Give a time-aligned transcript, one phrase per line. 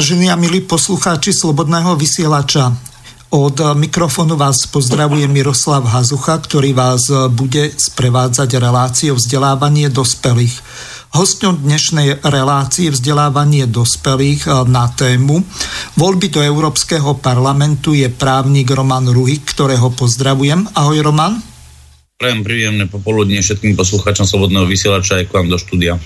[0.00, 2.72] Vážení a milí poslucháči Slobodného vysielača,
[3.36, 10.56] od mikrofónu vás pozdravuje Miroslav Hazucha, ktorý vás bude sprevádzať reláciou vzdelávanie dospelých.
[11.12, 15.44] Hostom dnešnej relácie vzdelávanie dospelých na tému
[16.00, 20.64] voľby do Európskeho parlamentu je právnik Roman Ruhik, ktorého pozdravujem.
[20.80, 21.36] Ahoj Roman.
[22.16, 26.00] Prajem príjemné popoludne všetkým poslucháčom Slobodného vysielača aj k vám do štúdia.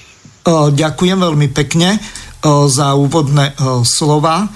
[0.50, 2.02] Ďakujem veľmi pekne
[2.44, 3.56] za úvodné
[3.88, 4.52] slova.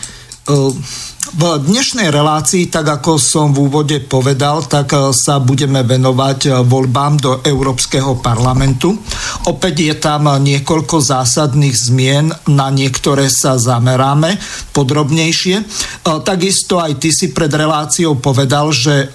[1.28, 7.32] V dnešnej relácii, tak ako som v úvode povedal, tak sa budeme venovať voľbám do
[7.44, 8.96] Európskeho parlamentu.
[9.44, 14.40] Opäť je tam niekoľko zásadných zmien, na niektoré sa zameráme
[14.72, 15.68] podrobnejšie.
[16.04, 19.12] Takisto aj ty si pred reláciou povedal, že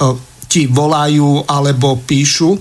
[0.53, 2.53] ti volajú alebo píšu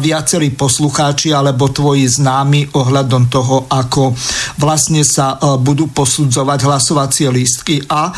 [0.00, 4.16] viacerí poslucháči alebo tvoji známi ohľadom toho, ako
[4.56, 8.08] vlastne sa budú posudzovať hlasovacie lístky a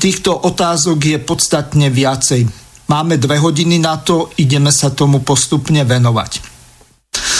[0.00, 2.48] týchto otázok je podstatne viacej.
[2.88, 6.32] Máme dve hodiny na to, ideme sa tomu postupne venovať.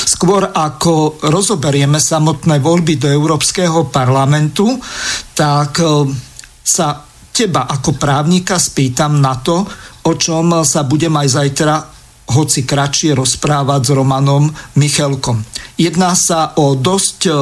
[0.04, 4.76] Skôr ako rozoberieme samotné voľby do Európskeho parlamentu,
[5.32, 5.80] tak
[6.60, 6.88] sa
[7.42, 9.66] teba ako právnika spýtam na to,
[10.06, 11.74] o čom sa budem aj zajtra
[12.30, 14.46] hoci kratšie rozprávať s Romanom
[14.78, 15.42] Michelkom.
[15.74, 17.32] Jedná sa o dosť e,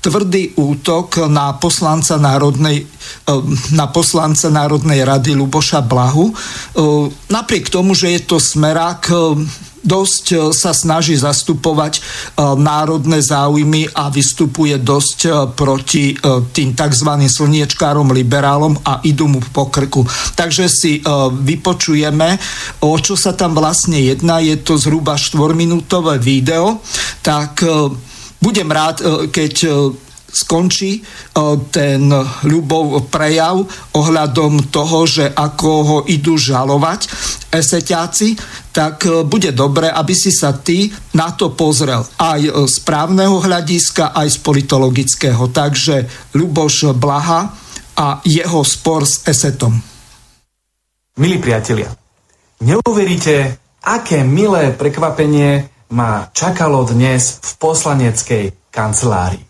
[0.00, 3.32] tvrdý útok na poslanca Národnej, e,
[3.76, 6.32] na poslanca Národnej rady Luboša Blahu.
[6.32, 6.34] E,
[7.28, 9.12] napriek tomu, že je to smerák
[9.80, 12.00] dosť e, sa snaží zastupovať e,
[12.56, 16.12] národné záujmy a vystupuje dosť e, proti
[16.52, 17.10] tým tzv.
[17.26, 20.04] slniečkárom, liberálom a idú mu po krku.
[20.36, 21.02] Takže si
[21.32, 22.38] vypočujeme,
[22.84, 24.40] o čo sa tam vlastne jedná.
[24.40, 26.80] Je to zhruba 4-minútové video,
[27.24, 27.64] tak
[28.40, 29.54] budem rád, keď
[30.30, 31.02] skončí
[31.74, 32.02] ten
[32.46, 37.00] ľubov prejav ohľadom toho, že ako ho idú žalovať
[37.50, 38.38] eseťáci,
[38.70, 40.86] tak e, bude dobre, aby si sa ty
[41.18, 45.50] na to pozrel aj z právneho hľadiska, aj z politologického.
[45.50, 46.06] Takže
[46.38, 47.50] Ľuboš Blaha
[47.98, 49.74] a jeho spor s esetom.
[51.18, 51.90] Milí priatelia,
[52.62, 59.49] neuveríte, aké milé prekvapenie ma čakalo dnes v poslaneckej kancelárii.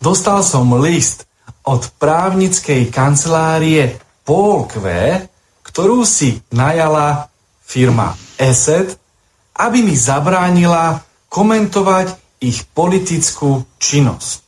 [0.00, 1.24] Dostal som list
[1.66, 5.26] od právnickej kancelárie Polkve,
[5.66, 7.26] ktorú si najala
[7.66, 8.94] firma ESET,
[9.56, 12.14] aby mi zabránila komentovať
[12.44, 14.44] ich politickú činnosť.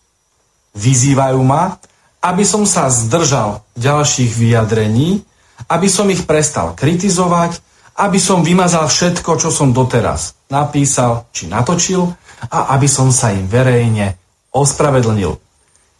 [0.78, 1.80] Vyzývajú ma,
[2.22, 5.24] aby som sa zdržal ďalších vyjadrení,
[5.66, 7.58] aby som ich prestal kritizovať,
[7.98, 12.14] aby som vymazal všetko, čo som doteraz napísal či natočil
[12.46, 14.14] a aby som sa im verejne
[14.52, 15.36] ospravedlnil.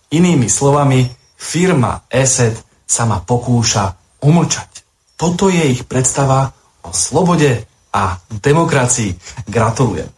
[0.08, 1.04] Inými slovami,
[1.36, 2.56] firma ESET
[2.88, 3.92] sa ma pokúša
[4.24, 4.70] umlčať.
[5.18, 9.14] Toto je ich predstava o slobode a demokracii.
[9.44, 10.08] Gratulujem.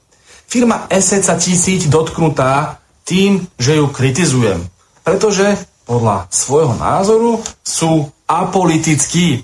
[0.51, 4.63] Firma ESET sa cítiť dotknutá tým, že ju kritizujem.
[5.03, 9.43] Pretože podľa svojho názoru sú apolitickí.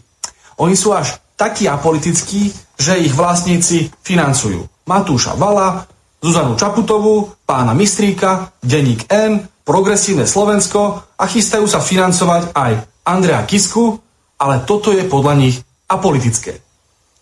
[0.63, 4.63] Oni sú až takí apolitickí, že ich vlastníci financujú.
[4.87, 5.91] Matúša Vala,
[6.27, 12.73] Zuzanu Čaputovú, pána Mistríka, Deník N, Progresívne Slovensko a chystajú sa financovať aj
[13.07, 14.03] Andrea Kisku,
[14.35, 16.59] ale toto je podľa nich apolitické.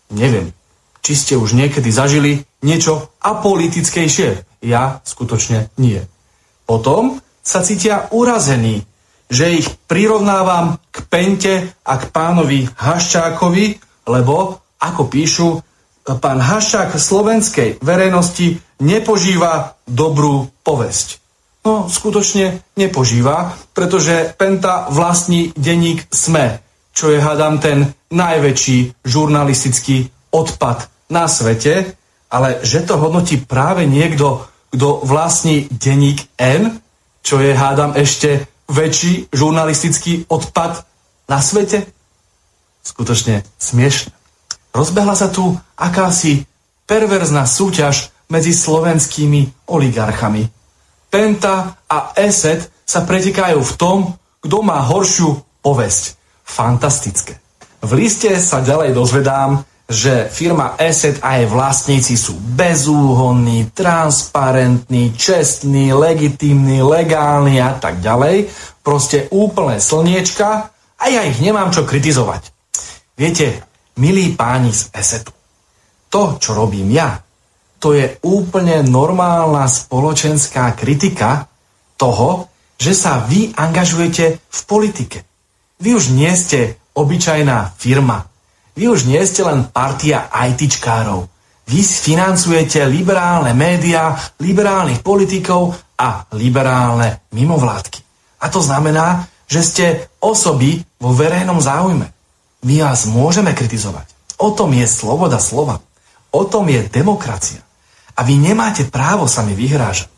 [0.09, 0.49] Neviem,
[1.05, 4.61] či ste už niekedy zažili niečo apolitickejšie.
[4.65, 6.01] Ja skutočne nie.
[6.65, 8.89] Potom sa cítia urazení,
[9.29, 11.55] že ich prirovnávam k Pente
[11.85, 13.65] a k pánovi Haščákovi,
[14.09, 15.61] lebo, ako píšu,
[16.13, 21.17] pán Haščák slovenskej verejnosti nepožíva dobrú povesť.
[21.65, 26.61] No, skutočne nepožíva, pretože Penta vlastní denník SME,
[26.93, 31.97] čo je, hádam, ten najväčší žurnalistický odpad na svete,
[32.29, 36.77] ale že to hodnotí práve niekto, kto vlastní denník N,
[37.25, 40.85] čo je, hádam, ešte väčší žurnalistický odpad
[41.25, 41.89] na svete?
[42.85, 44.13] Skutočne smiešne.
[44.75, 46.43] Rozbehla sa tu akási
[46.83, 50.51] perverzná súťaž medzi slovenskými oligarchami.
[51.07, 53.97] Penta a Eset sa pretikajú v tom,
[54.43, 57.39] kto má horšiu povesť fantastické.
[57.79, 65.93] V liste sa ďalej dozvedám, že firma Asset a jej vlastníci sú bezúhonní, transparentní, čestní,
[65.93, 68.49] legitímni, legálni a tak ďalej.
[68.83, 72.49] Proste úplné slniečka a ja ich nemám čo kritizovať.
[73.15, 73.61] Viete,
[74.01, 75.31] milí páni z Assetu,
[76.11, 77.19] to, čo robím ja,
[77.79, 81.45] to je úplne normálna spoločenská kritika
[81.99, 85.23] toho, že sa vy angažujete v politike
[85.75, 88.31] Vy už nie ste obyčajná firma.
[88.75, 91.27] Vy už nie ste len partia ITčkárov.
[91.67, 97.99] Vy financujete liberálne médiá, liberálnych politikov a liberálne mimovládky.
[98.39, 99.85] A to znamená, že ste
[100.23, 102.14] osoby vo verejnom záujme.
[102.65, 104.09] My vás môžeme kritizovať.
[104.41, 105.85] O tom je sloboda slova.
[106.33, 107.61] O tom je demokracia.
[108.17, 110.09] A vy nemáte právo sa mi vyhrážať.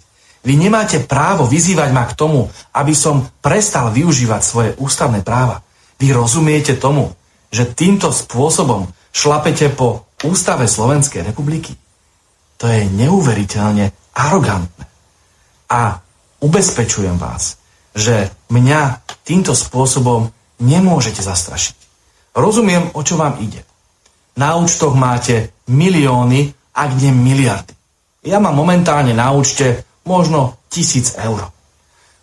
[0.48, 5.60] Vy nemáte právo vyzývať ma k tomu, aby som prestal využívať svoje ústavné práva.
[6.00, 7.12] Vy rozumiete tomu,
[7.52, 11.76] že týmto spôsobom šlapete po ústave Slovenskej republiky?
[12.64, 14.86] To je neuveriteľne arogantné.
[15.68, 16.00] A
[16.40, 17.60] ubezpečujem vás,
[17.92, 20.32] že mňa týmto spôsobom
[20.64, 21.87] nemôžete zastrašiť.
[22.38, 23.66] Rozumiem, o čo vám ide.
[24.38, 27.74] Na účtoch máte milióny, ak nie miliardy.
[28.22, 31.50] Ja mám momentálne na účte možno tisíc eur.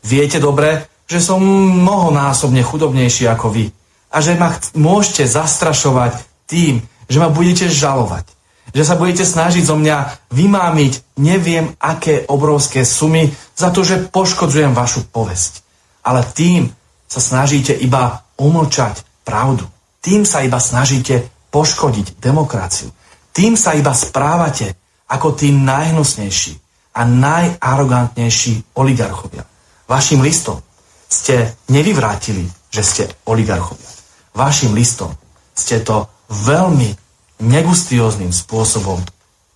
[0.07, 3.75] Viete dobre, že som mnohonásobne chudobnejší ako vy
[4.15, 6.79] a že ma môžete zastrašovať tým,
[7.11, 8.31] že ma budete žalovať.
[8.71, 14.71] Že sa budete snažiť zo mňa vymámiť neviem aké obrovské sumy za to, že poškodzujem
[14.71, 15.65] vašu povesť
[16.05, 16.69] ale tým
[17.09, 19.65] sa snažíte iba umlčať pravdu.
[20.05, 22.93] Tým sa iba snažíte poškodiť demokraciu.
[23.33, 24.77] Tým sa iba správate
[25.09, 26.53] ako tí najhnusnejší
[26.95, 29.49] a najarogantnejší oligarchovia.
[29.89, 30.61] Vašim listom
[31.09, 33.89] ste nevyvrátili, že ste oligarchovia.
[34.37, 35.17] Vašim listom
[35.57, 36.93] ste to veľmi
[37.41, 39.01] negustióznym spôsobom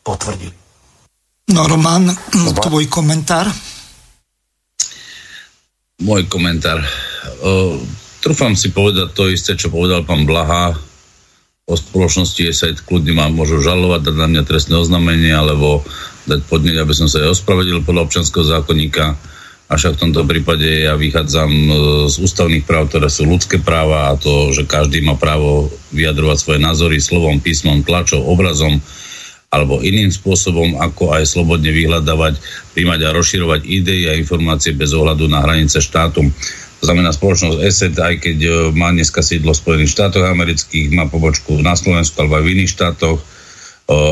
[0.01, 0.57] potvrdili.
[1.53, 2.09] No Roman,
[2.65, 3.49] tvoj komentár?
[5.99, 6.79] môj komentár.
[7.43, 7.79] Uh,
[8.23, 10.75] trúfam si povedať to isté, čo povedal pán Blaha
[11.69, 15.85] o spoločnosti SAID kľudne ma môžu žalovať, dať na mňa trestné oznámenie alebo
[16.25, 19.21] dať podnieť, aby som sa aj ospravedlil podľa občanského zákonníka.
[19.69, 21.53] Avšak v tomto prípade ja vychádzam
[22.09, 26.61] z ústavných práv, ktoré sú ľudské práva a to, že každý má právo vyjadrovať svoje
[26.65, 28.81] názory slovom, písmom, tlačou, obrazom,
[29.53, 32.41] alebo iným spôsobom, ako aj slobodne vyhľadávať,
[32.73, 36.25] príjmať a rozširovať idei a informácie bez ohľadu na hranice štátu.
[36.79, 41.11] To znamená spoločnosť ESET, aj keď e, má dneska sídlo v Spojených štátoch amerických, má
[41.11, 43.25] pobočku na Slovensku alebo aj v iných štátoch e,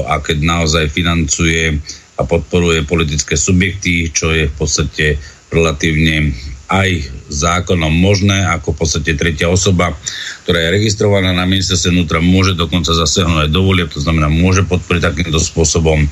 [0.02, 1.78] a keď naozaj financuje
[2.16, 5.20] a podporuje politické subjekty, čo je v podstate
[5.52, 6.34] relatívne
[6.66, 9.94] aj zákonom možné, ako v podstate tretia osoba,
[10.42, 14.67] ktorá je registrovaná na ministerstve vnútra, môže dokonca zasiahnuť aj do volieb, to znamená, môže
[14.67, 16.08] podporiť takýmto spôsobom e,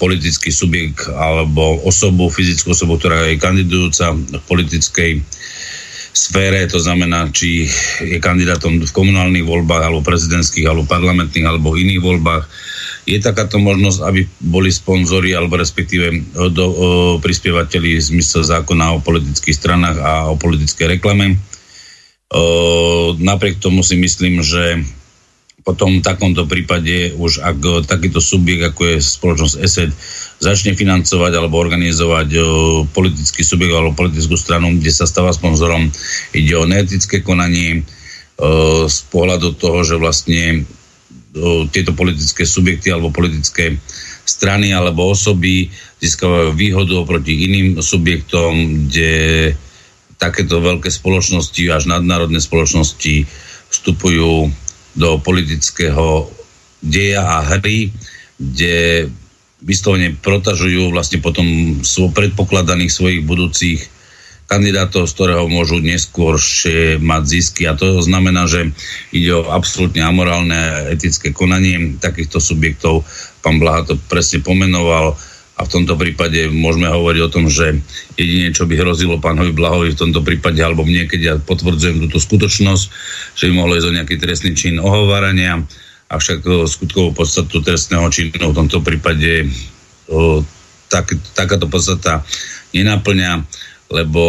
[0.00, 5.10] politický subjekt alebo osobu, fyzickú osobu, ktorá je kandidujúca v politickej
[6.14, 7.66] sfére, to znamená, či
[7.98, 12.44] je kandidátom v komunálnych voľbách, alebo prezidentských, alebo parlamentných, alebo iných voľbách,
[13.04, 18.42] je takáto možnosť, aby boli sponzori alebo respektíve eh, do, o, eh, prispievateľi z zmysel
[18.46, 21.36] zákona o politických stranách a o politickej reklame.
[22.34, 24.80] O, napriek tomu si myslím, že
[25.64, 29.90] potom v takomto prípade už ak takýto subjekt, ako je spoločnosť ESET,
[30.38, 32.44] začne financovať alebo organizovať o,
[32.84, 35.88] politický subjekt alebo politickú stranu, kde sa stáva sponzorom,
[36.36, 40.68] ide o neetické konanie o, z pohľadu toho, že vlastne
[41.74, 43.74] tieto politické subjekty alebo politické
[44.22, 45.66] strany alebo osoby
[45.98, 49.12] získavajú výhodu oproti iným subjektom, kde
[50.14, 53.26] takéto veľké spoločnosti, až nadnárodné spoločnosti
[53.74, 54.46] vstupujú
[54.94, 56.30] do politického
[56.78, 57.90] deja a hry,
[58.38, 59.06] kde
[59.64, 61.80] vyslovene protažujú vlastne potom
[62.12, 63.80] predpokladaných svojich budúcich
[64.44, 66.36] kandidátov, z ktorého môžu neskôr
[67.00, 67.64] mať zisky.
[67.64, 68.76] A to znamená, že
[69.08, 73.08] ide o absolútne amorálne etické konanie takýchto subjektov.
[73.40, 75.16] Pán Blaha to presne pomenoval
[75.54, 77.78] a v tomto prípade môžeme hovoriť o tom, že
[78.18, 82.18] jedine, čo by hrozilo pánovi Blahovi v tomto prípade, alebo mne, keď ja potvrdzujem túto
[82.18, 82.84] skutočnosť,
[83.38, 85.62] že by mohlo ísť o nejaký trestný čin ohovárania,
[86.10, 89.46] avšak skutkovú podstatu trestného činu v tomto prípade
[90.10, 90.42] o,
[90.90, 92.26] tak, takáto podstata
[92.74, 93.46] nenaplňa
[93.94, 94.22] lebo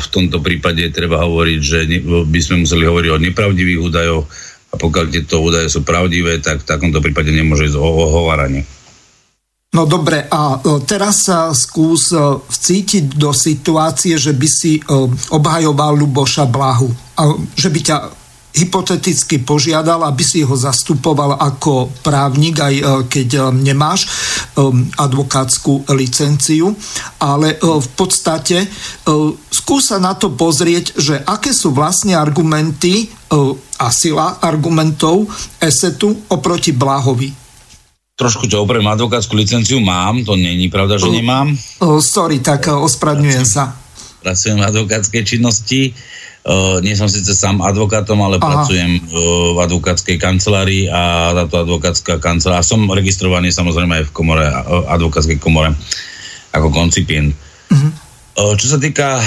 [0.00, 4.24] v tomto prípade treba hovoriť, že by sme museli hovoriť o nepravdivých údajoch
[4.72, 8.64] a pokiaľ tieto údaje sú pravdivé, tak v takomto prípade nemôže ísť o ohováranie.
[9.72, 14.82] No dobre, a e, teraz sa skús e, vcítiť do situácie, že by si e,
[15.32, 16.92] obhajoval Luboša Blahu.
[17.16, 17.96] A že by ťa
[18.52, 24.04] hypoteticky požiadal, aby si ho zastupoval ako právnik, aj keď nemáš
[25.00, 26.76] advokátsku licenciu.
[27.16, 28.68] Ale v podstate
[29.48, 33.08] skúsa na to pozrieť, že aké sú vlastne argumenty
[33.80, 37.41] a sila argumentov ESETu oproti Blahovi.
[38.12, 41.56] Trošku ťa opravím, advokátsku licenciu mám, to není pravda, že nemám.
[42.00, 43.72] Sorry, tak ospravedlňujem sa.
[44.20, 45.96] Pracujem v advokátskej činnosti
[46.42, 48.66] Uh, nie som síce sám advokátom, ale Aha.
[48.66, 54.42] pracujem uh, v advokátskej kancelárii a táto advokátska kancelária, som registrovaný samozrejme aj v komore,
[54.50, 55.70] uh, advokátskej komore
[56.50, 57.30] ako koncipient.
[57.70, 57.94] Uh-huh.
[58.34, 59.22] Uh, čo sa týka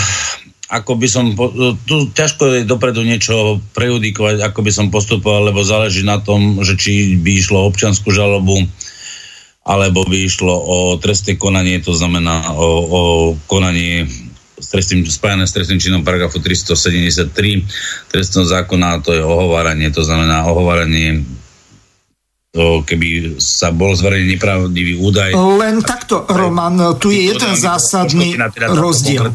[0.66, 1.38] ako by som,
[1.86, 6.74] tu ťažko je dopredu niečo prejudikovať, ako by som postupoval, lebo záleží na tom, že
[6.74, 8.66] či by išlo občanskú žalobu,
[9.66, 13.02] alebo by išlo o trestné konanie, to znamená o, o
[13.46, 14.10] konanie
[14.58, 17.30] s trestným, spájane s trestným činom paragrafu 373
[18.10, 21.22] trestného zákona, to je ohováranie, to znamená ohováranie
[22.56, 25.36] to, keby sa bol zverejný nepravdivý údaj.
[25.36, 28.40] Len takto, Roman, tu je jeden zásadný
[28.72, 29.28] rozdiel.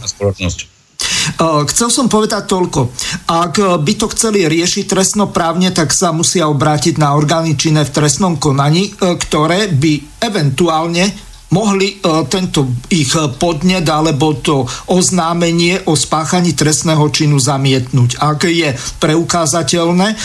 [1.40, 2.92] Chcel som povedať toľko.
[3.28, 8.36] Ak by to chceli riešiť trestnoprávne, tak sa musia obrátiť na orgány činné v trestnom
[8.40, 17.02] konaní, ktoré by eventuálne mohli e, tento ich podnet alebo to oznámenie o spáchaní trestného
[17.10, 18.70] činu zamietnúť, ak je
[19.02, 20.16] preukázateľné, e,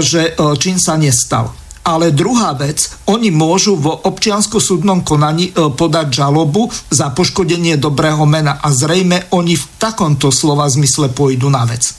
[0.00, 1.52] že e, čin sa nestal.
[1.82, 8.70] Ale druhá vec, oni môžu v občiansko-súdnom konaní podať žalobu za poškodenie dobrého mena a
[8.70, 11.90] zrejme oni v takomto slova zmysle pôjdu na vec.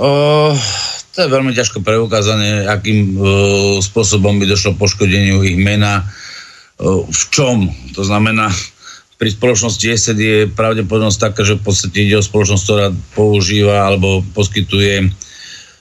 [0.00, 0.56] Uh,
[1.12, 3.24] to je veľmi ťažko preukázané, akým uh,
[3.84, 6.08] spôsobom by došlo poškodeniu ich mena
[7.08, 7.68] v čom.
[7.92, 8.48] To znamená,
[9.20, 14.24] pri spoločnosti ESET je pravdepodobnosť taká, že v podstate ide o spoločnosť, ktorá používa alebo
[14.32, 15.12] poskytuje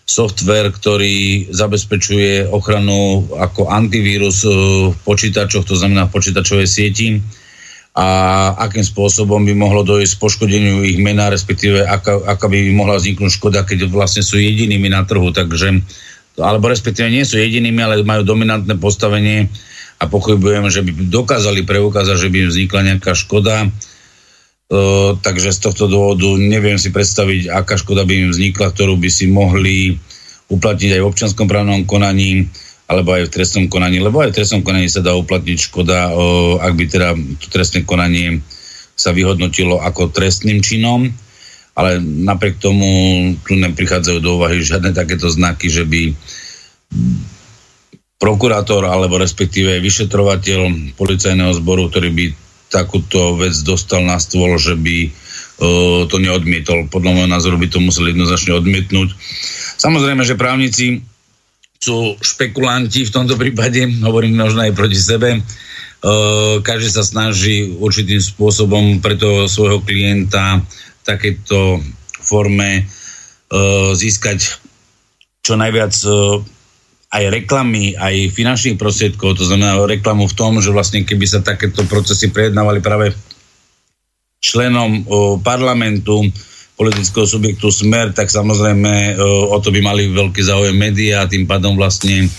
[0.10, 7.22] software, ktorý zabezpečuje ochranu ako antivírus v počítačoch, to znamená v počítačovej sieti
[7.94, 8.08] a
[8.58, 13.62] akým spôsobom by mohlo dojsť poškodeniu ich mena, respektíve aká, aká by mohla vzniknúť škoda,
[13.62, 15.78] keď vlastne sú jedinými na trhu, takže
[16.40, 19.52] alebo respektíve nie sú jedinými, ale majú dominantné postavenie
[20.00, 23.68] a pochybujem, že by dokázali preukázať, že by vznikla nejaká škoda.
[24.70, 29.10] Uh, takže z tohto dôvodu neviem si predstaviť, aká škoda by im vznikla, ktorú by
[29.10, 29.98] si mohli
[30.46, 32.46] uplatniť aj v občanskom právnom konaní
[32.86, 36.62] alebo aj v trestnom konaní, lebo aj v trestnom konaní sa dá uplatniť škoda, uh,
[36.62, 38.46] ak by teda to trestné konanie
[38.94, 41.10] sa vyhodnotilo ako trestným činom,
[41.74, 42.86] ale napriek tomu
[43.42, 46.14] tu neprichádzajú do úvahy žiadne takéto znaky, že by
[48.20, 52.26] prokurátor alebo respektíve vyšetrovateľ policajného zboru, ktorý by
[52.70, 56.86] takúto vec dostal na stôl, že by uh, to neodmietol.
[56.88, 59.10] Podľa môjho názoru by to museli jednoznačne odmietnúť.
[59.82, 61.02] Samozrejme, že právnici
[61.80, 65.42] sú špekulanti v tomto prípade, hovorím možno aj proti sebe.
[66.00, 71.84] Uh, každý sa snaží určitým spôsobom pre toho svojho klienta v takejto
[72.24, 74.64] forme uh, získať
[75.44, 75.92] čo najviac
[77.10, 81.82] aj reklamy, aj finančných prostriedkov, to znamená reklamu v tom, že vlastne keby sa takéto
[81.90, 83.18] procesy prejednávali práve
[84.38, 85.04] členom
[85.42, 86.22] parlamentu,
[86.80, 89.20] politického subjektu Smer, tak samozrejme
[89.52, 92.30] o to by mali veľký záujem médiá a tým pádom vlastne,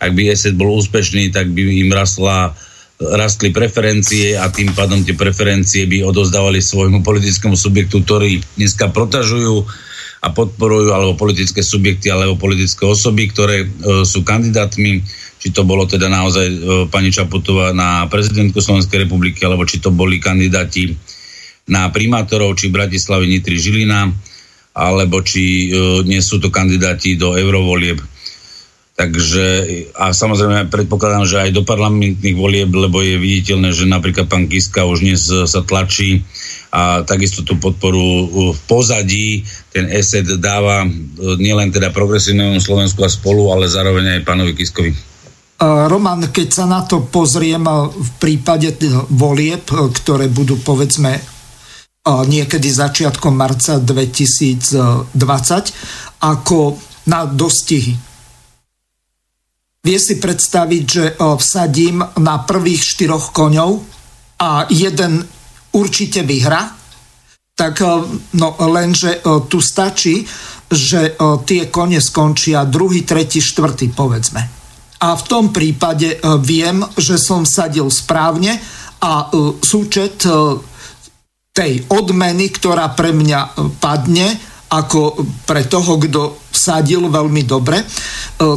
[0.00, 2.56] ak by ESET bol úspešný, tak by im rastla
[3.00, 9.64] rastli preferencie a tým pádom tie preferencie by odozdávali svojmu politickému subjektu, ktorý dneska protažujú
[10.20, 13.68] a podporujú alebo politické subjekty alebo politické osoby, ktoré e,
[14.04, 15.00] sú kandidátmi,
[15.40, 16.56] či to bolo teda naozaj e,
[16.92, 20.92] pani Čaputová na prezidentku Slovenskej republiky, alebo či to boli kandidáti
[21.72, 24.12] na primátorov, či Bratislavy, Nitry, Žilina,
[24.76, 28.04] alebo či e, nie sú to kandidáti do eurovolieb.
[29.00, 29.44] Takže
[29.96, 34.84] a samozrejme predpokladám, že aj do parlamentných volieb, lebo je viditeľné, že napríklad pán Kiska
[34.84, 36.20] už dnes sa tlačí
[36.68, 39.40] a takisto tú podporu v pozadí
[39.72, 40.88] ten ESET dáva e,
[41.40, 44.92] nielen teda progresívnemu Slovensku a spolu, ale zároveň aj pánovi Kiskovi.
[45.64, 48.76] Roman, keď sa na to pozriem v prípade
[49.16, 51.22] volieb, e, ktoré budú povedzme e,
[52.04, 55.16] niekedy začiatkom marca 2020,
[56.20, 56.76] ako
[57.08, 58.09] na dostihy
[59.80, 63.80] Vie si predstaviť, že vsadím na prvých štyroch koňov
[64.44, 65.24] a jeden
[65.72, 66.76] určite vyhra,
[67.56, 67.80] tak
[68.36, 70.24] no lenže tu stačí,
[70.68, 71.16] že
[71.48, 74.42] tie kone skončia druhý, tretí, štvrtý, povedzme.
[75.00, 78.60] A v tom prípade viem, že som sadil správne
[79.00, 79.32] a
[79.64, 80.28] súčet
[81.56, 83.40] tej odmeny, ktorá pre mňa
[83.80, 84.36] padne,
[84.70, 87.86] ako pre toho, kto vsadil veľmi dobre, e,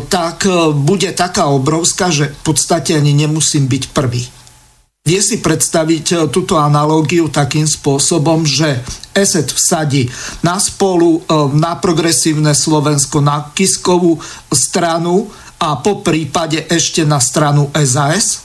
[0.06, 4.22] tak e, bude taká obrovská, že v podstate ani nemusím byť prvý.
[5.04, 8.86] Vie si predstaviť e, túto analógiu takým spôsobom, že
[9.18, 10.06] ESET vsadí
[10.46, 11.22] na spolu,
[11.54, 14.22] na progresívne Slovensko, na Kiskovú
[14.54, 18.42] stranu a po prípade ešte na stranu SAS?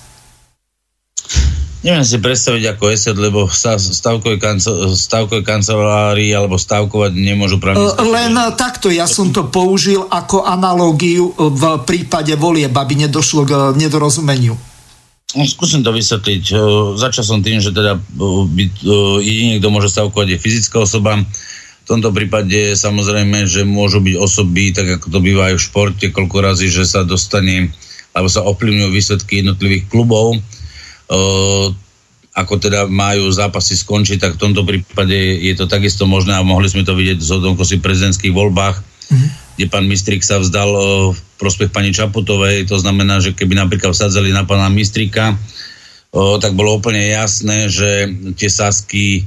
[1.78, 8.02] Neviem si predstaviť ako ESET, lebo stavkové, kancel, stavkové kancelárii alebo stavkovať nemôžu právnické.
[8.02, 14.58] Len takto, ja som to použil ako analógiu v prípade volieb, aby nedošlo k nedorozumeniu.
[15.38, 16.44] No, skúsim to vysvetliť.
[16.98, 17.94] Začal som tým, že teda
[19.22, 21.14] jediný, kto môže stavkovať, je fyzická osoba.
[21.22, 26.06] V tomto prípade samozrejme, že môžu byť osoby, tak ako to býva aj v športe,
[26.10, 27.70] koľko razy, že sa dostane
[28.18, 30.42] alebo sa ovplyvňujú výsledky jednotlivých klubov
[32.38, 36.70] ako teda majú zápasy skončiť, tak v tomto prípade je to takisto možné a mohli
[36.70, 37.34] sme to vidieť z
[37.66, 39.28] si prezidentských voľbách, mm-hmm.
[39.58, 40.70] kde pán Mistrik sa vzdal
[41.10, 45.34] v prospech pani Čaputovej, to znamená, že keby napríklad vsadzali na pána Mistrika,
[46.14, 48.06] tak bolo úplne jasné, že
[48.38, 49.26] tie sásky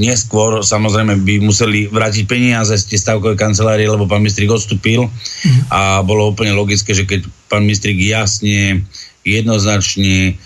[0.00, 5.70] neskôr samozrejme by museli vrátiť peniaze z tie stavkové kancelárie, lebo pán Mistrik odstúpil mm-hmm.
[5.70, 8.82] a bolo úplne logické, že keď pán Mistrik jasne,
[9.22, 10.40] jednoznačne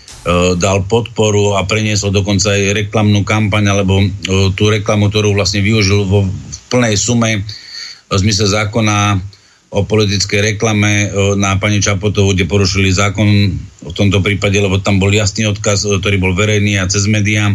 [0.57, 4.07] dal podporu a preniesol dokonca aj reklamnú kampaň alebo e,
[4.57, 7.45] tú reklamu, ktorú vlastne využil vo v plnej sume
[8.09, 9.21] v zmysle zákona
[9.69, 13.29] o politickej reklame e, na pani Čapotovu, kde porušili zákon
[13.85, 17.53] v tomto prípade, lebo tam bol jasný odkaz, ktorý bol verejný a cez médiá,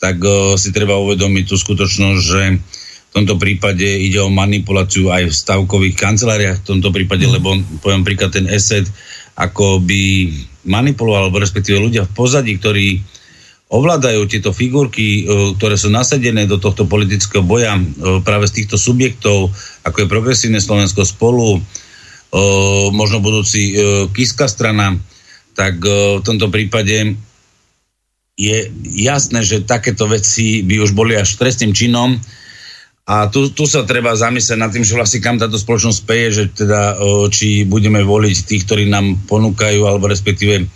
[0.00, 0.18] tak
[0.58, 5.94] si treba uvedomiť tú skutočnosť, že v tomto prípade ide o manipuláciu aj v stavkových
[5.94, 8.88] kanceláriách, v tomto prípade, lebo poviem príklad ten ESET,
[9.36, 10.02] ako by
[10.66, 13.02] manipuloval, alebo respektíve ľudia v pozadí, ktorí
[13.72, 17.82] ovládajú tieto figurky, e, ktoré sú nasadené do tohto politického boja e,
[18.20, 19.48] práve z týchto subjektov,
[19.82, 21.60] ako je Progresívne Slovensko spolu, e,
[22.92, 23.72] možno budúci
[24.12, 25.00] Kiska strana,
[25.52, 27.16] tak v tomto prípade
[28.40, 28.58] je
[28.96, 32.16] jasné, že takéto veci by už boli až trestným činom,
[33.02, 36.44] a tu, tu sa treba zamyslieť nad tým, že vlastne kam táto spoločnosť peje, že
[36.54, 37.02] teda
[37.34, 40.70] či budeme voliť tých, ktorí nám ponúkajú, alebo respektíve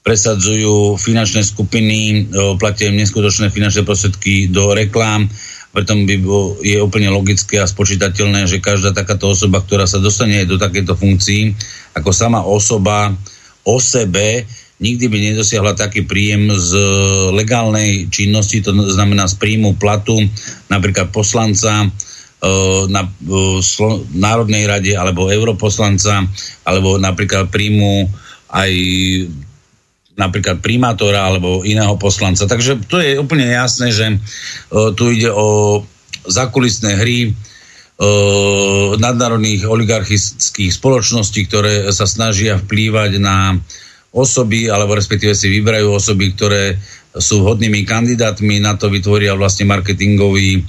[0.00, 5.28] presadzujú finančné skupiny, platia im neskutočné finančné prostriedky do reklám,
[5.68, 10.48] preto by bol, je úplne logické a spočítateľné, že každá takáto osoba, ktorá sa dostane
[10.48, 11.52] do takéto funkcií,
[11.92, 13.12] ako sama osoba
[13.68, 16.70] o sebe, nikdy by nedosiahla taký príjem z
[17.34, 20.22] legálnej činnosti, to znamená z príjmu platu
[20.70, 21.88] napríklad poslanca e,
[22.86, 23.10] na e,
[24.14, 26.22] Národnej rade alebo europoslanca
[26.62, 28.06] alebo napríklad príjmu
[28.54, 28.72] aj
[30.18, 32.46] napríklad primátora alebo iného poslanca.
[32.46, 34.16] Takže to je úplne jasné, že e,
[34.94, 35.82] tu ide o
[36.26, 37.34] zakulisné hry
[38.94, 43.58] nadnárodných oligarchických spoločností, ktoré sa snažia vplývať na
[44.12, 46.76] osoby, alebo respektíve si vyberajú osoby, ktoré
[47.16, 50.64] sú vhodnými kandidátmi, na to vytvoria vlastne marketingový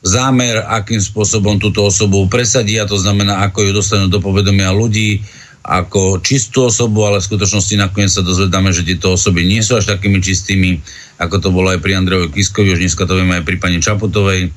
[0.00, 5.20] zámer, akým spôsobom túto osobu presadia, to znamená, ako ju dostanú do povedomia ľudí,
[5.60, 9.92] ako čistú osobu, ale v skutočnosti nakoniec sa dozvedáme, že tieto osoby nie sú až
[9.92, 10.80] takými čistými,
[11.20, 14.48] ako to bolo aj pri Andrejovi Kiskovi, už dneska to vieme aj pri pani Čaputovej,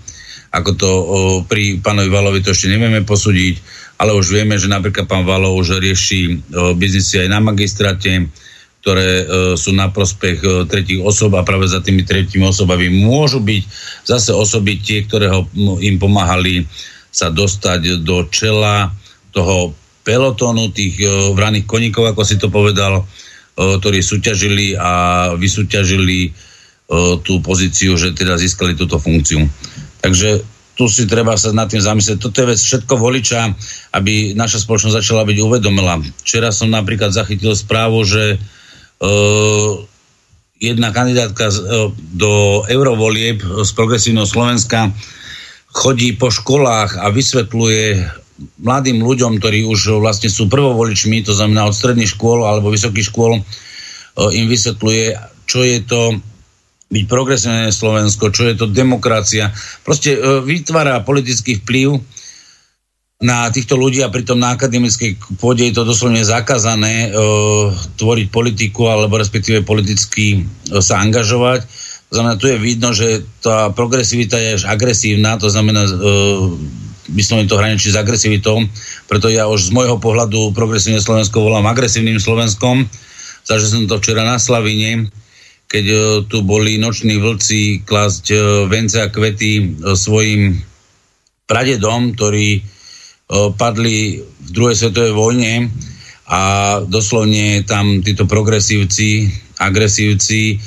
[0.56, 1.02] ako to o,
[1.44, 5.80] pri pánovi Valovi to ešte nevieme posúdiť ale už vieme, že napríklad pán Valo už
[5.80, 6.44] rieši
[6.76, 8.28] biznisy aj na magistrate,
[8.84, 9.24] ktoré
[9.56, 13.64] sú na prospech tretích osob a práve za tými tretími osobami môžu byť
[14.04, 15.48] zase osoby tie, ktoré ho,
[15.80, 16.68] im pomáhali
[17.08, 18.92] sa dostať do čela
[19.32, 19.72] toho
[20.04, 21.00] pelotónu tých
[21.32, 23.08] vraných koníkov, ako si to povedal,
[23.56, 26.36] ktorí súťažili a vysúťažili
[27.24, 29.48] tú pozíciu, že teda získali túto funkciu.
[30.04, 32.18] Takže tu si treba sa nad tým zamyslieť.
[32.18, 33.54] Toto je vec všetko voliča,
[33.94, 36.02] aby naša spoločnosť začala byť uvedomila.
[36.26, 39.72] Včera som napríklad zachytil správu, že uh,
[40.58, 44.90] jedna kandidátka z, uh, do eurovolieb z progresívneho Slovenska
[45.70, 47.86] chodí po školách a vysvetľuje
[48.66, 53.38] mladým ľuďom, ktorí už vlastne sú prvovoličmi, to znamená od stredných škôl alebo vysokých škôl,
[53.38, 53.44] uh,
[54.34, 56.18] im vysvetľuje, čo je to
[56.92, 59.54] byť progresívne Slovensko, čo je to demokracia.
[59.86, 62.02] Proste e, vytvára politický vplyv
[63.24, 67.10] na týchto ľudí a pritom na akademickej pôde je to doslovne zakázané e,
[67.96, 71.64] tvoriť politiku alebo respektíve politicky e, sa angažovať.
[72.14, 75.92] Znamená, tu je vidno, že tá progresivita je až agresívna, to znamená, e,
[77.16, 78.60] myslím, to hraničí s agresivitou,
[79.08, 82.86] preto ja už z môjho pohľadu progresívne Slovensko volám agresívnym Slovenskom.
[83.48, 85.10] Zažil som to včera na Slavine,
[85.68, 85.98] keď e,
[86.30, 88.38] tu boli noční vlci klásť e,
[88.70, 89.64] vence a kvety e,
[89.98, 90.62] svojim
[91.44, 92.64] pradedom, ktorí
[93.58, 95.54] padli v druhej svetovej vojne
[96.30, 96.42] a
[96.86, 100.60] doslovne tam títo progresívci, agresívci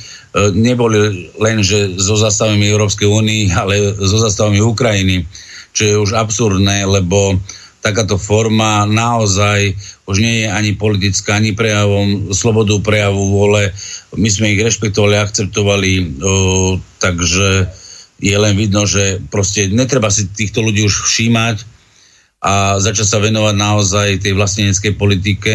[0.53, 5.25] neboli len, že so zastavami Európskej únie, ale so zastavami Ukrajiny,
[5.73, 7.39] čo je už absurdné, lebo
[7.87, 9.79] takáto forma naozaj
[10.11, 13.71] už nie je ani politická, ani prejavom, slobodu prejavu vole.
[14.19, 17.71] My sme ich rešpektovali, akceptovali, o, takže
[18.19, 21.63] je len vidno, že proste netreba si týchto ľudí už všímať
[22.43, 25.55] a začať sa venovať naozaj tej vlasteneckej politike,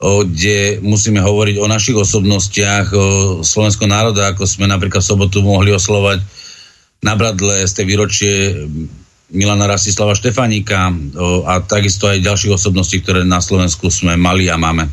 [0.00, 3.06] o, kde musíme hovoriť o našich osobnostiach, o
[3.44, 6.24] slovenského národa, ako sme napríklad v sobotu mohli oslovať
[7.04, 8.32] na Bradle z tej výročie
[9.34, 10.94] Milana Rastislava Štefaníka
[11.46, 14.86] a takisto aj ďalších osobností, ktoré na Slovensku sme mali a máme.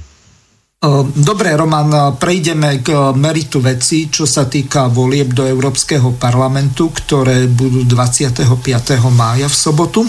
[1.16, 7.88] Dobre, Roman, prejdeme k meritu veci, čo sa týka volieb do Európskeho parlamentu, ktoré budú
[7.88, 8.44] 25.
[9.16, 10.04] mája v sobotu.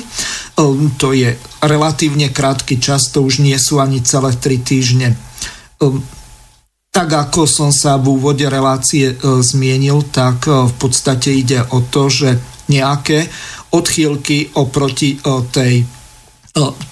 [0.99, 1.31] To je
[1.63, 5.15] relatívne krátky čas, to už nie sú ani celé tri týždne.
[6.91, 12.35] Tak ako som sa v úvode relácie zmienil, tak v podstate ide o to, že
[12.67, 13.31] nejaké
[13.75, 15.19] odchýlky oproti
[15.51, 15.83] tej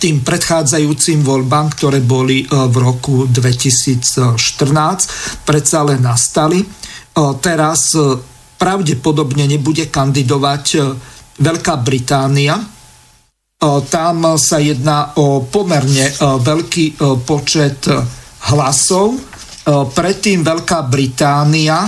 [0.03, 4.35] tým predchádzajúcim voľbám, ktoré boli v roku 2014,
[5.47, 6.59] predsa len nastali.
[7.39, 7.95] Teraz
[8.59, 10.65] pravdepodobne nebude kandidovať
[11.39, 12.59] Veľká Británia.
[13.87, 17.87] Tam sa jedná o pomerne veľký počet
[18.51, 19.15] hlasov.
[19.95, 21.87] Predtým Veľká Británia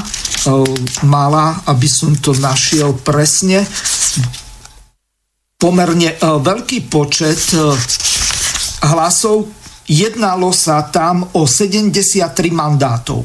[1.02, 3.66] mala, aby som to našiel presne,
[5.64, 7.72] pomerne e, veľký počet e,
[8.84, 9.48] hlasov.
[9.88, 13.24] Jednalo sa tam o 73 mandátov.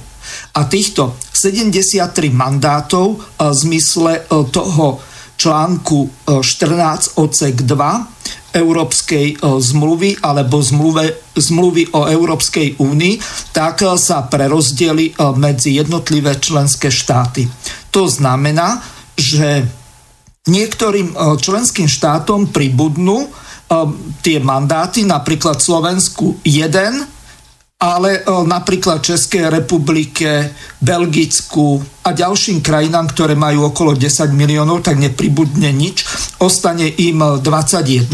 [0.56, 4.23] A týchto 73 mandátov e, v zmysle
[4.56, 5.04] toho
[5.39, 13.15] článku 14 odsek 2 Európskej zmluvy alebo zmluve, zmluvy o Európskej únii,
[13.56, 17.47] tak sa prerozdeli medzi jednotlivé členské štáty.
[17.95, 18.84] To znamená,
[19.15, 19.63] že
[20.49, 23.29] niektorým e, členským štátom pribudnú e,
[24.25, 27.05] tie mandáty, napríklad Slovensku jeden,
[27.79, 34.97] ale e, napríklad Českej republike, Belgicku a ďalším krajinám, ktoré majú okolo 10 miliónov, tak
[34.97, 36.03] nepribudne nič,
[36.41, 38.09] ostane im 21.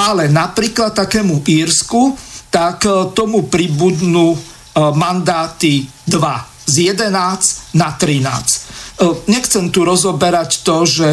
[0.00, 2.16] Ale napríklad takému Írsku,
[2.50, 2.82] tak
[3.14, 4.34] tomu pribudnú
[4.74, 9.28] mandáty 2 z 11 na 13.
[9.28, 11.08] Nechcem tu rozoberať to, že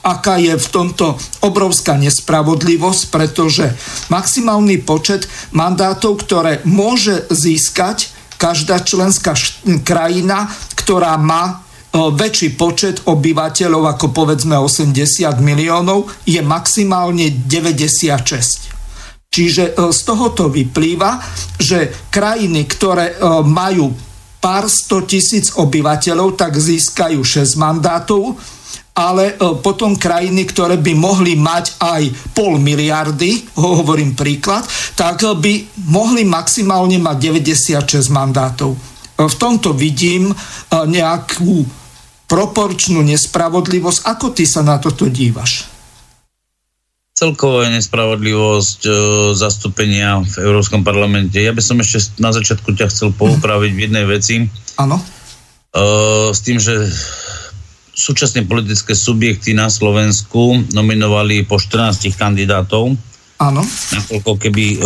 [0.00, 3.68] aká je v tomto obrovská nespravodlivosť, pretože
[4.08, 8.08] maximálny počet mandátov, ktoré môže získať
[8.40, 9.36] každá členská
[9.84, 11.60] krajina, ktorá má
[11.92, 14.94] väčší počet obyvateľov ako povedzme 80
[15.42, 19.28] miliónov, je maximálne 96.
[19.30, 21.22] Čiže z tohoto vyplýva,
[21.58, 23.94] že krajiny, ktoré majú
[24.40, 28.40] pár sto tisíc obyvateľov, tak získajú 6 mandátov,
[29.00, 32.02] ale e, potom krajiny, ktoré by mohli mať aj
[32.36, 35.52] pol miliardy, hovorím príklad, tak e, by
[35.88, 38.76] mohli maximálne mať 96 mandátov.
[38.76, 38.78] E,
[39.24, 40.28] v tomto vidím
[40.70, 41.80] nejakú
[42.30, 44.06] proporčnú nespravodlivosť.
[44.06, 45.66] Ako ty sa na toto dívaš?
[47.10, 48.90] Celková nespravodlivosť e,
[49.34, 51.42] zastúpenia v Európskom parlamente.
[51.42, 54.46] Ja by som ešte na začiatku ťa chcel poupraviť v jednej veci.
[54.78, 54.96] Áno.
[54.96, 55.04] E,
[56.32, 56.88] s tým, že
[58.00, 62.96] súčasné politické subjekty na Slovensku nominovali po 14 kandidátov.
[63.40, 63.64] Áno.
[63.64, 64.80] Nakoľko keby uh,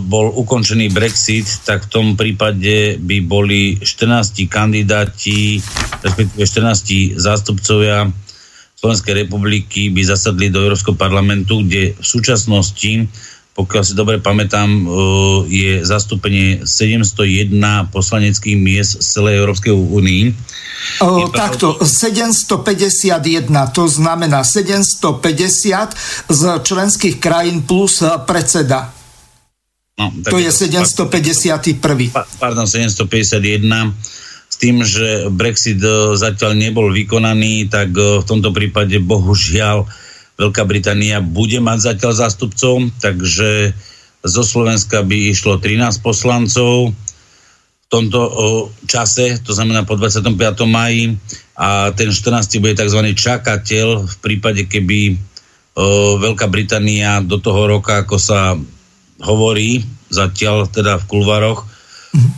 [0.00, 5.60] bol ukončený Brexit, tak v tom prípade by boli 14 kandidáti,
[6.04, 8.08] respektíve 14 zástupcovia
[8.78, 13.10] Slovenskej republiky by zasadli do Európskeho parlamentu, kde v súčasnosti
[13.58, 14.82] pokiaľ si dobre pamätám, e,
[15.50, 20.24] je zastúpenie 701 poslaneckých miest z celej Európskej únii.
[21.02, 28.94] O, takto, 751, to znamená 750 z členských krajín plus e, predseda.
[29.98, 31.82] No, to je 751.
[32.38, 33.10] Pardon, 751
[34.46, 39.82] s tým, že Brexit e, zatiaľ nebol vykonaný, tak v tomto prípade bohužiaľ
[40.38, 43.74] Veľká Británia bude mať zatiaľ zástupcov, takže
[44.22, 48.20] zo Slovenska by išlo 13 poslancov v tomto
[48.86, 50.38] čase, to znamená po 25.
[50.68, 51.18] maji
[51.58, 52.62] a ten 14.
[52.62, 53.00] bude tzv.
[53.18, 55.18] čakateľ v prípade, keby
[56.18, 58.58] Veľká Británia do toho roka, ako sa
[59.22, 61.66] hovorí, zatiaľ teda v kulvaroch,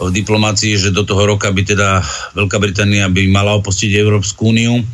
[0.01, 2.05] v diplomácii, že do toho roka by teda
[2.37, 4.85] Veľká Británia by mala opustiť Európsku úniu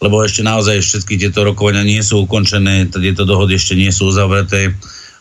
[0.00, 4.72] lebo ešte naozaj všetky tieto rokovania nie sú ukončené, tieto dohody ešte nie sú uzavreté,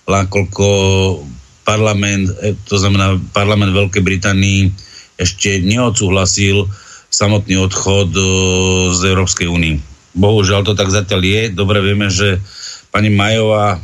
[0.08, 0.68] koľko
[1.68, 4.74] parlament, e, to znamená parlament Veľkej Británii
[5.20, 6.66] ešte neodsúhlasil
[7.12, 8.24] samotný odchod e,
[8.96, 9.78] z Európskej únie.
[10.18, 11.42] Bohužiaľ to tak zatiaľ je.
[11.54, 12.42] Dobre vieme, že
[12.90, 13.78] pani Majová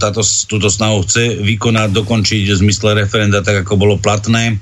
[0.00, 4.58] táto, túto snahu chce vykonať, dokončiť v zmysle referenda tak, ako bolo platné,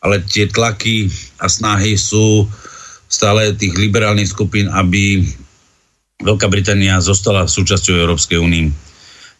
[0.00, 2.48] ale tie tlaky a snahy sú
[3.10, 5.26] stále tých liberálnych skupín, aby
[6.20, 8.70] Veľká Británia zostala súčasťou Európskej únie.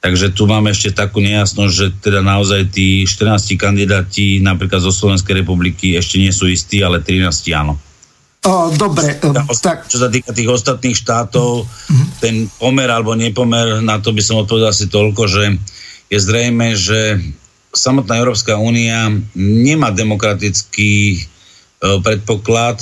[0.00, 5.44] Takže tu máme ešte takú nejasnosť, že teda naozaj tí 14 kandidáti napríklad zo Slovenskej
[5.44, 7.76] republiky ešte nie sú istí, ale 13 áno.
[8.40, 9.20] O, dobre,
[9.60, 9.84] tak...
[9.92, 12.06] Čo sa týka tých ostatných štátov, mm-hmm.
[12.24, 15.44] ten pomer alebo nepomer, na to by som odpovedal asi toľko, že
[16.08, 17.20] je zrejme, že
[17.76, 21.18] samotná Európska únia nemá demokratický e,
[22.00, 22.80] predpoklad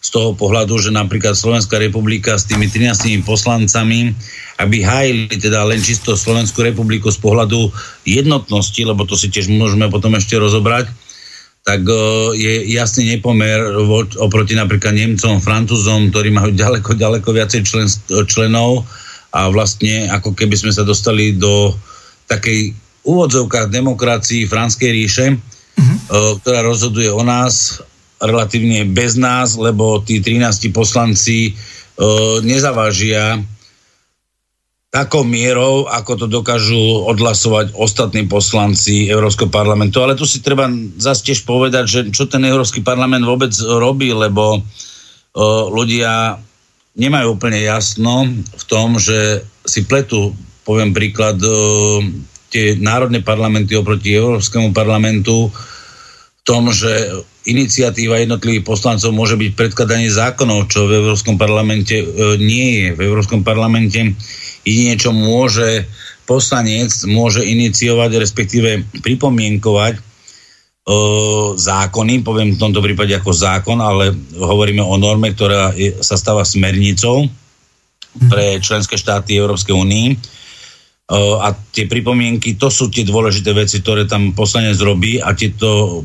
[0.00, 4.16] z toho pohľadu, že napríklad Slovenská republika s tými 13 poslancami,
[4.56, 7.68] aby hájili teda len čisto Slovenskú republiku z pohľadu
[8.08, 10.88] jednotnosti, lebo to si tiež môžeme potom ešte rozobrať,
[11.60, 13.60] tak uh, je jasný nepomer
[14.16, 17.86] oproti napríklad Nemcom, Francúzom, ktorí majú ďaleko, ďaleko viacej člen,
[18.24, 18.88] členov
[19.36, 21.76] a vlastne ako keby sme sa dostali do
[22.24, 22.72] takej
[23.04, 25.84] úvodzovkách demokracii Franskej ríše, uh-huh.
[25.84, 27.84] uh, ktorá rozhoduje o nás
[28.20, 31.52] relatívne bez nás, lebo tí 13 poslanci e,
[32.44, 33.40] nezavážia
[34.90, 40.02] takou mierou, ako to dokážu odhlasovať ostatní poslanci Európskeho parlamentu.
[40.02, 40.66] Ale tu si treba
[40.98, 44.60] zase tiež povedať, že čo ten Európsky parlament vôbec robí, lebo e,
[45.70, 46.36] ľudia
[46.98, 50.34] nemajú úplne jasno v tom, že si pletu,
[50.66, 51.50] poviem príklad, e,
[52.50, 60.12] tie národné parlamenty oproti Európskemu parlamentu v tom, že iniciatíva jednotlivých poslancov môže byť predkladanie
[60.12, 62.88] zákonov, čo v Európskom parlamente e, nie je.
[62.96, 64.12] V Európskom parlamente
[64.60, 65.88] jedine, čo môže
[66.28, 70.00] poslanec, môže iniciovať, respektíve pripomienkovať e,
[71.56, 76.44] zákony, poviem v tomto prípade ako zákon, ale hovoríme o norme, ktorá je, sa stáva
[76.44, 77.24] smernicou
[78.28, 80.08] pre členské štáty Európskej únii.
[80.12, 80.16] E,
[81.40, 86.04] a tie pripomienky, to sú tie dôležité veci, ktoré tam poslanec robí a tieto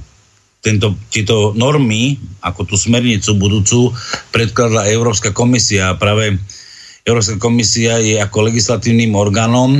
[0.65, 3.93] tento, tieto normy, ako tú smernicu budúcu,
[4.33, 5.93] predkladla Európska komisia.
[5.93, 6.41] A práve
[7.05, 9.77] Európska komisia je ako legislatívnym orgánom,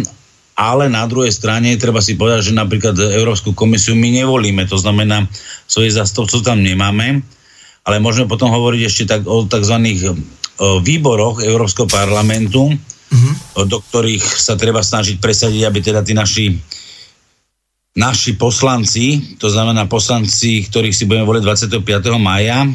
[0.54, 5.26] ale na druhej strane treba si povedať, že napríklad Európsku komisiu my nevolíme, to znamená,
[5.66, 7.26] svojich zastupcov tam nemáme,
[7.82, 9.76] ale môžeme potom hovoriť ešte tak o tzv.
[10.86, 13.66] výboroch Európskeho parlamentu, uh-huh.
[13.66, 16.56] do ktorých sa treba snažiť presadiť, aby teda tí naši
[17.96, 21.44] naši poslanci, to znamená poslanci, ktorých si budeme voliť
[21.80, 21.82] 25.
[22.20, 22.68] maja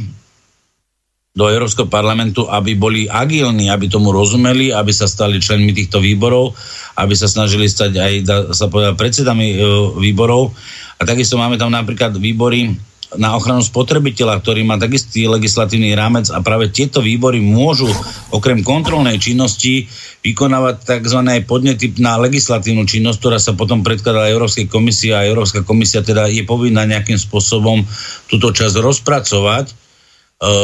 [1.30, 6.56] do Európskeho parlamentu, aby boli agilní, aby tomu rozumeli, aby sa stali členmi týchto výborov,
[6.98, 9.56] aby sa snažili stať aj, da sa povedať, predsedami e,
[10.02, 10.50] výborov.
[10.98, 12.74] A takisto máme tam napríklad výbory
[13.18, 17.90] na ochranu spotrebiteľa, ktorý má takistý legislatívny rámec a práve tieto výbory môžu
[18.31, 19.90] okrem kontrolnej činnosti
[20.23, 21.20] vykonávať tzv.
[21.42, 26.46] podnety na legislatívnu činnosť, ktorá sa potom predkladá Európskej komisii a Európska komisia teda je
[26.46, 27.83] povinná nejakým spôsobom
[28.31, 29.75] túto časť rozpracovať e,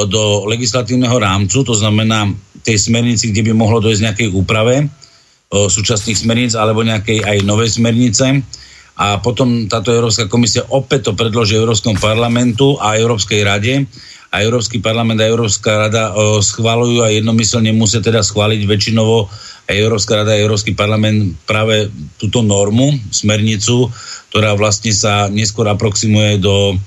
[0.06, 2.30] do legislatívneho rámcu, to znamená
[2.62, 4.86] tej smernici, kde by mohlo dojsť nejakej úprave e,
[5.50, 8.44] súčasných smerníc alebo nejakej aj novej smernice
[8.96, 13.84] a potom táto Európska komisia opäť to predloží Európskom parlamentu a Európskej rade
[14.32, 19.28] a Európsky parlament a Európska rada o, schvalujú a jednomyselne musia teda schváliť väčšinovo
[19.68, 23.90] Európska rada a Európsky parlament práve túto normu, smernicu,
[24.30, 26.78] ktorá vlastne sa neskôr aproximuje do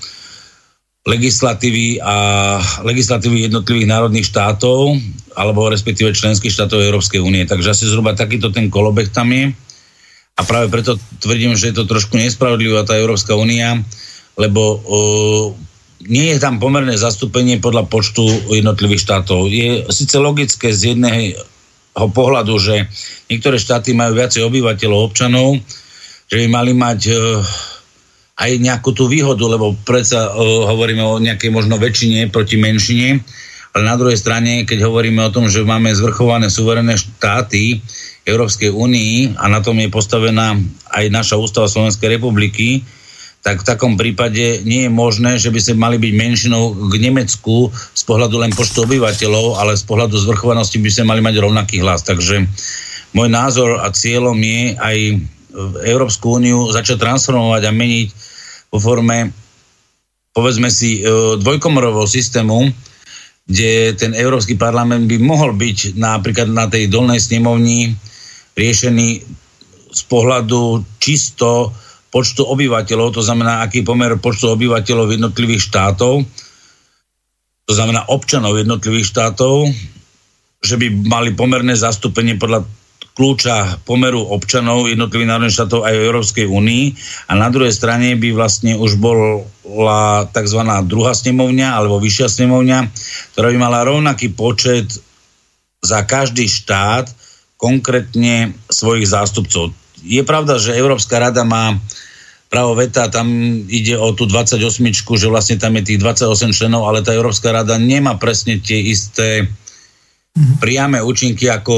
[1.07, 4.97] legislatívy a legislatívy jednotlivých národných štátov
[5.33, 7.47] alebo respektíve členských štátov Európskej únie.
[7.47, 9.53] Takže asi zhruba takýto ten kolobek tam je.
[10.39, 13.75] A práve preto tvrdím, že je to trošku nespravodlivá tá Európska únia,
[14.39, 15.45] lebo uh,
[16.07, 19.51] nie je tam pomerné zastúpenie podľa počtu jednotlivých štátov.
[19.51, 21.35] Je síce logické z jedného
[22.15, 22.87] pohľadu, že
[23.27, 25.59] niektoré štáty majú viacej obyvateľov, občanov,
[26.31, 27.43] že by mali mať uh,
[28.39, 33.19] aj nejakú tú výhodu, lebo predsa uh, hovoríme o nejakej možno väčšine proti menšine,
[33.73, 37.81] ale na druhej strane, keď hovoríme o tom, že máme zvrchované suverené štáty,
[38.25, 40.53] Európskej únii a na tom je postavená
[40.93, 42.85] aj naša ústava Slovenskej republiky,
[43.39, 47.71] tak v takom prípade nie je možné, že by sme mali byť menšinou k Nemecku
[47.71, 52.03] z pohľadu len počtu obyvateľov, ale z pohľadu zvrchovanosti by sme mali mať rovnaký hlas.
[52.03, 52.45] Takže
[53.15, 54.97] môj názor a cieľom je aj
[55.87, 58.07] Európsku úniu začať transformovať a meniť
[58.69, 59.33] vo forme
[60.29, 61.09] povedzme si e,
[61.41, 62.69] dvojkomorového systému,
[63.49, 67.97] kde ten Európsky parlament by mohol byť napríklad na tej dolnej snemovni
[68.53, 69.09] riešený
[69.89, 71.73] z pohľadu čisto
[72.13, 76.21] počtu obyvateľov, to znamená, aký pomer počtu obyvateľov jednotlivých štátov,
[77.65, 79.69] to znamená občanov jednotlivých štátov,
[80.61, 82.65] že by mali pomerné zastúpenie podľa
[83.19, 86.85] kľúča pomeru občanov jednotlivých národných štátov aj v Európskej únii
[87.27, 90.61] a na druhej strane by vlastne už bola tzv.
[90.87, 92.79] druhá snemovňa alebo vyššia snemovňa,
[93.35, 94.87] ktorá by mala rovnaký počet
[95.83, 97.11] za každý štát
[97.59, 99.75] konkrétne svojich zástupcov.
[99.99, 101.75] Je pravda, že Európska rada má
[102.47, 103.27] právo veta, tam
[103.67, 104.63] ide o tú 28,
[104.95, 109.51] že vlastne tam je tých 28 členov, ale tá Európska rada nemá presne tie isté
[110.59, 111.75] priame účinky, ako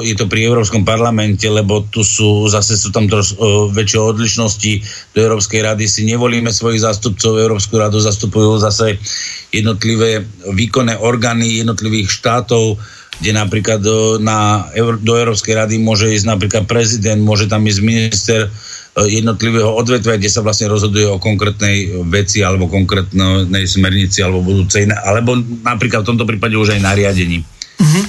[0.00, 3.36] je to pri Európskom parlamente, lebo tu sú, zase sú tam troš,
[3.72, 4.72] väčšie odlišnosti
[5.12, 5.84] do Európskej rady.
[5.84, 8.96] Si nevolíme svojich zástupcov, Európsku radu zastupujú zase
[9.52, 12.80] jednotlivé výkonné orgány jednotlivých štátov,
[13.18, 14.70] kde napríklad do, na,
[15.02, 18.40] do Európskej rady môže ísť napríklad prezident, môže tam ísť minister
[18.98, 25.38] jednotlivého odvetvia, kde sa vlastne rozhoduje o konkrétnej veci alebo konkrétnej smernici alebo budúcej, alebo
[25.62, 27.57] napríklad v tomto prípade už aj nariadení.
[27.78, 28.04] Uh-huh.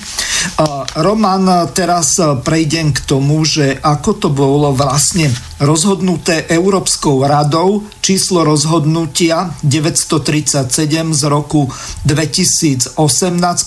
[0.97, 5.29] Roman, teraz prejdem k tomu, že ako to bolo vlastne
[5.61, 11.69] rozhodnuté Európskou radou, číslo rozhodnutia 937 z roku
[12.03, 12.97] 2018,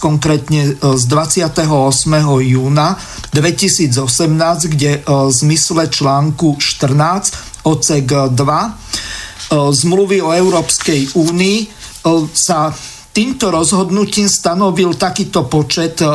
[0.03, 1.71] konkrétne e, z 28.
[2.51, 2.99] júna
[3.31, 8.71] 2018, kde e, v zmysle článku 14 odsek 2 e,
[9.71, 11.59] zmluvy o Európskej únii
[12.35, 12.75] sa
[13.13, 16.09] týmto rozhodnutím stanovil takýto počet e,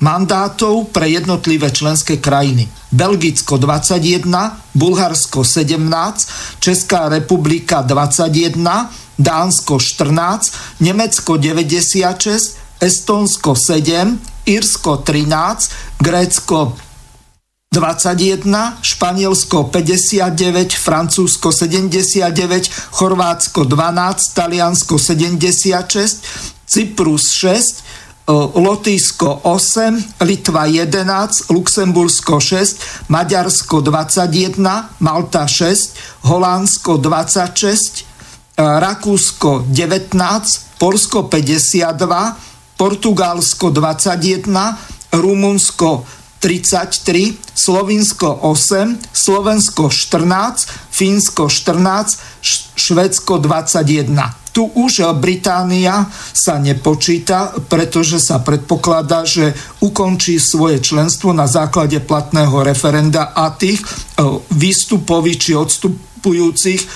[0.00, 2.68] mandátov pre jednotlivé členské krajiny.
[2.92, 15.70] Belgicko 21, Bulharsko 17, Česká republika 21, Dánsko 14, Nemecko 96, Estonsko 7, Írsko 13,
[16.00, 16.76] Grécko
[17.76, 26.24] 21, Španielsko 59, Francúzsko 79, Chorvátsko 12, Taliansko 76,
[26.66, 27.84] Cyprus 6,
[28.54, 38.04] Lotyšsko 8, Litva 11, Luxembursko 6, Maďarsko 21, Malta 6, Holandsko 26,
[38.56, 42.34] Rakúsko 19, Polsko 52,
[42.80, 44.74] Portugalsko 21,
[45.12, 46.04] Rumunsko
[46.46, 52.22] 33, Slovinsko 8, Slovensko 14, Fínsko 14,
[52.78, 59.52] Švedsko 21 tu už Británia sa nepočíta, pretože sa predpokladá, že
[59.84, 63.86] ukončí svoje členstvo na základe platného referenda a tých e,
[64.56, 66.86] výstupových či odstupujúcich e,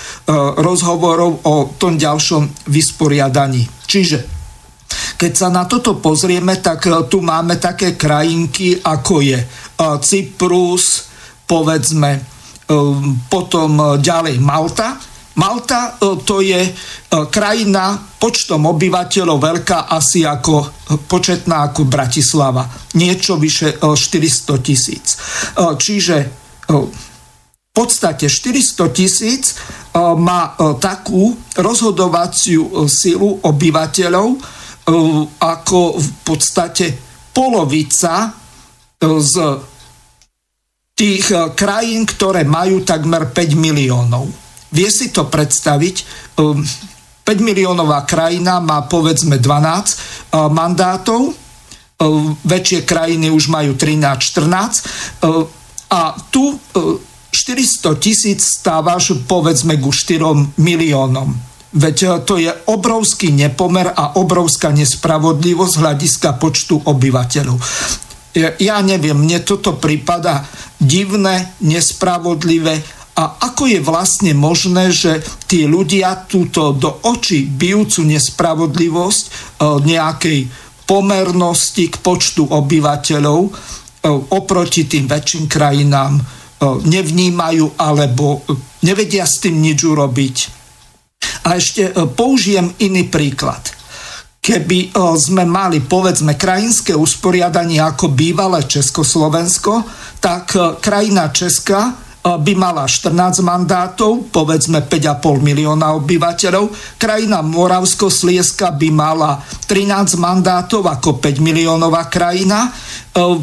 [0.56, 3.68] rozhovorov o tom ďalšom vysporiadaní.
[3.84, 4.39] Čiže
[5.20, 9.46] keď sa na toto pozrieme, tak e, tu máme také krajinky, ako je e,
[10.00, 11.12] Cyprus,
[11.44, 12.20] povedzme, e,
[13.28, 14.96] potom ďalej Malta.
[15.30, 16.58] Malta to je
[17.32, 22.66] krajina počtom obyvateľov veľká asi ako početná ako Bratislava.
[22.98, 25.16] Niečo vyše 400 tisíc.
[25.56, 26.16] Čiže
[26.66, 29.56] v podstate 400 tisíc
[29.96, 34.59] má takú rozhodovaciu silu obyvateľov,
[35.40, 36.86] ako v podstate
[37.30, 38.34] polovica eh,
[39.20, 39.34] z
[40.96, 44.28] tých eh, krajín, ktoré majú takmer 5 miliónov.
[44.70, 45.96] Vie si to predstaviť?
[46.38, 46.46] 5
[47.42, 51.34] miliónová krajina má povedzme 12 mandátov,
[52.46, 55.26] väčšie krajiny už majú 13-14
[55.90, 56.54] a tu
[57.34, 64.74] 400 tisíc stávaš povedzme ku 4 miliónom Veď e, to je obrovský nepomer a obrovská
[64.74, 67.58] nespravodlivosť hľadiska počtu obyvateľov.
[68.62, 70.46] Ja neviem, mne toto prípada
[70.78, 72.78] divné, nespravodlivé
[73.18, 75.18] a ako je vlastne možné, že
[75.50, 79.30] tí ľudia túto do očí bijúcu nespravodlivosť e,
[79.86, 80.40] nejakej
[80.86, 83.50] pomernosti k počtu obyvateľov e,
[84.10, 88.44] oproti tým väčším krajinám nevnímajú alebo
[88.84, 90.59] nevedia s tým nič urobiť
[91.50, 93.58] a ešte e, použijem iný príklad.
[94.38, 94.88] Keby e,
[95.18, 99.82] sme mali, povedzme, krajinské usporiadanie ako bývalé Československo,
[100.22, 106.68] tak e, krajina Česka by mala 14 mandátov, povedzme 5,5 milióna obyvateľov.
[107.00, 112.68] Krajina Moravsko-Slieska by mala 13 mandátov ako 5 miliónová krajina.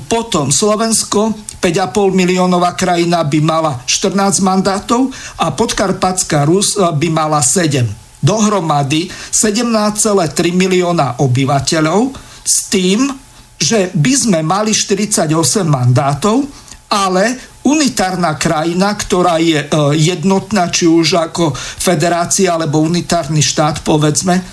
[0.05, 5.09] Potom Slovensko 5,5 miliónová krajina by mala 14 mandátov
[5.41, 7.81] a podkarpatská Rus eh, by mala 7.
[8.21, 12.13] Dohromady 17,3 milióna obyvateľov
[12.45, 13.09] s tým,
[13.57, 15.29] že by sme mali 48
[15.65, 16.45] mandátov,
[16.87, 19.67] ale unitárna krajina, ktorá je eh,
[19.99, 24.45] jednotná, či už ako federácia alebo unitárny štát, povedzme, eh,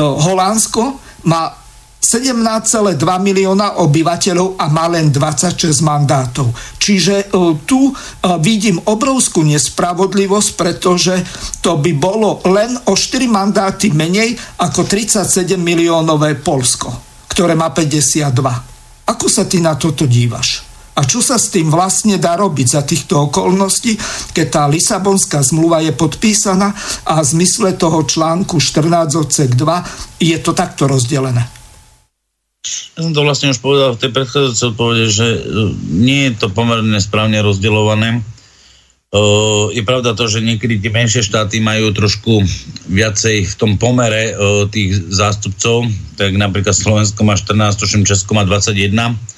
[0.00, 0.96] Holandsko
[1.28, 1.62] má
[2.02, 6.50] 17,2 milióna obyvateľov a má len 26 mandátov.
[6.74, 7.30] Čiže
[7.62, 7.94] tu
[8.42, 11.14] vidím obrovskú nespravodlivosť, pretože
[11.62, 16.90] to by bolo len o 4 mandáty menej ako 37 miliónové Polsko,
[17.30, 18.34] ktoré má 52.
[19.06, 20.71] Ako sa ty na toto dívaš?
[20.92, 23.96] A čo sa s tým vlastne dá robiť za týchto okolností,
[24.36, 26.76] keď tá Lisabonská zmluva je podpísaná
[27.08, 31.48] a v zmysle toho článku 14 odsek 2 je to takto rozdelené?
[32.94, 35.40] Ja som to vlastne už povedal v tej predchádzajúcej odpovede, že e,
[35.82, 38.08] nie je to pomerne správne rozdeľované.
[38.14, 39.20] E,
[39.74, 42.44] je pravda to, že niekedy tie menšie štáty majú trošku
[42.86, 44.32] viacej v tom pomere e,
[44.70, 49.31] tých zástupcov, tak napríklad Slovensko má 14, tuším Česko má 21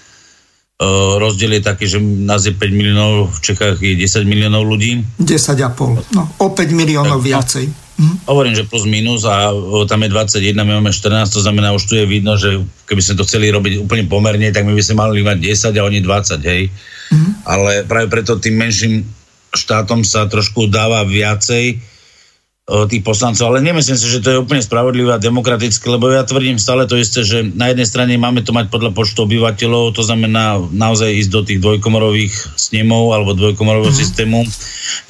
[1.18, 5.06] rozdiel je taký, že nás je 5 miliónov, v Čechách je 10 miliónov ľudí.
[5.22, 7.28] 10,5, no o 5 miliónov tak, no.
[7.30, 7.64] viacej.
[7.94, 8.26] Hm.
[8.26, 9.54] Hovorím, že plus minus a
[9.86, 12.58] tam je 21, my máme 14, to znamená, už tu je vidno, že
[12.90, 15.38] keby sme to chceli robiť úplne pomerne, tak my by sme mali mať
[15.70, 16.62] 10 a oni 20, hej.
[17.14, 17.30] Hm.
[17.46, 19.06] Ale práve preto tým menším
[19.54, 21.93] štátom sa trošku dáva viacej
[22.64, 26.56] tých poslancov, ale nemyslím si, že to je úplne spravodlivé a demokratické, lebo ja tvrdím
[26.56, 30.56] stále to isté, že na jednej strane máme to mať podľa počtu obyvateľov, to znamená
[30.72, 34.08] naozaj ísť do tých dvojkomorových snemov alebo dvojkomorového mm-hmm.
[34.08, 34.48] systému.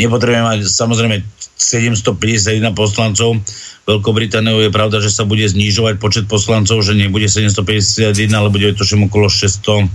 [0.03, 1.23] Nepotrebujeme mať samozrejme
[1.55, 3.39] 751 poslancov.
[3.87, 8.75] Veľkou Britániou je pravda, že sa bude znižovať počet poslancov, že nebude 751, ale bude
[8.75, 9.87] to okolo 690,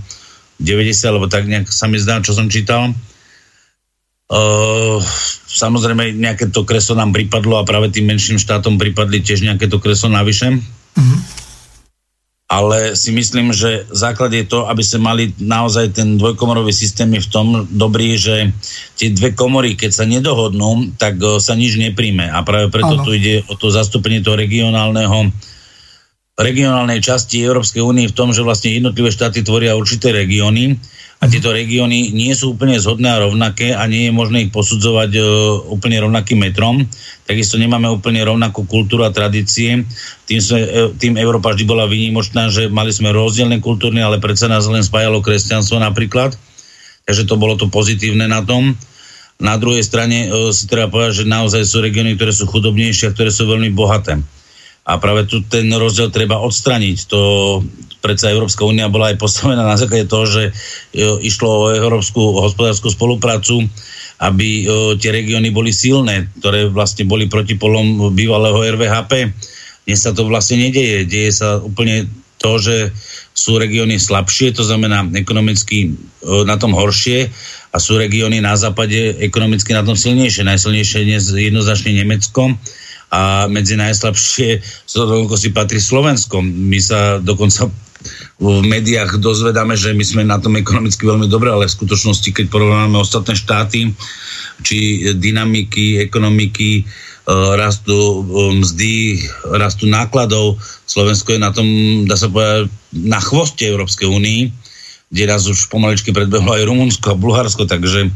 [1.04, 2.96] alebo tak nejak sa mi zdá, čo som čítal.
[4.30, 5.02] Uh,
[5.50, 9.82] samozrejme, nejaké to kreslo nám pripadlo a práve tým menším štátom pripadli tiež nejaké to
[9.82, 10.54] kreslo navyše.
[10.54, 11.18] Mm-hmm.
[12.50, 17.26] Ale si myslím, že základ je to, aby sme mali naozaj ten dvojkomorový systém je
[17.26, 18.54] v tom dobrý, že
[18.98, 22.30] tie dve komory, keď sa nedohodnú, tak uh, sa nič nepríjme.
[22.30, 23.02] A práve preto ano.
[23.02, 25.34] tu ide o to zastúpenie toho regionálneho
[26.40, 30.80] regionálnej časti Európskej únie v tom, že vlastne jednotlivé štáty tvoria určité regióny
[31.20, 35.10] a tieto regióny nie sú úplne zhodné a rovnaké a nie je možné ich posudzovať
[35.12, 35.20] e,
[35.68, 36.80] úplne rovnakým metrom.
[37.28, 39.84] Takisto nemáme úplne rovnakú kultúru a tradície.
[40.24, 44.48] Tým, sme, e, tým Európa vždy bola výnimočná, že mali sme rozdielne kultúrne, ale predsa
[44.48, 46.40] nás len spájalo kresťanstvo napríklad.
[47.04, 48.72] Takže to bolo to pozitívne na tom.
[49.36, 53.14] Na druhej strane e, si treba povedať, že naozaj sú regióny, ktoré sú chudobnejšie a
[53.16, 54.16] ktoré sú veľmi bohaté.
[54.84, 56.96] A práve tu ten rozdiel treba odstraniť.
[57.12, 57.20] To
[58.00, 60.52] predsa Európska únia bola aj postavená na základe toho, že e,
[61.20, 63.68] išlo o európsku hospodárskú spoluprácu,
[64.24, 64.62] aby e,
[64.96, 69.12] tie regióny boli silné, ktoré vlastne boli protipolom bývalého RVHP.
[69.84, 71.04] Dnes sa to vlastne nedeje.
[71.04, 72.08] Deje sa úplne
[72.40, 72.88] to, že
[73.36, 75.88] sú regióny slabšie, to znamená ekonomicky e,
[76.48, 77.28] na tom horšie
[77.70, 80.42] a sú regióny na západe ekonomicky na tom silnejšie.
[80.42, 82.56] Najsilnejšie dnes jednoznačne Nemecko
[83.10, 84.62] a medzi najslabšie
[85.36, 86.38] si patrí Slovensko.
[86.42, 87.66] My sa dokonca
[88.40, 92.46] v médiách dozvedáme, že my sme na tom ekonomicky veľmi dobre, ale v skutočnosti, keď
[92.48, 93.92] porovnáme ostatné štáty,
[94.64, 96.82] či dynamiky, ekonomiky, e,
[97.60, 98.16] rastu e,
[98.64, 98.96] mzdy,
[99.52, 100.56] rastu nákladov.
[100.88, 101.68] Slovensko je na tom,
[102.08, 104.40] dá sa povedať, na chvoste Európskej únii,
[105.12, 108.08] kde nás už pomaličky predbehlo aj Rumunsko a Bulharsko, takže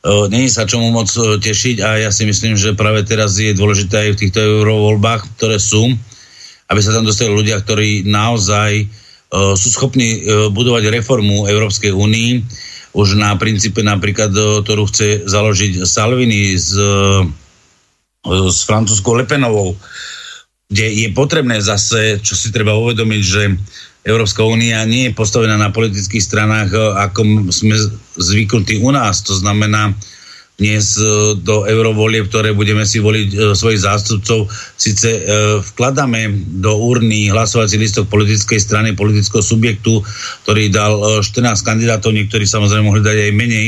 [0.00, 4.10] Není sa čomu moc tešiť a ja si myslím, že práve teraz je dôležité aj
[4.16, 5.92] v týchto eurovoľbách, ktoré sú,
[6.72, 12.30] aby sa tam dostali ľudia, ktorí naozaj uh, sú schopní uh, budovať reformu Európskej únii,
[12.90, 14.34] už na princípe napríklad,
[14.66, 16.74] ktorú chce založiť Salvini s,
[18.26, 19.78] s francúzskou Lepenovou,
[20.66, 23.42] kde je potrebné zase, čo si treba uvedomiť, že
[24.00, 27.20] Európska únia nie je postavená na politických stranách, e, ako
[27.52, 27.76] sme
[28.16, 29.20] zvyknutí u nás.
[29.28, 29.92] To znamená,
[30.56, 34.48] dnes e, do eurovolieb, ktoré budeme si voliť e, svojich zástupcov,
[34.80, 35.08] síce
[35.76, 36.32] vkladáme
[36.64, 40.00] do urny hlasovací listok politickej strany, politického subjektu,
[40.48, 43.66] ktorý dal 14 kandidátov, niektorí samozrejme mohli dať aj menej,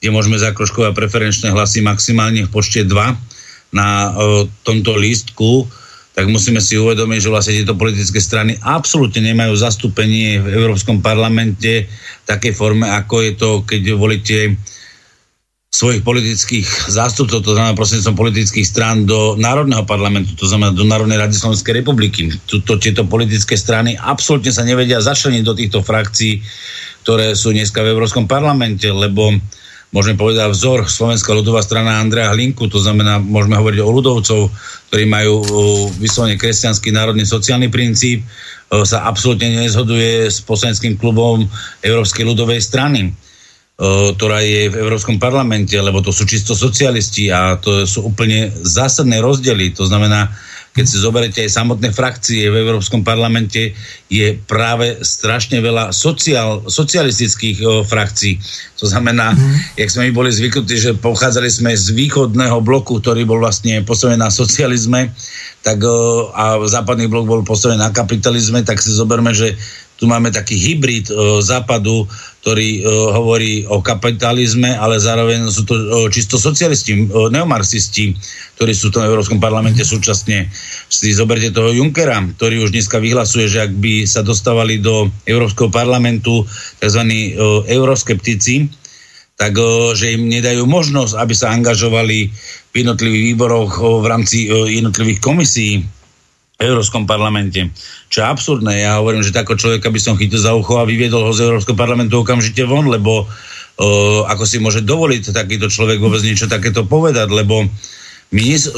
[0.00, 4.16] kde môžeme zakroškovať preferenčné hlasy maximálne v počte 2 na
[4.64, 5.68] tomto lístku
[6.20, 11.88] tak musíme si uvedomiť, že vlastne tieto politické strany absolútne nemajú zastúpenie v Európskom parlamente
[11.88, 14.36] v takej forme, ako je to, keď volíte
[15.72, 21.16] svojich politických zástupcov, to znamená prostredníctvom politických strán do Národného parlamentu, to znamená do Národnej
[21.16, 22.28] rady Slovenskej republiky.
[22.44, 26.44] Tuto, tieto politické strany absolútne sa nevedia začleniť do týchto frakcií,
[27.00, 29.32] ktoré sú dneska v Európskom parlamente, lebo
[29.90, 34.40] môžeme povedať vzor Slovenská ľudová strana Andrea Hlinku, to znamená, môžeme hovoriť o ľudovcov,
[34.90, 35.42] ktorí majú
[35.98, 38.22] vyslovene kresťanský národný sociálny princíp,
[38.70, 41.42] sa absolútne nezhoduje s poslaneckým klubom
[41.82, 43.10] Európskej ľudovej strany
[43.80, 49.24] ktorá je v Európskom parlamente, lebo to sú čisto socialisti a to sú úplne zásadné
[49.24, 49.72] rozdiely.
[49.72, 50.28] To znamená,
[50.70, 53.74] keď si zoberete aj samotné frakcie v Európskom parlamente,
[54.06, 58.38] je práve strašne veľa sociál, socialistických o, frakcií.
[58.78, 59.76] To znamená, mm.
[59.82, 64.22] jak sme my boli zvyknutí, že pochádzali sme z východného bloku, ktorý bol vlastne postavený
[64.22, 65.10] na socializme,
[65.66, 69.58] tak, o, a západný blok bol postavený na kapitalizme, tak si zoberme, že
[70.00, 72.08] tu máme taký hybrid o, západu,
[72.40, 78.16] ktorý o, hovorí o kapitalizme, ale zároveň sú to o, čisto socialisti, o, neomarxisti,
[78.56, 80.48] ktorí sú v tom Európskom parlamente súčasne.
[80.88, 85.68] Si zoberte toho Junckera, ktorý už dneska vyhlasuje, že ak by sa dostávali do Európskeho
[85.68, 86.48] parlamentu
[86.80, 87.02] tzv.
[87.36, 88.72] O, euroskeptici,
[89.36, 92.32] tak o, že im nedajú možnosť, aby sa angažovali
[92.72, 95.99] v jednotlivých výboroch o, v rámci o, jednotlivých komisí v
[96.60, 97.72] Európskom parlamente.
[98.12, 98.84] Čo je absurdné.
[98.84, 101.72] Ja hovorím, že takého človeka by som chytil za ucho a vyviedol ho z Európskeho
[101.72, 107.32] parlamentu okamžite von, lebo uh, ako si môže dovoliť takýto človek vôbec niečo takéto povedať,
[107.32, 107.64] lebo
[108.30, 108.70] my nes-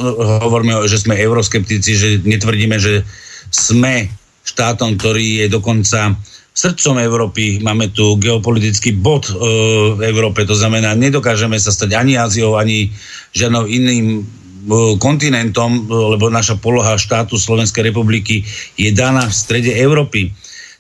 [0.47, 3.03] hovoríme, že sme euroskeptici, že netvrdíme, že
[3.51, 4.07] sme
[4.47, 6.15] štátom, ktorý je dokonca
[6.55, 7.59] srdcom Európy.
[7.65, 12.95] Máme tu geopolitický bod uh, v Európe, to znamená, nedokážeme sa stať ani Áziou, ani
[13.35, 14.23] žiadnou iným
[14.99, 18.47] kontinentom, lebo naša poloha štátu Slovenskej republiky
[18.79, 20.31] je daná v strede Európy.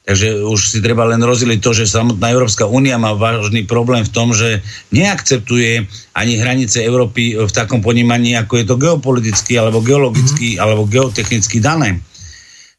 [0.02, 4.10] Takže už si treba len rozdeliť to, že samotná Európska únia má vážny problém v
[4.10, 4.58] tom, že
[4.90, 5.86] neakceptuje
[6.18, 10.62] ani hranice Európy v takom ponímaní, ako je to geopoliticky, alebo geologicky, mm-hmm.
[10.62, 12.02] alebo geotechnicky dané.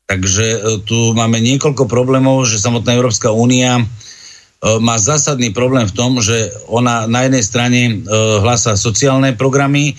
[0.03, 3.83] Takže e, tu máme niekoľko problémov, že samotná Európska únia e,
[4.83, 7.93] má zásadný problém v tom, že ona na jednej strane e,
[8.43, 9.95] hlása sociálne programy,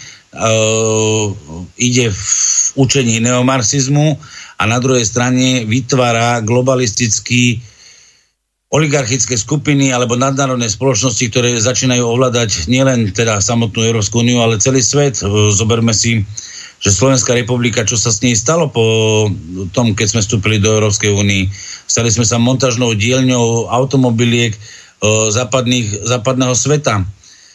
[1.78, 2.24] ide v
[2.74, 4.18] učení neomarxizmu
[4.58, 7.62] a na druhej strane vytvára globalistický
[8.74, 14.82] oligarchické skupiny alebo nadnárodné spoločnosti, ktoré začínajú ovládať nielen teda samotnú Európsku úniu, ale celý
[14.82, 15.22] svet.
[15.54, 16.26] Zoberme si,
[16.82, 19.30] že Slovenská republika, čo sa s nej stalo po
[19.70, 21.46] tom, keď sme vstúpili do Európskej únie.
[21.86, 24.58] Stali sme sa montažnou dielňou automobiliek
[25.30, 27.06] západných, západného sveta.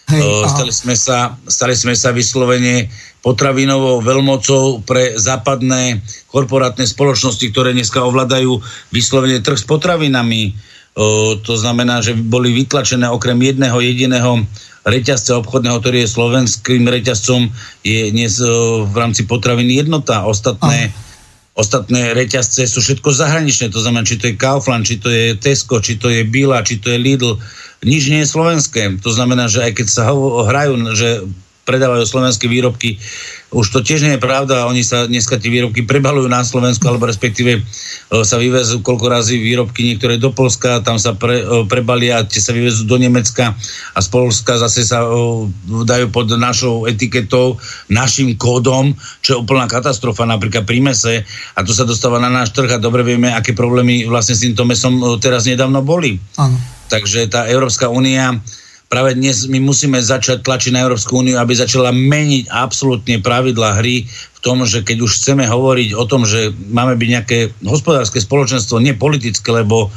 [0.10, 2.90] Hej, stali, sme sa, stali sme sa vyslovene
[3.22, 6.02] potravinovou veľmocou pre západné
[6.32, 8.58] korporátne spoločnosti, ktoré dneska ovládajú
[8.90, 10.58] vyslovene trh s potravinami.
[10.98, 14.42] O, to znamená, že boli vytlačené okrem jedného jediného
[14.82, 17.54] reťazca obchodného, ktorý je slovenským reťazcom,
[17.86, 20.26] je dnes o, v rámci potraviny jednota.
[20.26, 20.90] Ostatné,
[21.60, 23.68] ostatné reťazce sú všetko zahraničné.
[23.76, 26.80] To znamená, či to je Kaufland, či to je Tesco, či to je Bila, či
[26.80, 27.36] to je Lidl
[27.84, 29.00] nič nie je slovenské.
[29.00, 30.12] To znamená, že aj keď sa
[30.52, 31.24] hrajú, že
[31.64, 33.00] predávajú slovenské výrobky.
[33.50, 37.10] Už to tiež nie je pravda, oni sa dneska tie výrobky prebalujú na Slovensku, alebo
[37.10, 37.62] respektíve e,
[38.22, 42.54] sa vyvezú koľko razy výrobky niektoré do Polska, tam sa pre, e, prebalia, tie sa
[42.54, 43.58] vyvezú do Nemecka
[43.94, 45.10] a z Polska zase sa e,
[45.66, 47.58] dajú pod našou etiketou,
[47.90, 48.94] našim kódom,
[49.26, 51.26] čo je úplná katastrofa, napríklad pri mese
[51.58, 54.62] a to sa dostáva na náš trh a dobre vieme, aké problémy vlastne s týmto
[54.62, 56.22] mesom teraz nedávno boli.
[56.38, 56.54] Ano.
[56.90, 58.38] Takže tá Európska únia
[58.90, 64.10] práve dnes my musíme začať tlačiť na Európsku úniu, aby začala meniť absolútne pravidla hry
[64.10, 67.38] v tom, že keď už chceme hovoriť o tom, že máme byť nejaké
[67.70, 69.94] hospodárske spoločenstvo, nie politické, lebo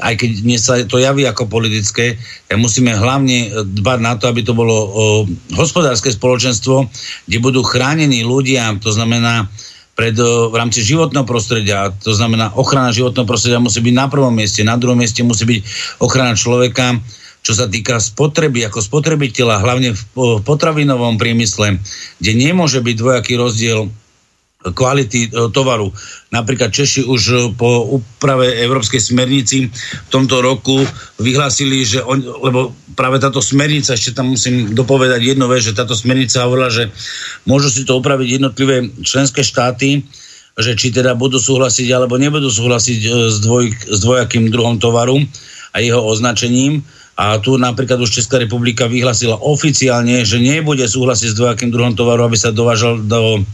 [0.00, 2.16] aj keď dnes sa to javí ako politické,
[2.46, 4.88] tak musíme hlavne dbať na to, aby to bolo o,
[5.58, 6.88] hospodárske spoločenstvo,
[7.26, 9.50] kde budú chránení ľudia, to znamená
[9.98, 14.64] pred, v rámci životného prostredia, to znamená ochrana životného prostredia musí byť na prvom mieste,
[14.64, 15.60] na druhom mieste musí byť
[16.00, 16.96] ochrana človeka,
[17.40, 20.02] čo sa týka spotreby ako spotrebiteľa, hlavne v
[20.44, 21.80] potravinovom priemysle,
[22.20, 23.88] kde nemôže byť dvojaký rozdiel
[24.60, 25.88] kvality e, tovaru.
[26.28, 30.84] Napríklad Češi už e, po úprave Európskej smernici v tomto roku
[31.16, 35.96] vyhlásili, že on, lebo práve táto smernica, ešte tam musím dopovedať jedno vec, že táto
[35.96, 36.92] smernica hovorila, že
[37.48, 40.04] môžu si to upraviť jednotlivé členské štáty,
[40.60, 45.24] že či teda budú súhlasiť alebo nebudú súhlasiť e, s, dvoj, s dvojakým druhom tovaru
[45.72, 46.84] a jeho označením.
[47.20, 52.24] A tu napríklad už Česká republika vyhlasila oficiálne, že nebude súhlasiť s dvojakým druhom tovaru,
[52.24, 53.44] aby sa dovážal do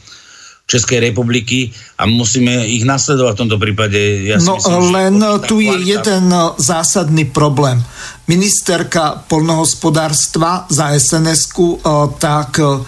[0.67, 3.99] Českej republiky a musíme ich nasledovať v tomto prípade.
[4.27, 5.15] Ja no myslím, len
[5.47, 5.91] tu je kvalita...
[5.91, 6.25] jeden
[6.59, 7.83] zásadný problém.
[8.27, 11.79] Ministerka polnohospodárstva za sns e,
[12.19, 12.83] tak, e,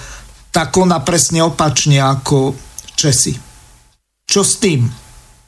[0.50, 2.54] tak ona presne opačne ako
[2.98, 3.34] Česi.
[4.26, 4.90] Čo s tým?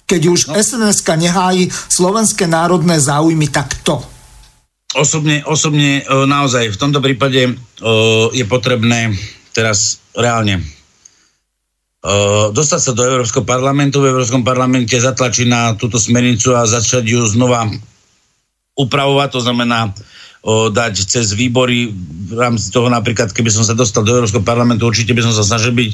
[0.07, 0.59] Keď už no.
[0.59, 3.99] sns nehájí slovenské národné záujmy, tak to.
[4.91, 7.55] Osobne, osobne naozaj v tomto prípade
[8.35, 9.15] je potrebné
[9.55, 10.63] teraz reálne
[12.01, 17.05] Uh, dostať sa do Európskeho parlamentu, v Európskom parlamente zatlačiť na túto smernicu a začať
[17.05, 17.69] ju znova
[18.73, 19.93] upravovať, to znamená
[20.73, 25.13] dať cez výbory v rámci toho napríklad, keby som sa dostal do Európskeho parlamentu, určite
[25.13, 25.91] by som sa snažil byť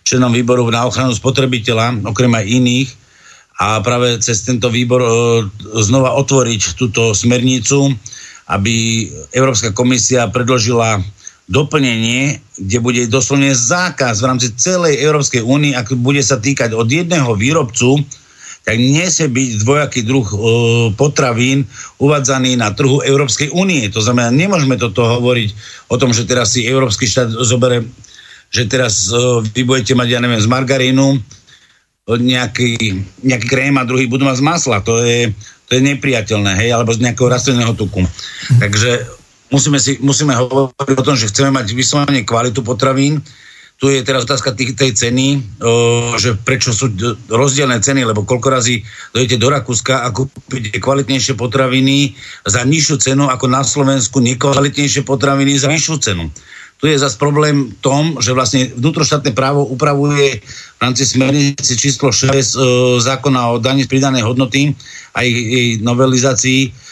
[0.00, 2.90] členom výboru na ochranu spotrebiteľa, okrem aj iných,
[3.54, 5.10] a práve cez tento výbor e,
[5.78, 7.92] znova otvoriť túto smernicu,
[8.48, 11.00] aby Európska komisia predložila
[11.44, 16.88] doplnenie, kde bude doslovne zákaz v rámci celej Európskej únie, ak bude sa týkať od
[16.88, 18.00] jedného výrobcu,
[18.64, 20.36] tak nesie byť dvojaký druh e,
[20.96, 21.68] potravín
[22.00, 23.92] uvádzaný na trhu Európskej únie.
[23.92, 25.48] To znamená, nemôžeme toto hovoriť
[25.92, 27.84] o tom, že teraz si Európsky štát zobere,
[28.48, 31.20] že teraz e, vy budete mať, ja neviem, z margarínu
[32.08, 34.80] nejaký, nejaký krém a druhý budú mať z masla.
[34.80, 35.28] To je,
[35.74, 38.06] to je nepriateľné, hej, alebo z nejakého rastlinného tuku.
[38.62, 39.10] Takže
[39.50, 43.18] musíme, si, musíme hovoriť o tom, že chceme mať vyslovene kvalitu potravín,
[43.74, 46.94] tu je teraz otázka tých, tej ceny, o, že prečo sú
[47.26, 52.14] rozdielne ceny, lebo koľko razy dojdete do Rakúska a kúpite kvalitnejšie potraviny
[52.46, 56.30] za nižšiu cenu ako na Slovensku nekvalitnejšie potraviny za vyššiu cenu.
[56.82, 60.42] Tu je zase problém v tom, že vlastne vnútroštátne právo upravuje
[60.76, 62.42] v rámci smernice číslo 6 e,
[63.00, 64.74] zákona o daní z pridanej hodnoty
[65.16, 66.84] a jej, jej novelizácii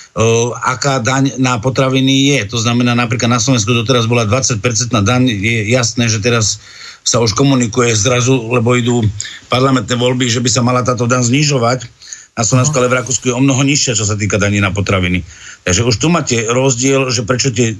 [0.60, 2.52] aká daň na potraviny je.
[2.52, 4.60] To znamená, napríklad na Slovensku doteraz bola 20%
[4.92, 5.32] na daň.
[5.32, 6.60] Je jasné, že teraz
[7.02, 9.00] sa už komunikuje zrazu, lebo idú
[9.48, 11.88] parlamentné voľby, že by sa mala táto daň znižovať.
[12.32, 15.20] Na Slovensku, ale v Rakúsku je o mnoho nižšia, čo sa týka daní na potraviny.
[15.68, 17.76] Takže už tu máte rozdiel, že prečo tie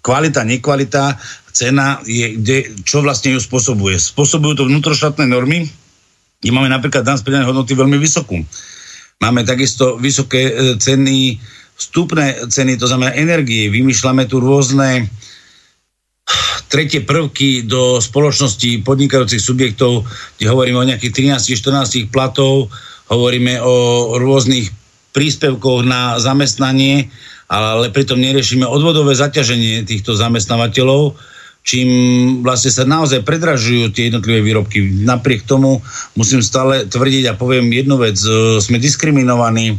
[0.00, 1.16] kvalita, nekvalita,
[1.52, 4.00] cena, je, kde, čo vlastne ju spôsobuje.
[4.00, 5.68] Spôsobujú to vnútroštátne normy,
[6.40, 8.40] kde máme napríklad dan z hodnoty veľmi vysokú.
[9.20, 11.36] Máme takisto vysoké e, ceny,
[11.76, 13.68] vstupné ceny, to znamená energie.
[13.68, 15.12] Vymýšľame tu rôzne
[16.70, 20.06] tretie prvky do spoločnosti podnikajúcich subjektov,
[20.38, 22.70] kde hovoríme o nejakých 13-14 platov,
[23.10, 23.74] hovoríme o
[24.16, 24.70] rôznych
[25.10, 27.10] príspevkoch na zamestnanie,
[27.50, 31.18] ale pritom neriešime odvodové zaťaženie týchto zamestnávateľov,
[31.66, 31.88] čím
[32.46, 35.02] vlastne sa naozaj predražujú tie jednotlivé výrobky.
[35.02, 35.82] Napriek tomu
[36.14, 38.16] musím stále tvrdiť a poviem jednu vec.
[38.22, 39.76] E, sme diskriminovaní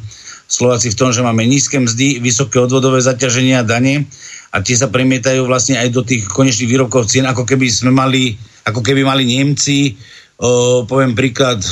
[0.51, 4.03] Slováci v tom, že máme nízke mzdy, vysoké odvodové zaťaženie a dane
[4.51, 8.35] a tie sa premietajú vlastne aj do tých konečných výrobkov cien, ako keby sme mali,
[8.67, 9.95] ako keby mali Nemci,
[10.43, 11.63] o, poviem príklad,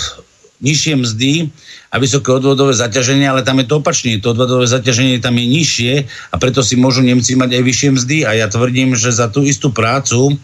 [0.63, 1.31] nižšie mzdy,
[1.89, 4.21] a vysoké odvodové zaťaženie, ale tam je to opačne.
[4.21, 5.93] To odvodové zaťaženie tam je nižšie
[6.29, 9.41] a preto si môžu Nemci mať aj vyššie mzdy a ja tvrdím, že za tú
[9.41, 10.37] istú prácu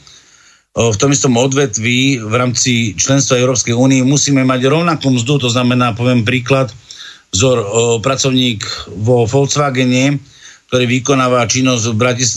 [0.75, 5.95] v tom istom odvetví v rámci členstva Európskej únie musíme mať rovnakú mzdu, to znamená,
[5.95, 6.67] poviem príklad,
[7.31, 7.63] vzor
[8.03, 10.19] pracovník vo Volkswagene,
[10.75, 12.35] ktorý vykonáva činnosť v Bratis-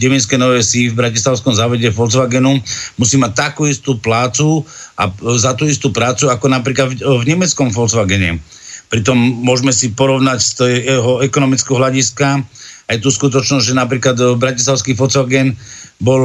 [0.00, 2.56] Devinskej Novej Si v Bratislavskom závode Volkswagenu,
[2.96, 4.64] musí mať takú istú plácu
[4.96, 8.40] a za tú istú prácu ako napríklad v, v nemeckom Volkswagene.
[8.88, 10.50] Pritom môžeme si porovnať z
[10.96, 12.40] jeho ekonomického hľadiska
[12.88, 15.52] aj tú skutočnosť, že napríklad bratislavský Volkswagen
[16.00, 16.24] bol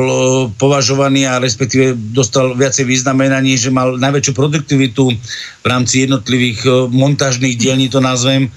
[0.55, 5.11] považovaný a respektíve dostal viacej významenaní, že mal najväčšiu produktivitu
[5.59, 8.47] v rámci jednotlivých montážnych dielní, to nazvem,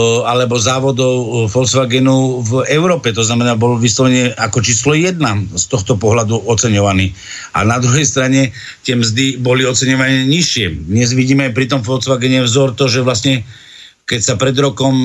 [0.00, 3.12] alebo závodov Volkswagenu v Európe.
[3.12, 7.12] To znamená, bol vyslovene ako číslo jedna z tohto pohľadu oceňovaný.
[7.52, 8.56] A na druhej strane
[8.88, 10.88] tie mzdy boli oceňované nižšie.
[10.88, 13.44] Dnes vidíme pri tom Volkswagene vzor to, že vlastne
[14.08, 14.96] keď sa pred rokom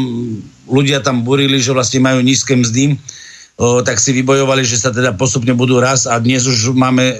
[0.72, 2.96] ľudia tam burili, že vlastne majú nízke mzdy,
[3.60, 7.12] o, tak si vybojovali, že sa teda postupne budú raz a dnes už máme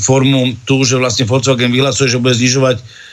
[0.00, 3.05] formu tu, že vlastne Volkswagen vyhlasuje, že bude znižovať E,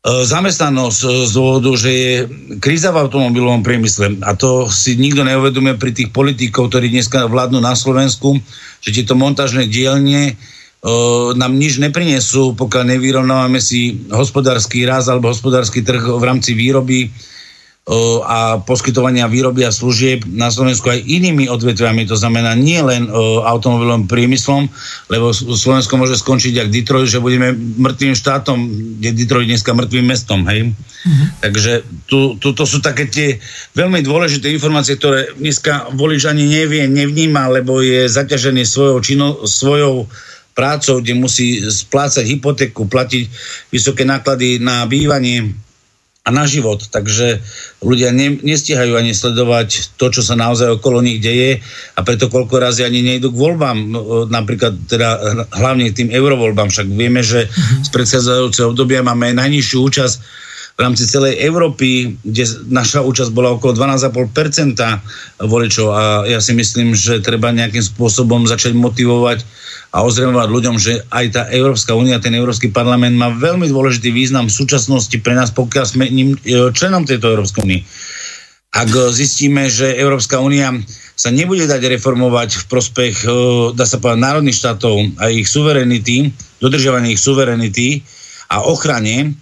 [0.00, 2.14] zamestnanosť e, z dôvodu, že je
[2.56, 4.16] kríza v automobilovom priemysle.
[4.24, 8.40] A to si nikto neuvedomuje pri tých politikov, ktorí dneska vládnu na Slovensku,
[8.80, 15.84] že tieto montážne dielne uh, nám nič neprinesú, pokiaľ nevyrovnávame si hospodársky raz alebo hospodársky
[15.84, 17.12] trh v rámci výroby
[18.22, 23.10] a poskytovania výroby a služieb na Slovensku aj inými odvetviami, to znamená nie len
[23.42, 24.70] automobilovým priemyslom,
[25.10, 28.58] lebo Slovensko môže skončiť ako Detroit, že budeme mŕtvým štátom,
[29.02, 30.70] kde Detroit dneska mŕtvým mestom, hej.
[30.70, 31.26] Mm-hmm.
[31.42, 31.72] Takže
[32.06, 33.42] tu, tu, to sú také tie
[33.74, 40.06] veľmi dôležité informácie, ktoré dneska volič ani nevie, nevníma, lebo je zaťažený svojou, čino, svojou
[40.54, 43.24] prácou, kde musí splácať hypotéku, platiť
[43.72, 45.56] vysoké náklady na bývanie,
[46.30, 46.82] na život.
[46.90, 47.42] Takže
[47.84, 51.62] ľudia ne, nestihajú ani sledovať to, čo sa naozaj okolo nich deje
[51.94, 55.08] a preto koľko razy ani nejdu k voľbám, no, napríklad teda
[55.54, 56.70] hlavne tým eurovoľbám.
[56.70, 57.50] Však vieme, že
[57.82, 60.16] z predchádzajúceho obdobia máme najnižšiu účasť
[60.76, 66.96] v rámci celej Európy, kde naša účasť bola okolo 12,5% voličov a ja si myslím,
[66.96, 69.44] že treba nejakým spôsobom začať motivovať
[69.90, 74.46] a ozrejmovať ľuďom, že aj tá Európska únia, ten Európsky parlament má veľmi dôležitý význam
[74.46, 77.82] v súčasnosti pre nás, pokiaľ sme ním, e, členom tejto Európskej únie.
[78.70, 80.70] Ak zistíme, že Európska únia
[81.18, 83.30] sa nebude dať reformovať v prospech, e,
[83.74, 86.30] dá sa povedať, národných štátov a ich suverenity,
[86.62, 88.06] dodržiavanie ich suverenity
[88.46, 89.34] a ochrane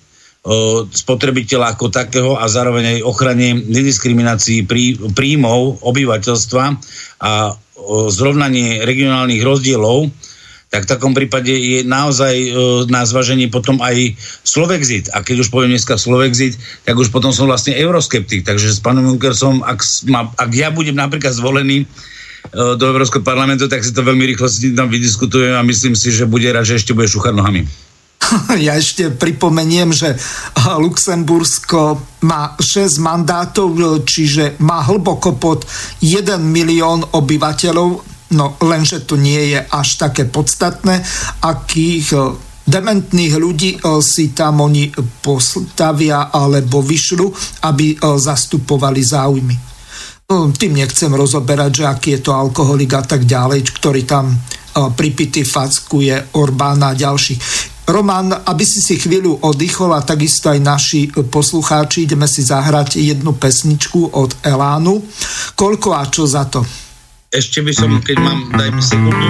[0.88, 6.64] spotrebiteľa ako takého a zároveň aj ochrane nediskriminácii prí, príjmov obyvateľstva
[7.20, 7.32] a
[8.08, 10.08] zrovnanie regionálnych rozdielov,
[10.68, 12.48] tak v takom prípade je naozaj e,
[12.92, 14.12] na zvaženie potom aj
[14.44, 15.08] Slovexit.
[15.16, 18.44] A keď už poviem dneska Slovexit, tak už potom som vlastne euroskeptik.
[18.44, 19.80] Takže s pánom Junckersom, ak,
[20.36, 21.86] ak ja budem napríklad zvolený e,
[22.52, 26.12] do Európskeho parlamentu, tak si to veľmi rýchlo s ním tam vydiskutujem a myslím si,
[26.12, 27.64] že bude rád, že ešte bude šúchať nohami.
[28.66, 30.16] Ja ešte pripomeniem, že
[30.56, 35.64] Luxembursko má 6 mandátov, čiže má hlboko pod
[36.02, 37.90] 1 milión obyvateľov,
[38.34, 41.00] no lenže to nie je až také podstatné,
[41.40, 42.22] akých eh,
[42.68, 44.92] dementných ľudí eh, si tam oni
[45.22, 47.26] postavia alebo vyšľu,
[47.64, 49.56] aby zastupovali záujmy.
[50.28, 54.36] Tým nechcem rozoberať, že aký je to alkoholik a tak ďalej, ktorý tam
[54.76, 57.40] pripity fackuje Orbána a ďalších.
[57.88, 63.32] Roman, aby si si chvíľu oddychol a takisto aj naši poslucháči, ideme si zahrať jednu
[63.40, 65.00] pesničku od Elánu.
[65.56, 66.60] Koľko a čo za to?
[67.32, 69.28] Ešte by som, keď mám, daj mi sekundu.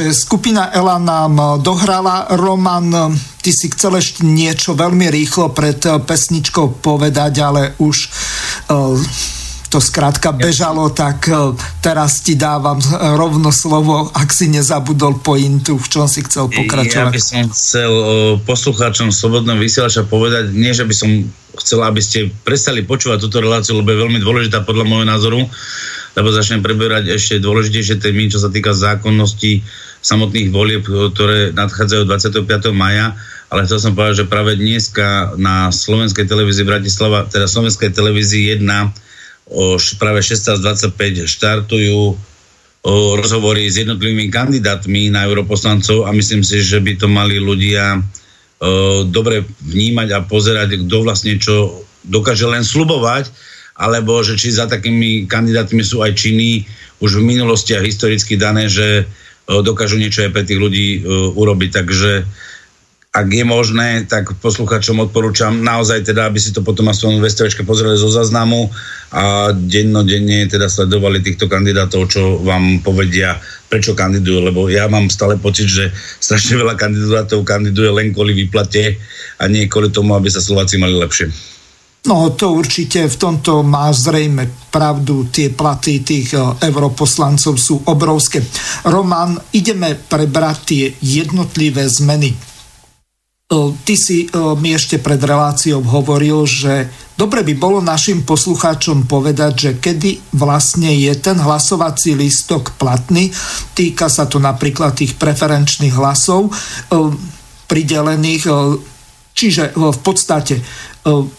[0.00, 2.24] Takže skupina Ela nám dohrala.
[2.32, 3.12] Roman,
[3.44, 8.08] ty si chcel ešte niečo veľmi rýchlo pred pesničkou povedať, ale už
[9.68, 11.28] to skrátka bežalo, tak
[11.84, 12.80] teraz ti dávam
[13.12, 16.96] rovno slovo, ak si nezabudol pointu, v čom si chcel pokračovať.
[16.96, 17.92] Ja by som chcel
[18.48, 21.28] poslucháčom Slobodného vysielača povedať, nie že by som
[21.60, 25.44] chcel, aby ste prestali počúvať túto reláciu, lebo je veľmi dôležitá podľa môjho názoru,
[26.16, 29.60] lebo začnem preberať ešte dôležitejšie témy, čo sa týka zákonnosti
[30.00, 32.72] samotných volieb, ktoré nadchádzajú 25.
[32.72, 33.12] maja,
[33.52, 38.64] ale chcel som povedať, že práve dneska na slovenskej televízii Bratislava, teda slovenskej televízii 1
[39.50, 42.14] o práve 16.25 štartujú
[42.80, 47.98] o rozhovory s jednotlivými kandidátmi na europoslancov a myslím si, že by to mali ľudia
[47.98, 53.28] o, dobre vnímať a pozerať, kto vlastne čo dokáže len slubovať
[53.80, 56.64] alebo že či za takými kandidátmi sú aj činy
[57.00, 59.08] už v minulosti a historicky dané, že
[59.48, 61.04] dokážu niečo aj pre tých ľudí
[61.36, 61.70] urobiť.
[61.72, 62.12] Takže
[63.10, 67.66] ak je možné, tak posluchačom odporúčam naozaj teda, aby si to potom aspoň v STVčke
[67.66, 68.70] pozreli zo zaznamu
[69.10, 73.34] a dennodenne teda sledovali týchto kandidátov, čo vám povedia,
[73.66, 75.90] prečo kandidujú, lebo ja mám stále pocit, že
[76.22, 79.02] strašne veľa kandidátov kandiduje len kvôli výplate
[79.42, 81.34] a nie kvôli tomu, aby sa Slováci mali lepšie.
[82.00, 88.40] No to určite v tomto má zrejme pravdu, tie platy tých e, europoslancov sú obrovské.
[88.88, 92.32] Roman, ideme prebrať tie jednotlivé zmeny
[93.82, 94.30] Ty si
[94.62, 96.86] mi ešte pred reláciou hovoril, že
[97.18, 103.34] dobre by bolo našim poslucháčom povedať, že kedy vlastne je ten hlasovací listok platný.
[103.74, 106.54] Týka sa to napríklad tých preferenčných hlasov
[107.66, 108.46] pridelených.
[109.34, 110.62] Čiže v podstate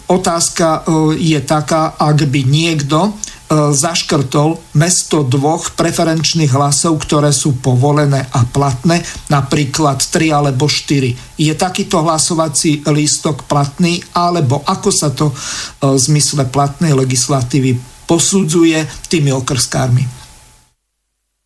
[0.10, 0.84] otázka
[1.18, 3.14] je taká, ak by niekto
[3.52, 11.36] E, zaškrtol mesto dvoch preferenčných hlasov, ktoré sú povolené a platné, napríklad 3 alebo 4.
[11.36, 15.36] Je takýto hlasovací lístok platný, alebo ako sa to e,
[15.84, 17.76] v zmysle platnej legislatívy
[18.08, 20.08] posudzuje tými okrskármi?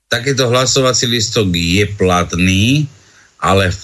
[0.05, 2.85] Takýto hlasovací lístok je platný,
[3.41, 3.81] ale v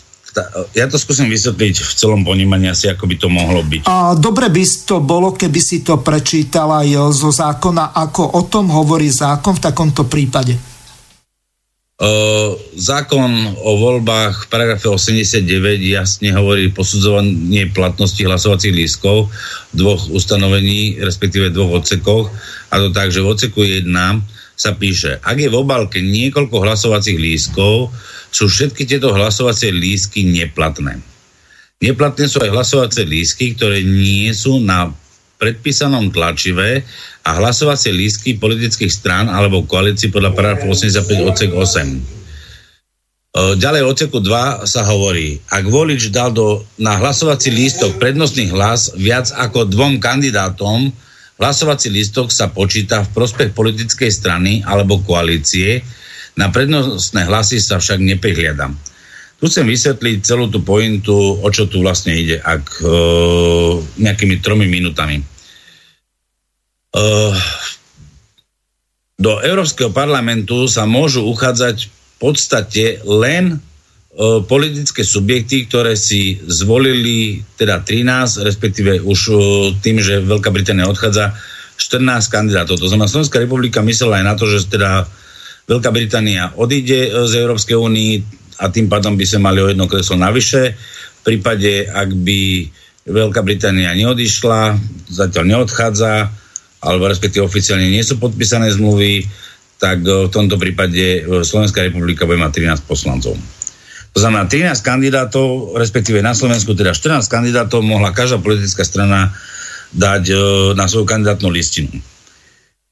[0.71, 3.87] ja to skúsim vysvetliť v celom ponímaní asi, ako by to mohlo byť.
[3.87, 8.71] A dobre by to bolo, keby si to prečítala aj zo zákona, ako o tom
[8.71, 10.55] hovorí zákon v takomto prípade.
[12.01, 13.29] Uh, zákon
[13.61, 15.45] o voľbách v paragrafe 89
[15.85, 19.29] jasne hovorí posudzovanie platnosti hlasovacích lístkov
[19.69, 22.33] dvoch ustanovení, respektíve dvoch odsekoch.
[22.73, 23.85] A to tak, že v odseku 1
[24.61, 27.89] sa píše, ak je v obálke niekoľko hlasovacích lístkov,
[28.29, 31.01] sú všetky tieto hlasovacie lístky neplatné.
[31.81, 34.93] Neplatné sú aj hlasovacie lístky, ktoré nie sú na
[35.41, 36.85] predpísanom tlačive
[37.25, 42.21] a hlasovacie lístky politických strán alebo koalícií podľa paragrafu 85 odsek 8.
[43.57, 48.93] Ďalej v odseku 2 sa hovorí, ak volič dal do, na hlasovací lístok prednostný hlas
[48.93, 50.93] viac ako dvom kandidátom,
[51.41, 55.81] hlasovací lístok sa počíta v prospech politickej strany alebo koalície,
[56.37, 58.77] na prednostné hlasy sa však neprihliadam.
[59.41, 62.85] Tu chcem vysvetliť celú tú pointu, o čo tu vlastne ide, ak e,
[63.97, 65.17] nejakými tromi minutami.
[65.17, 65.25] E,
[69.17, 73.57] do Európskeho parlamentu sa môžu uchádzať v podstate len
[74.19, 79.33] politické subjekty, ktoré si zvolili teda 13, respektíve už e,
[79.79, 81.31] tým, že Veľká Británia odchádza,
[81.79, 82.75] 14 kandidátov.
[82.77, 85.07] To znamená, Slovenská republika myslela aj na to, že teda
[85.65, 88.13] Veľká Británia odíde e, z Európskej únii
[88.59, 90.75] a tým pádom by sme mali o jedno kreslo navyše.
[91.23, 92.41] V prípade, ak by
[93.07, 94.75] Veľká Británia neodišla,
[95.07, 96.27] zatiaľ neodchádza,
[96.83, 99.23] alebo respektíve oficiálne nie sú podpísané zmluvy,
[99.79, 103.39] tak e, v tomto prípade e, Slovenská republika bude mať 13 poslancov.
[104.11, 109.31] To znamená 13 kandidátov, respektíve na Slovensku teda 14 kandidátov mohla každá politická strana
[109.95, 110.35] dať
[110.75, 111.91] na svoju kandidátnu listinu.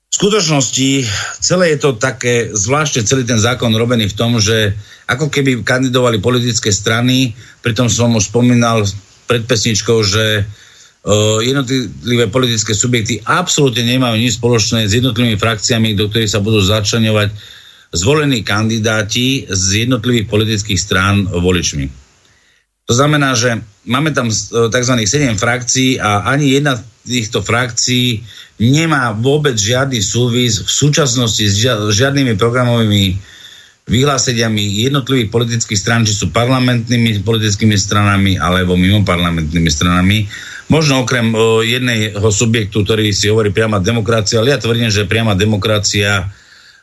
[0.10, 1.06] Skutočnosti
[1.40, 4.74] celé je to také, zvláštne celý ten zákon robený v tom, že
[5.06, 8.84] ako keby kandidovali politické strany, pritom som už spomínal
[9.30, 16.10] pred pesničkou, že uh, jednotlivé politické subjekty absolútne nemajú nič spoločné s jednotlivými frakciami, do
[16.10, 17.30] ktorých sa budú začlenovať
[17.90, 21.90] zvolení kandidáti z jednotlivých politických strán voličmi.
[22.90, 24.94] To znamená, že máme tam tzv.
[25.06, 28.26] 7 frakcií a ani jedna z týchto frakcií
[28.58, 31.56] nemá vôbec žiadny súvis v súčasnosti s
[31.94, 33.18] žiadnymi programovými
[33.90, 40.30] vyhláseniami jednotlivých politických strán, či sú parlamentnými politickými stranami alebo mimo parlamentnými stranami.
[40.70, 45.34] Možno okrem o, jedného subjektu, ktorý si hovorí priama demokracia, ale ja tvrdím, že priama
[45.34, 46.30] demokracia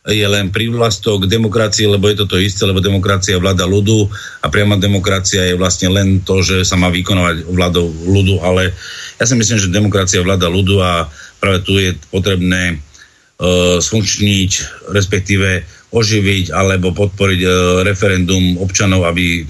[0.07, 4.07] je len prívlastok demokracie, lebo je to to isté, lebo demokracia vláda ľudu
[4.39, 8.71] a priama demokracia je vlastne len to, že sa má vykonovať vládou ľudu, ale
[9.19, 11.11] ja si myslím, že demokracia vláda ľudu a
[11.43, 14.51] práve tu je potrebné uh, sfunkčniť,
[14.95, 17.51] respektíve oživiť alebo podporiť uh,
[17.83, 19.43] referendum občanov, aby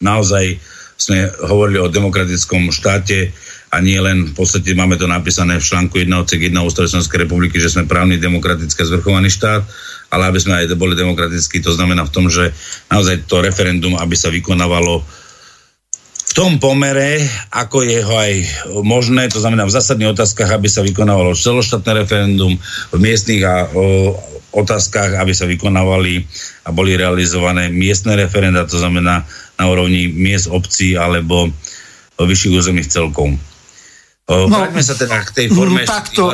[0.00, 0.56] naozaj
[0.96, 3.34] sme hovorili o demokratickom štáte
[3.72, 7.24] a nie len v podstate máme to napísané v článku 1 odsek 1 Ústavy Slovenskej
[7.24, 9.64] republiky, že sme právny, demokratický a zvrchovaný štát,
[10.12, 12.52] ale aby sme aj boli demokratickí, to znamená v tom, že
[12.92, 15.00] naozaj to referendum, aby sa vykonávalo
[16.32, 17.20] v tom pomere,
[17.52, 18.32] ako je ho aj
[18.84, 22.56] možné, to znamená v zásadných otázkach, aby sa vykonávalo celoštátne referendum,
[22.88, 24.16] v miestnych a o,
[24.52, 26.24] otázkach, aby sa vykonávali
[26.64, 29.24] a boli realizované miestne referenda, to znamená
[29.56, 31.52] na úrovni miest obcí alebo
[32.16, 33.51] vyšších územných celkov.
[34.32, 35.84] No, Vráťme sa teda k tej forme.
[35.84, 36.32] Takto,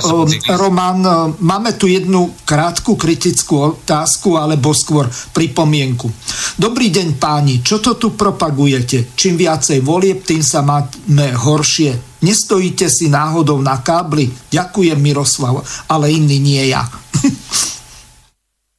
[0.54, 6.06] Roman, máme tu jednu krátku kritickú otázku, alebo skôr pripomienku.
[6.54, 9.12] Dobrý deň páni, čo to tu propagujete?
[9.18, 12.22] Čím viacej volieb, tým sa máme horšie.
[12.22, 14.30] Nestojíte si náhodou na kábli?
[14.50, 16.82] Ďakujem Miroslav, ale iný nie ja.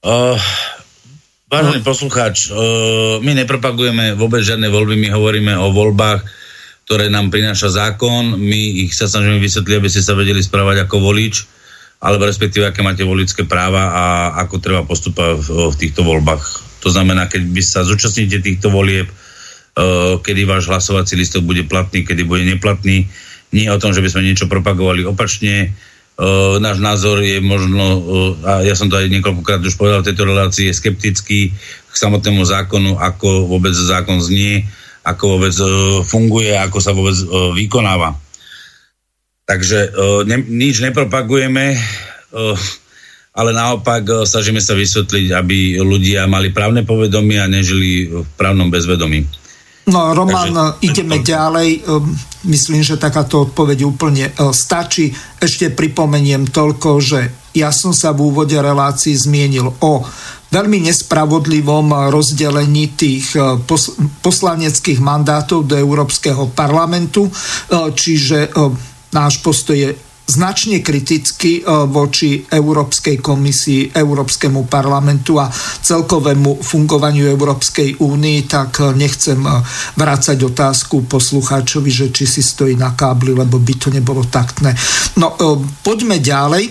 [0.03, 0.35] uh,
[1.51, 1.87] vážený no.
[1.87, 6.48] poslucháč, uh, my nepropagujeme vôbec žiadne voľby, my hovoríme o voľbách,
[6.89, 8.33] ktoré nám prináša zákon.
[8.41, 11.45] My ich sa snažíme vysvetliť, aby ste sa vedeli správať ako volič,
[12.01, 14.05] alebo respektíve, aké máte voličské práva a
[14.41, 16.41] ako treba postupovať v, v týchto voľbách.
[16.81, 22.01] To znamená, keď vy sa zúčastníte týchto volieb, uh, kedy váš hlasovací listok bude platný,
[22.01, 23.05] kedy bude neplatný.
[23.53, 25.77] Nie o tom, že by sme niečo propagovali opačne.
[26.17, 28.01] Uh, náš názor je možno, uh,
[28.41, 31.53] a ja som to aj niekoľkokrát už povedal v tejto relácii, je skeptický
[31.85, 34.65] k samotnému zákonu, ako vôbec zákon znie
[35.09, 35.65] ako vôbec e,
[36.05, 37.25] funguje, ako sa vôbec e,
[37.57, 38.13] vykonáva.
[39.49, 39.89] Takže e,
[40.29, 41.73] ne, nič nepropagujeme,
[43.33, 49.25] ale naopak snažíme sa vysvetliť, aby ľudia mali právne povedomie a nežili v právnom bezvedomí.
[49.89, 51.33] No, Roman, Takže, ideme to...
[51.33, 51.69] ďalej.
[52.45, 55.09] Myslím, že takáto odpoveď úplne stačí.
[55.41, 60.03] Ešte pripomeniem toľko, že ja som sa v úvode relácií zmienil o
[60.49, 63.43] veľmi nespravodlivom rozdelení tých eh,
[64.23, 68.51] poslaneckých mandátov do Európskeho parlamentu, eh, čiže eh,
[69.13, 75.49] náš postoj je značne kriticky voči Európskej komisii, Európskemu parlamentu a
[75.81, 79.41] celkovému fungovaniu Európskej únii, tak nechcem
[79.97, 84.77] vrácať otázku poslucháčovi, že či si stojí na kábli, lebo by to nebolo taktné.
[85.17, 85.33] No,
[85.81, 86.69] poďme ďalej.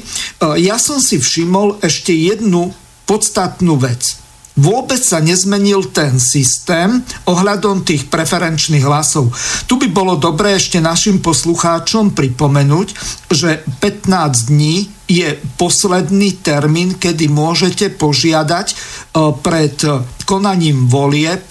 [0.63, 2.71] Ja som si všimol ešte jednu
[3.03, 4.28] podstatnú vec.
[4.59, 6.99] Vôbec sa nezmenil ten systém
[7.31, 9.31] ohľadom tých preferenčných hlasov.
[9.71, 12.89] Tu by bolo dobré ešte našim poslucháčom pripomenúť,
[13.31, 18.77] že 15 dní je posledný termín, kedy môžete požiadať e,
[19.41, 19.79] pred
[20.29, 21.49] konaním volieb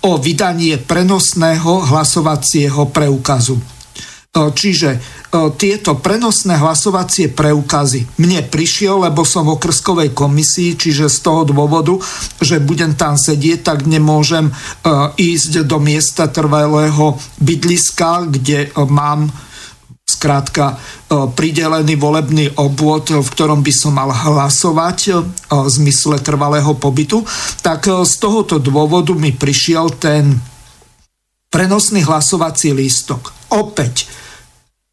[0.00, 3.73] o vydanie prenosného hlasovacieho preukazu.
[4.34, 5.22] E, čiže
[5.58, 8.06] tieto prenosné hlasovacie preukazy.
[8.22, 11.98] Mne prišiel, lebo som v okrskovej komisii, čiže z toho dôvodu,
[12.38, 14.54] že budem tam sedieť, tak nemôžem
[15.18, 19.26] ísť do miesta trvalého bydliska, kde mám
[20.06, 20.78] skrátka
[21.10, 24.98] pridelený volebný obvod, v ktorom by som mal hlasovať
[25.50, 27.26] v zmysle trvalého pobytu,
[27.58, 30.38] tak z tohoto dôvodu mi prišiel ten
[31.50, 33.34] prenosný hlasovací lístok.
[33.50, 34.06] Opäť,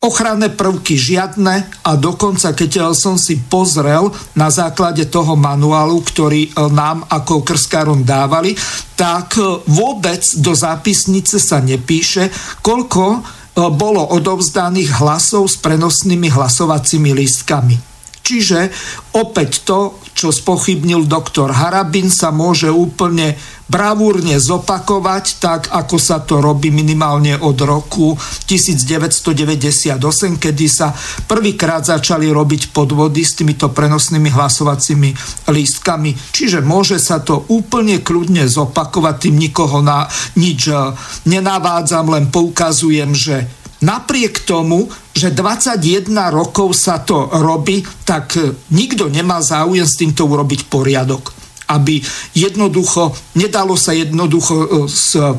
[0.01, 6.51] ochranné prvky žiadne a dokonca keď som si pozrel na základe toho manuálu, ktorý e,
[6.73, 8.57] nám ako krskárom dávali,
[8.97, 12.33] tak e, vôbec do zápisnice sa nepíše,
[12.65, 13.21] koľko
[13.51, 17.75] bolo odovzdaných hlasov s prenosnými hlasovacími lístkami.
[18.21, 18.71] Čiže
[19.17, 23.35] opäť to, čo spochybnil doktor Harabin, sa môže úplne
[23.71, 29.95] bravúrne zopakovať, tak ako sa to robí minimálne od roku 1998,
[30.35, 30.91] kedy sa
[31.23, 35.09] prvýkrát začali robiť podvody s týmito prenosnými hlasovacími
[35.47, 36.11] lístkami.
[36.35, 40.91] Čiže môže sa to úplne kľudne zopakovať, tým nikoho na nič eh,
[41.31, 43.47] nenavádzam, len poukazujem, že
[43.79, 50.27] napriek tomu, že 21 rokov sa to robí, tak eh, nikto nemá záujem s týmto
[50.27, 51.40] urobiť poriadok
[51.71, 52.03] aby
[52.35, 54.67] jednoducho, nedalo sa jednoducho e,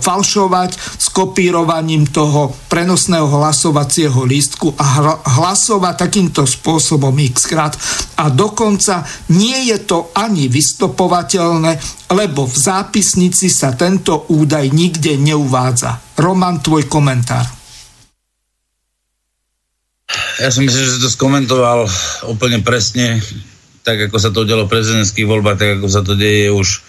[0.01, 4.85] falšovať s kopírovaním toho prenosného hlasovacieho lístku a
[5.37, 7.76] hlasovať takýmto spôsobom x krát.
[8.16, 11.76] A dokonca nie je to ani vystopovateľné,
[12.16, 16.01] lebo v zápisnici sa tento údaj nikde neuvádza.
[16.16, 17.45] Roman, tvoj komentár.
[20.41, 21.89] Ja si myslím, že si to skomentoval
[22.28, 23.20] úplne presne
[23.83, 26.83] tak ako sa to udialo v prezidentských voľbách, tak ako sa to deje už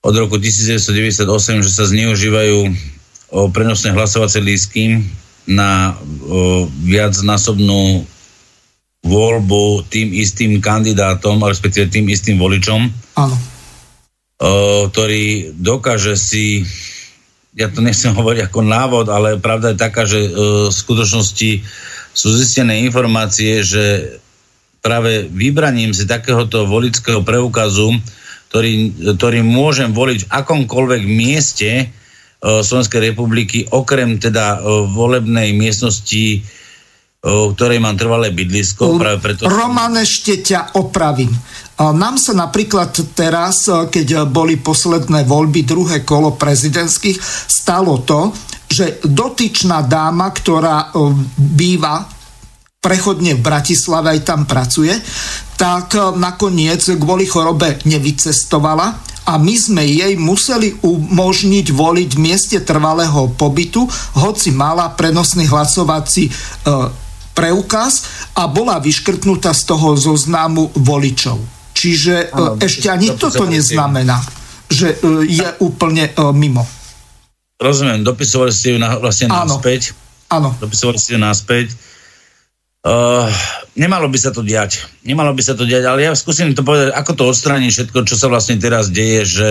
[0.00, 1.26] od roku 1998,
[1.60, 2.58] že sa zneužívajú
[3.30, 5.06] o prenosné hlasovacie lístky
[5.46, 8.04] na o, viacnásobnú
[9.00, 12.80] voľbu tým istým kandidátom, respektíve tým istým voličom,
[13.16, 13.36] Áno.
[14.40, 16.64] O, ktorý dokáže si
[17.54, 20.28] ja to nechcem hovoriť ako návod, ale pravda je taká, že o,
[20.68, 21.50] v skutočnosti
[22.10, 24.16] sú zistené informácie, že
[24.80, 27.92] práve vybraním si takéhoto volického preukazu,
[28.50, 31.84] ktorý, ktorý môžem voliť v akomkoľvek mieste e,
[32.40, 36.38] Slovenskej republiky, okrem teda e, volebnej miestnosti, e,
[37.24, 38.98] ktorej mám trvalé bydlisko.
[38.98, 39.46] Práve preto...
[39.46, 41.30] Roman, ešte ťa opravím.
[41.80, 47.16] Nám sa napríklad teraz, keď boli posledné voľby, druhé kolo prezidentských,
[47.48, 50.94] stalo to, že že dotyčná dáma, ktorá
[51.34, 52.06] býva
[52.80, 54.96] prechodne v Bratislave, aj tam pracuje,
[55.60, 58.96] tak nakoniec kvôli chorobe nevycestovala
[59.28, 63.84] a my sme jej museli umožniť voliť v mieste trvalého pobytu,
[64.16, 66.32] hoci mala prenosný hlasovací e,
[67.36, 71.36] preukaz a bola vyškrtnutá z toho zoznamu voličov.
[71.76, 74.24] Čiže ano, e, ešte ani toto neznamená,
[74.72, 76.64] že e, je úplne e, mimo.
[77.60, 79.92] Rozumiem, dopisovali ste ju na, vlastne náspäť.
[80.32, 80.56] Áno.
[80.56, 81.76] Dopisovali ste ju náspäť.
[82.80, 83.28] Uh,
[83.76, 84.88] nemalo by sa to diať.
[85.04, 88.16] Nemalo by sa to diať, ale ja skúsim to povedať, ako to odstrániť všetko, čo
[88.16, 89.50] sa vlastne teraz deje, že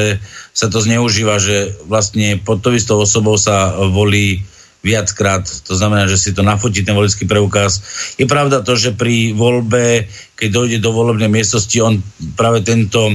[0.49, 4.41] sa to zneužíva, že vlastne pod to istou osobou sa volí
[4.81, 7.83] viackrát, to znamená, že si to nafotí ten volický preukaz.
[8.17, 12.01] Je pravda to, že pri voľbe, keď dojde do volebnej miestnosti, on
[12.33, 13.13] práve tento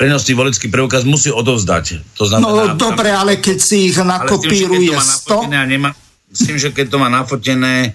[0.00, 2.16] prenosný volický preukaz musí odovzdať.
[2.16, 5.52] To znamená, no dobre, ale keď si ich nakopíruje 100...
[5.68, 5.92] Nemá,
[6.32, 7.92] tým, že keď to má nafotené,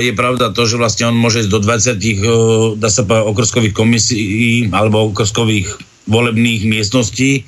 [0.00, 4.20] je pravda to, že vlastne on môže ísť do 20, dá sa povedať, okrskových komisí
[4.72, 5.68] alebo okrskových
[6.08, 7.44] volebných miestností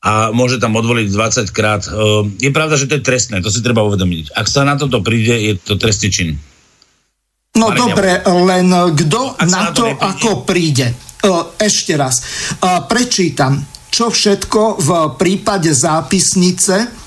[0.00, 1.82] a môže tam odvoliť 20 krát.
[2.40, 4.36] Je pravda, že to je trestné, to si treba uvedomiť.
[4.36, 6.30] Ak sa na toto príde, je to trestný čin.
[7.56, 7.82] No Marenia.
[7.82, 10.06] dobre, len kto na, na to, nepríde?
[10.06, 10.86] ako príde?
[11.60, 12.22] Ešte raz.
[12.88, 13.60] Prečítam,
[13.90, 17.00] čo všetko v prípade zápisnice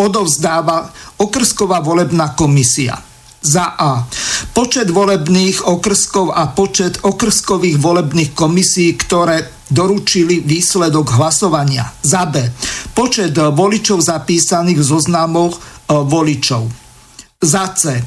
[0.00, 0.90] odovzdáva
[1.20, 3.15] okrsková volebná komisia
[3.46, 4.02] za A.
[4.50, 11.86] Počet volebných okrskov a počet okrskových volebných komisí, ktoré doručili výsledok hlasovania.
[12.02, 12.42] Za B.
[12.94, 15.60] Počet voličov zapísaných v zoznamoch e,
[15.94, 16.66] voličov.
[17.42, 17.82] Za C.
[17.94, 18.02] E,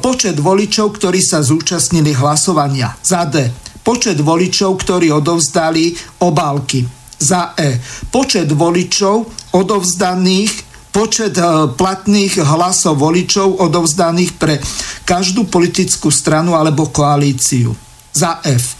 [0.00, 2.96] počet voličov, ktorí sa zúčastnili hlasovania.
[3.00, 3.48] Za D.
[3.84, 6.84] Počet voličov, ktorí odovzdali obálky.
[7.18, 7.80] Za E.
[8.12, 10.67] Počet voličov odovzdaných
[10.98, 14.58] počet eh, platných hlasov voličov odovzdaných pre
[15.06, 17.70] každú politickú stranu alebo koalíciu.
[18.10, 18.74] Za F.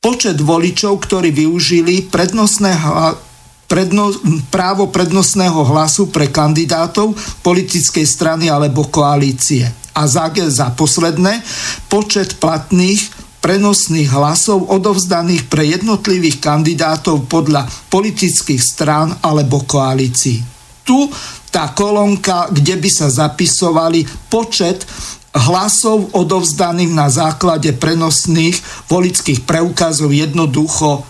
[0.00, 2.72] Počet voličov, ktorí využili prednostné
[3.70, 4.10] predno,
[4.50, 7.12] právo prednostného hlasu pre kandidátov
[7.44, 9.68] politickej strany alebo koalície.
[9.92, 11.44] A za, za posledné,
[11.86, 12.98] počet platných
[13.44, 20.42] prenosných hlasov odovzdaných pre jednotlivých kandidátov podľa politických strán alebo koalícií.
[20.84, 20.98] Tu
[21.50, 24.86] tá kolónka, kde by sa zapisovali počet
[25.30, 28.58] hlasov odovzdaných na základe prenosných
[28.90, 31.06] volických preukazov jednoducho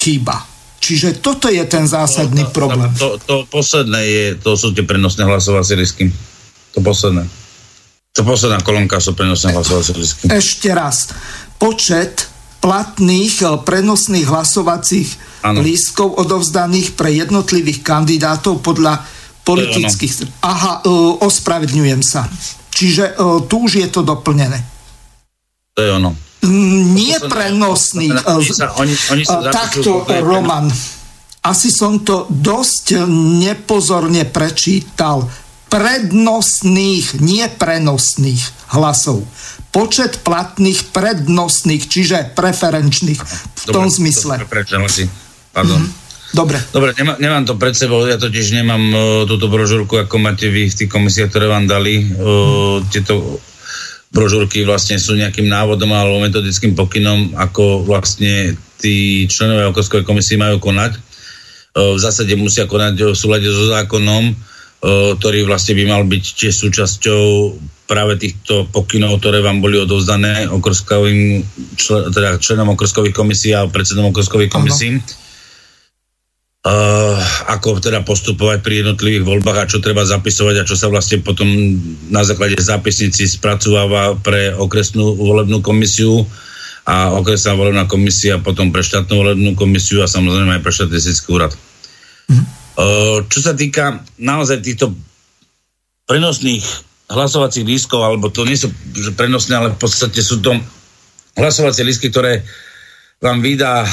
[0.00, 0.48] chýba.
[0.80, 2.88] Čiže toto je ten zásadný to, problém.
[2.96, 6.08] To, to, to posledné je, to sú tie prenosné hlasovacie listy.
[6.72, 7.28] To posledné.
[8.16, 10.24] To posledná kolónka sú prenosné hlasovacie listy.
[10.32, 11.12] Ešte raz.
[11.60, 12.32] Počet
[12.64, 15.08] platných eh, prenosných hlasovacích
[15.44, 15.60] ano.
[15.60, 19.04] lístkov odovzdaných pre jednotlivých kandidátov podľa
[19.50, 20.12] politických.
[20.46, 22.30] Aha, uh, ospravedňujem sa.
[22.70, 24.62] Čiže uh, tu už je to doplnené.
[25.74, 26.10] To je ono.
[26.96, 28.08] Nie prenosný.
[29.52, 30.72] Takto, Roman.
[31.44, 33.04] Asi som to dosť
[33.40, 35.28] nepozorne prečítal.
[35.68, 39.22] Prednostných, nie prenosných hlasov.
[39.70, 44.34] Počet platných prednostných, čiže preferenčných v tom Dobre, zmysle.
[45.54, 45.78] Pardon.
[45.78, 45.99] Mm-hmm.
[46.30, 46.62] Dobre.
[46.70, 50.70] Dobre, nemá, nemám to pred sebou, ja totiž nemám uh, túto brožúrku, ako máte vy
[50.70, 52.06] v tých komisiách, ktoré vám dali.
[52.06, 53.42] Uh, tieto
[54.14, 60.62] brožúrky vlastne sú nejakým návodom alebo metodickým pokynom, ako vlastne tí členovia okreskovej komisie majú
[60.62, 61.02] konať.
[61.74, 66.24] Uh, v zásade musia konať v súlade so zákonom, uh, ktorý vlastne by mal byť
[66.30, 67.22] tiež súčasťou
[67.90, 71.42] práve týchto pokynov, ktoré vám boli odovzdané okrskovým,
[71.74, 74.94] člen, teda členom okrskových komisí a predsedom okrskových komisí.
[74.94, 75.18] Ano
[76.60, 77.16] Uh,
[77.48, 81.48] ako teda postupovať pri jednotlivých voľbách a čo treba zapisovať a čo sa vlastne potom
[82.12, 86.28] na základe zápisnici spracováva pre okresnú volebnú komisiu
[86.84, 91.56] a okresná volebná komisia potom pre štátnu volebnú komisiu a samozrejme aj pre štatistický úrad.
[92.28, 92.44] Mm.
[92.76, 94.92] Uh, čo sa týka naozaj týchto
[96.04, 96.60] prenosných
[97.08, 98.68] hlasovacích lístkov, alebo to nie sú
[99.16, 100.52] prenosné, ale v podstate sú to
[101.40, 102.44] hlasovacie lístky, ktoré
[103.20, 103.88] vám vydá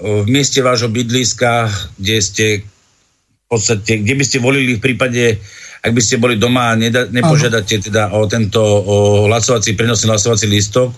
[0.00, 1.68] v mieste vášho bydliska,
[2.00, 5.36] kde ste v podstate, kde by ste volili v prípade,
[5.80, 8.96] ak by ste boli doma a neda, nepožiadate teda o tento o
[9.28, 10.92] hlasovací, prenosný hlasovací lístok,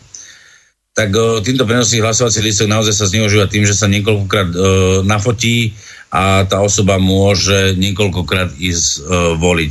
[0.92, 4.56] tak o, týmto prenosný hlasovací lístok naozaj sa zneužíva tým, že sa niekoľkokrát o,
[5.02, 5.72] nafotí
[6.12, 9.00] a tá osoba môže niekoľkokrát ísť o,
[9.40, 9.70] voliť.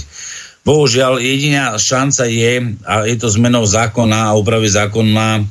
[0.61, 2.53] Bohužiaľ, jediná šanca je,
[2.85, 5.45] a je to zmenou zákona a úpravy zákona,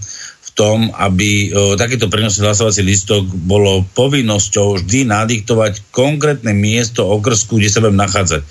[0.61, 7.73] tom, aby o, takýto prenosný hlasovací listok bolo povinnosťou vždy nadiktovať konkrétne miesto okrsku, kde
[7.73, 8.45] sa budem nachádzať.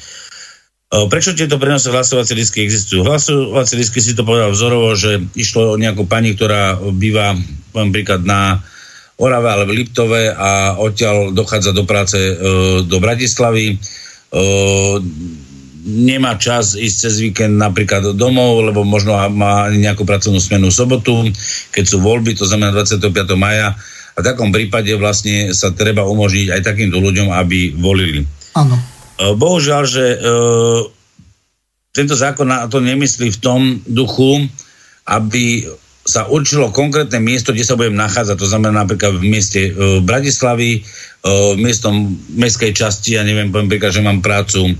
[0.89, 3.05] Prečo tieto prenosy hlasovacie lístky existujú?
[3.05, 7.37] Hlasovacie lístky si to povedal vzorovo, že išlo o nejakú pani, ktorá býva,
[7.69, 8.57] poviem príklad, na
[9.21, 12.33] Orave alebo Liptove a odtiaľ dochádza do práce e,
[12.89, 13.67] do Bratislavy.
[13.69, 13.77] E,
[15.85, 21.13] nemá čas ísť cez víkend napríklad domov, lebo možno má nejakú pracovnú smenu v sobotu,
[21.71, 23.11] keď sú voľby, to znamená 25.
[23.39, 23.75] maja.
[24.15, 28.27] A v takom prípade vlastne sa treba umožniť aj takýmto ľuďom, aby volili.
[28.59, 28.75] Áno.
[28.75, 30.17] E, bohužiaľ, že e,
[31.95, 34.43] tento zákon na to nemyslí v tom duchu,
[35.07, 35.63] aby
[36.09, 38.35] sa určilo konkrétne miesto, kde sa budem nachádzať.
[38.41, 40.81] To znamená napríklad v mieste e, Bratislavy, e,
[41.59, 44.73] miestom mestskej časti, ja neviem, poviem príklad, že mám prácu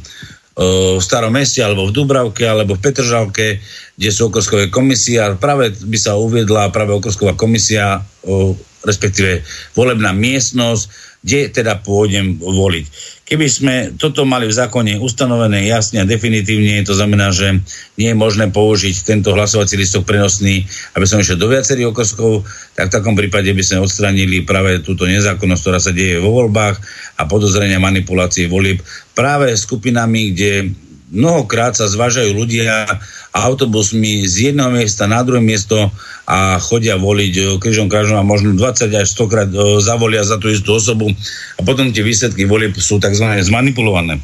[0.59, 3.63] v starom meste, alebo v Dubravke, alebo v Petržalke,
[3.95, 10.11] kde sú okrskové komisie a práve by sa uviedla práve okrsková komisia, e, respektíve volebná
[10.11, 12.85] miestnosť, kde teda pôjdem voliť.
[13.29, 17.61] Keby sme toto mali v zákone ustanovené jasne a definitívne, to znamená, že
[17.99, 20.65] nie je možné použiť tento hlasovací listok prenosný,
[20.97, 25.05] aby som išiel do viacerých okrskov, tak v takom prípade by sme odstranili práve túto
[25.05, 26.81] nezákonnosť, ktorá sa deje vo voľbách
[27.19, 28.81] a podozrenia manipulácie volieb
[29.13, 30.73] práve skupinami, kde
[31.09, 32.85] mnohokrát sa zvážajú ľudia
[33.33, 35.89] autobusmi z jedného miesta na druhé miesto
[36.25, 40.37] a chodia voliť e, križom krážom a možno 20 až 100 krát e, zavolia za
[40.41, 41.09] tú istú osobu
[41.57, 43.25] a potom tie výsledky volieb sú tzv.
[43.41, 44.21] zmanipulované.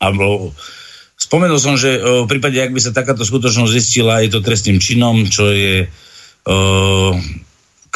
[0.00, 0.12] A
[1.16, 4.80] spomenul som, že e, v prípade, ak by sa takáto skutočnosť zistila, je to trestným
[4.80, 5.88] činom, čo je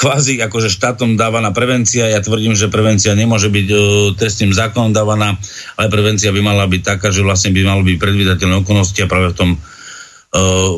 [0.02, 2.10] kvázi akože štátom dávaná prevencia.
[2.10, 3.78] Ja tvrdím, že prevencia nemôže byť uh,
[4.18, 5.38] trestným zákonom dávaná,
[5.78, 9.30] ale prevencia by mala byť taká, že vlastne by malo byť predvydateľné okolnosti a práve
[9.30, 10.74] v tom uh,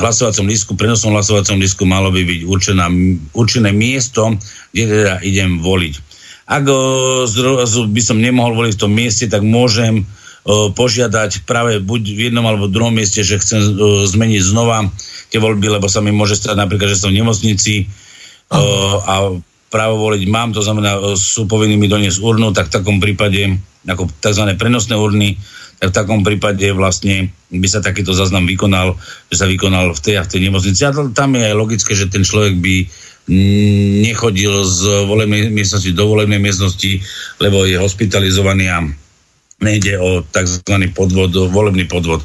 [0.00, 2.88] hlasovacom lístku, prenosnom hlasovacom lístku malo by byť určená,
[3.36, 4.32] určené miesto,
[4.72, 5.94] kde teda idem voliť.
[6.48, 10.08] Ak uh, zrazu by som nemohol voliť v tom mieste, tak môžem
[10.76, 13.64] požiadať práve buď v jednom alebo v druhom mieste, že chcem
[14.04, 14.92] zmeniť znova
[15.32, 17.88] tie voľby, lebo sa mi môže stať napríklad, že som v nemocnici
[19.04, 19.14] a
[19.72, 23.58] právo voliť mám, to znamená, sú povinní mi doniesť urnu, tak v takom prípade,
[23.88, 24.54] ako tzv.
[24.54, 25.34] prenosné urny,
[25.82, 28.94] tak v takom prípade vlastne by sa takýto záznam vykonal,
[29.28, 30.80] že sa vykonal v tej a v tej nemocnici.
[30.86, 32.76] A tam je aj logické, že ten človek by
[34.04, 37.00] nechodil z volebnej miestnosti do volebnej miestnosti,
[37.40, 38.84] lebo je hospitalizovaný a
[39.64, 40.60] nejde o tzv.
[40.92, 42.20] podvod, volebný podvod.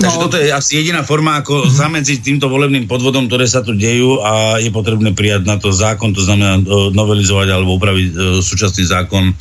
[0.00, 0.24] Takže no.
[0.26, 1.76] toto je asi jediná forma, ako mm-hmm.
[1.76, 6.16] zamedziť týmto volebným podvodom, ktoré sa tu dejú a je potrebné prijať na to zákon,
[6.16, 6.62] to znamená e,
[6.96, 9.36] novelizovať alebo upraviť e, súčasný zákon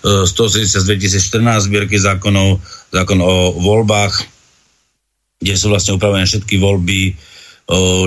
[0.00, 2.56] 180 z 2014 zbierky zákonov,
[2.88, 4.24] zákon o voľbách,
[5.44, 7.20] kde sú vlastne upravené všetky voľby,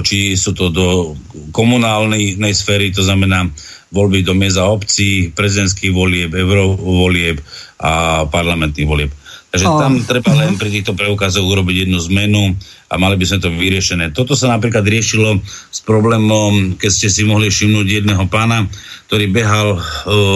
[0.02, 1.14] či sú to do
[1.54, 3.46] komunálnej sféry, to znamená
[3.94, 7.40] voľby do mieza obcí, prezidentských volieb, eurovolieb
[7.78, 9.12] a parlamentných volieb.
[9.54, 9.78] Takže oh.
[9.78, 12.58] tam treba len pri týchto preukazoch urobiť jednu zmenu
[12.90, 14.10] a mali by sme to vyriešené.
[14.10, 18.66] Toto sa napríklad riešilo s problémom, keď ste si mohli všimnúť jedného pána,
[19.06, 19.82] ktorý behal uh,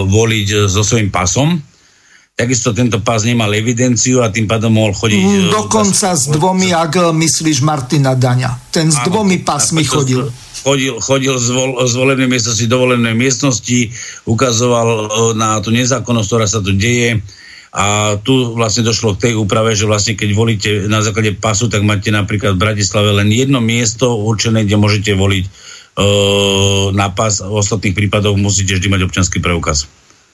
[0.06, 1.58] voliť so svojím pasom.
[2.38, 5.18] Takisto tento pás nemal evidenciu a tým pádom mohol chodiť...
[5.18, 8.70] Mm, dokonca s dvomi, ak myslíš Martina Daňa.
[8.70, 10.30] Ten s áno, dvomi pásmi chodil.
[10.62, 13.90] Chodil, chodil z, vol, z volebnej miestnosti do volebnej miestnosti,
[14.30, 17.18] ukazoval na tú nezákonnosť, ktorá sa tu deje
[17.68, 21.84] a tu vlastne došlo k tej úprave, že vlastne keď volíte na základe pasu, tak
[21.84, 25.50] máte napríklad v Bratislave len jedno miesto určené, kde môžete voliť e,
[26.96, 27.44] na pas.
[27.44, 29.84] V ostatných prípadoch musíte vždy mať občanský preukaz.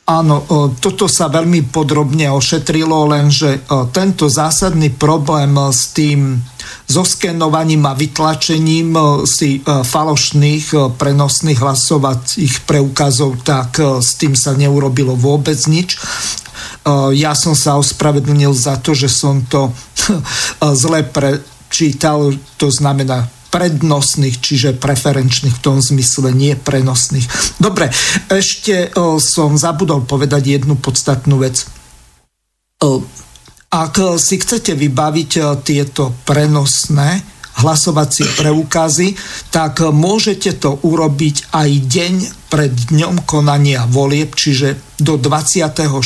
[0.06, 6.38] Áno, e, toto sa veľmi podrobne ošetrilo, lenže e, tento zásadný problém s tým
[6.86, 15.96] zoskenovaním a vytlačením si falošných prenosných hlasovacích preukazov, tak s tým sa neurobilo vôbec nič.
[17.16, 19.72] Ja som sa ospravedlnil za to, že som to
[20.84, 27.56] zle prečítal, to znamená prednostných, čiže preferenčných v tom zmysle, nie prenosných.
[27.62, 27.86] Dobre,
[28.26, 28.90] ešte
[29.22, 31.62] som zabudol povedať jednu podstatnú vec.
[33.70, 35.30] Ak si chcete vybaviť
[35.62, 39.14] tieto prenosné hlasovacie preukazy,
[39.54, 42.14] tak môžete to urobiť aj deň
[42.50, 46.02] pred dňom konania volieb, čiže do 24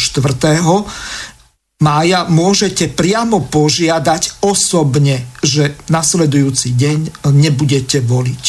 [1.79, 8.45] mája môžete priamo požiadať osobne, že nasledujúci deň nebudete voliť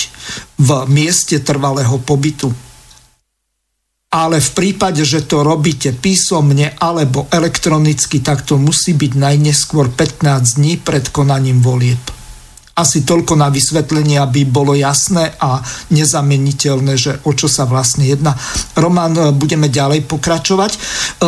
[0.60, 2.52] v mieste trvalého pobytu.
[4.10, 10.58] Ale v prípade, že to robíte písomne alebo elektronicky, tak to musí byť najneskôr 15
[10.58, 12.19] dní pred konaním volieb
[12.80, 15.60] asi toľko na vysvetlenie, aby bolo jasné a
[15.92, 18.32] nezameniteľné, že o čo sa vlastne jedná.
[18.80, 20.72] Roman, e, budeme ďalej pokračovať.
[20.72, 20.80] E,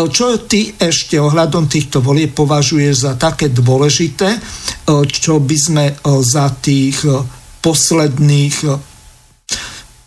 [0.08, 4.40] čo ty ešte ohľadom týchto volie považuješ za také dôležité, e,
[5.12, 5.86] čo by sme
[6.24, 7.04] za tých
[7.62, 8.56] posledných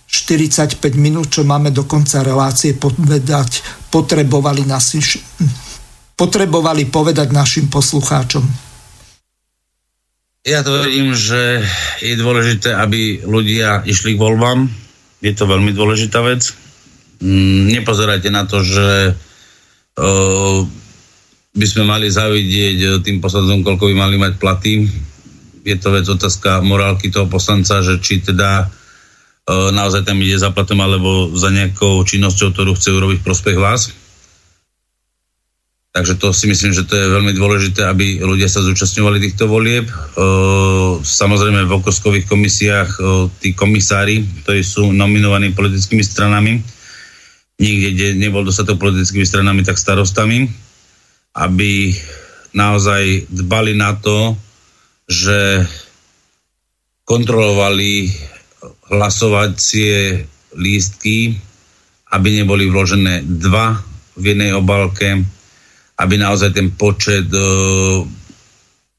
[0.09, 3.63] 45 minút, čo máme do konca relácie povedať,
[3.93, 4.99] potrebovali, nasi,
[6.17, 8.74] potrebovali povedať našim poslucháčom?
[10.45, 11.65] Ja to verím, že
[12.05, 14.69] je dôležité, aby ľudia išli k voľbám.
[15.25, 16.53] Je to veľmi dôležitá vec.
[17.25, 19.17] Mm, nepozerajte na to, že
[19.97, 20.61] uh,
[21.57, 24.85] by sme mali zavidieť tým poslancom, koľko by mali mať platy.
[25.65, 30.53] Je to vec otázka morálky toho poslanca, že či teda uh, naozaj tam ide za
[30.53, 34.04] platom alebo za nejakou činnosťou, ktorú chce urobiť prospech vás
[35.95, 39.87] Takže to si myslím, že to je veľmi dôležité, aby ľudia sa zúčastňovali týchto volieb.
[41.07, 42.99] Samozrejme v okoskových komisiách
[43.39, 46.59] tí komisári, ktorí sú nominovaní politickými stranami,
[47.63, 50.51] niekde, kde nebol dostatok politickými stranami, tak starostami,
[51.39, 51.95] aby
[52.59, 54.35] naozaj dbali na to,
[55.07, 55.63] že
[57.07, 58.11] kontrolovali
[58.91, 60.27] hlasovacie
[60.59, 61.39] lístky,
[62.11, 63.79] aby neboli vložené dva
[64.19, 65.23] v jednej obalke,
[66.05, 68.05] aby naozaj ten počet uh,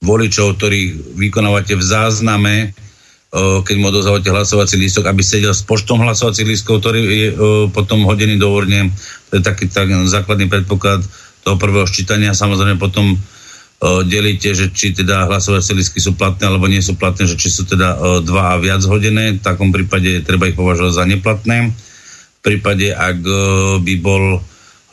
[0.02, 6.02] voličov, ktorých vykonávate v zázname, uh, keď mu odozávate hlasovací lístok, aby sedel s počtom
[6.02, 7.38] hlasovacích lístkov, ktorý je uh,
[7.70, 8.90] potom hodený do urne.
[9.30, 11.06] To je taký tak, základný predpoklad
[11.46, 12.34] toho prvého ščítania.
[12.34, 17.30] Samozrejme potom uh, delíte, že či teda hlasovacie lístky sú platné alebo nie sú platné,
[17.30, 19.38] že či sú teda uh, dva a viac hodené.
[19.38, 21.70] V takom prípade treba ich považovať za neplatné.
[21.70, 24.42] V prípade, ak uh, by bol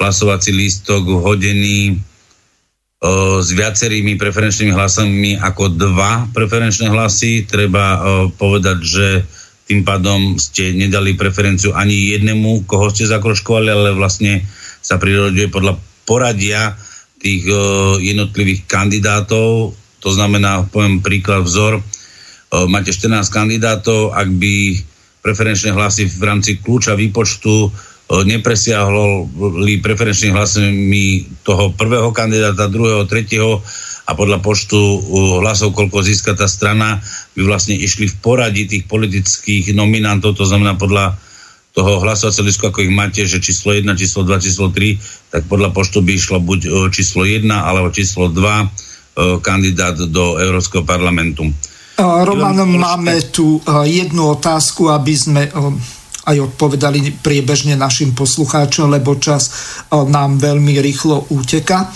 [0.03, 1.95] hlasovací lístok hodený
[3.39, 7.47] s viacerými preferenčnými hlasami ako dva preferenčné hlasy.
[7.47, 8.03] Treba
[8.35, 9.07] povedať, že
[9.71, 14.43] tým pádom ste nedali preferenciu ani jednému, koho ste zakroškovali, ale vlastne
[14.83, 16.75] sa prirodzuje podľa poradia
[17.23, 17.47] tých
[18.03, 19.79] jednotlivých kandidátov.
[20.03, 21.79] To znamená, poviem príklad, vzor,
[22.67, 24.55] máte 14 kandidátov, ak by
[25.23, 27.71] preferenčné hlasy v rámci kľúča výpočtu
[28.13, 31.05] nepresiahli preferenčnými hlasmi
[31.41, 33.65] toho prvého kandidáta, druhého, tretieho
[34.05, 34.77] a podľa počtu
[35.41, 37.01] hlasov, koľko získa tá strana,
[37.33, 41.17] by vlastne išli v poradí tých politických nominantov, to znamená podľa
[41.73, 45.73] toho hlasovacieho lisku, ako ich máte, že číslo 1, číslo 2, číslo 3, tak podľa
[45.73, 51.49] počtu by išlo buď číslo 1 alebo číslo 2 kandidát do Európskeho parlamentu.
[51.97, 53.57] Roman, máme tu
[53.89, 55.49] jednu otázku, aby sme
[56.23, 59.53] aj odpovedali priebežne našim poslucháčom, lebo čas e,
[60.07, 61.83] nám veľmi rýchlo úteka.
[61.83, 61.87] E,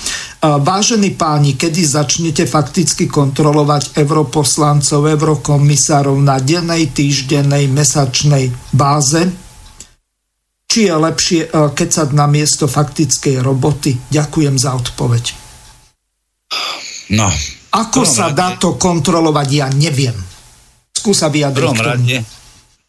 [0.61, 9.31] vážení páni, kedy začnete fakticky kontrolovať europoslancov, eurokomisárov na dennej, týždennej, mesačnej báze?
[10.67, 13.95] Či je lepšie e, sa na miesto faktickej roboty?
[14.11, 15.25] Ďakujem za odpoveď.
[17.15, 17.31] No.
[17.71, 20.17] Ako sa rade, dá to kontrolovať, ja neviem.
[20.91, 21.63] Skúsa vyjadriť.
[21.63, 22.17] V prvom rade,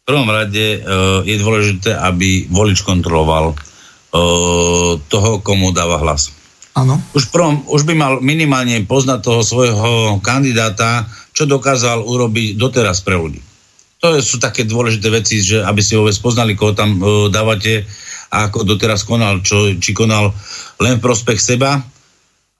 [0.08, 6.32] prvom rade uh, je dôležité, aby volič kontroloval uh, toho, komu dáva hlas.
[6.72, 6.96] Áno.
[7.12, 11.04] Už, prvom, už by mal minimálne poznať toho svojho kandidáta,
[11.36, 13.44] čo dokázal urobiť doteraz pre ľudí.
[14.00, 17.84] To sú také dôležité veci, že aby ste vôbec poznali, koho tam uh, dávate
[18.32, 20.32] a ako doteraz konal, čo, či konal
[20.80, 21.84] len v prospech seba,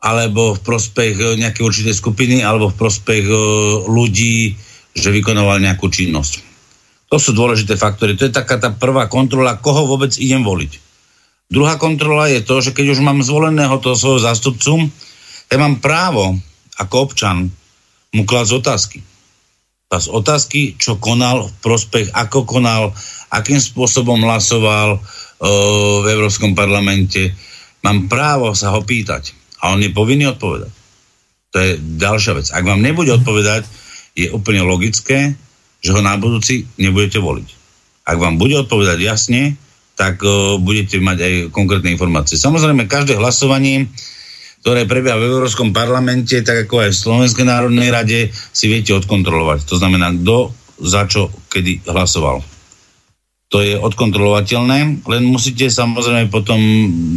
[0.04, 3.24] alebo v prospech nejakej určitej skupiny, alebo v prospech
[3.88, 4.52] ľudí,
[4.92, 6.47] že vykonoval nejakú činnosť.
[7.08, 8.20] To sú dôležité faktory.
[8.20, 10.72] To je taká tá prvá kontrola, koho vôbec idem voliť.
[11.48, 14.92] Druhá kontrola je to, že keď už mám zvoleného toho svojho zástupcu,
[15.48, 16.36] ja mám právo
[16.76, 17.48] ako občan
[18.12, 18.98] mu klásť otázky.
[19.88, 22.92] Klásť otázky, čo konal v prospech, ako konal,
[23.32, 25.00] akým spôsobom hlasoval o,
[26.04, 27.32] v Európskom parlamente.
[27.80, 29.32] Mám právo sa ho pýtať.
[29.64, 30.70] A on je povinný odpovedať.
[31.50, 32.46] To je ďalšia vec.
[32.52, 33.64] Ak vám nebude odpovedať,
[34.12, 35.32] je úplne logické,
[35.78, 37.48] že ho na budúci nebudete voliť.
[38.08, 39.54] Ak vám bude odpovedať jasne,
[39.98, 42.38] tak uh, budete mať aj konkrétne informácie.
[42.38, 43.90] Samozrejme, každé hlasovanie,
[44.62, 49.66] ktoré prebieha v Európskom parlamente, tak ako aj v Slovenskej národnej rade, si viete odkontrolovať.
[49.66, 52.42] To znamená, kto za čo kedy hlasoval.
[53.48, 56.60] To je odkontrolovateľné, len musíte samozrejme potom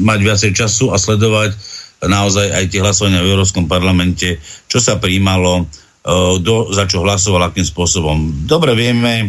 [0.07, 1.53] mať viacej času a sledovať
[2.01, 5.69] naozaj aj tie hlasovania v Európskom parlamente, čo sa príjmalo,
[6.01, 8.45] kto e, za čo hlasoval, akým spôsobom.
[8.49, 9.27] Dobre vieme, e,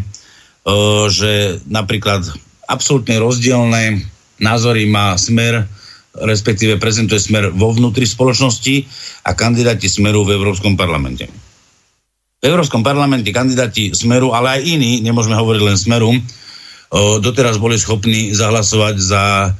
[1.13, 2.25] že napríklad
[2.65, 4.01] absolútne rozdielne
[4.41, 5.69] názory má smer,
[6.13, 8.85] respektíve prezentuje smer vo vnútri spoločnosti
[9.25, 11.29] a kandidáti smeru v Európskom parlamente.
[12.43, 16.11] v Európskom parlamente kandidáti Smeru, ale aj iní, nemôžeme hovoriť len Smeru,
[17.23, 19.55] doteraz boli schopní zahlasovať za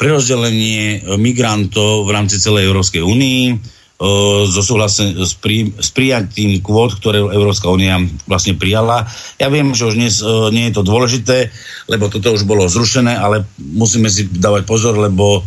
[0.00, 7.24] prerozdelenie migrantov v rámci celej Európskej únii so súhlasen, s, pri, s prijatím kvót, ktoré
[7.24, 7.96] Európska únia
[8.28, 9.08] vlastne prijala.
[9.40, 10.20] Ja viem, že už dnes
[10.52, 11.48] nie je to dôležité,
[11.88, 15.40] lebo toto už bolo zrušené, ale musíme si dávať pozor, lebo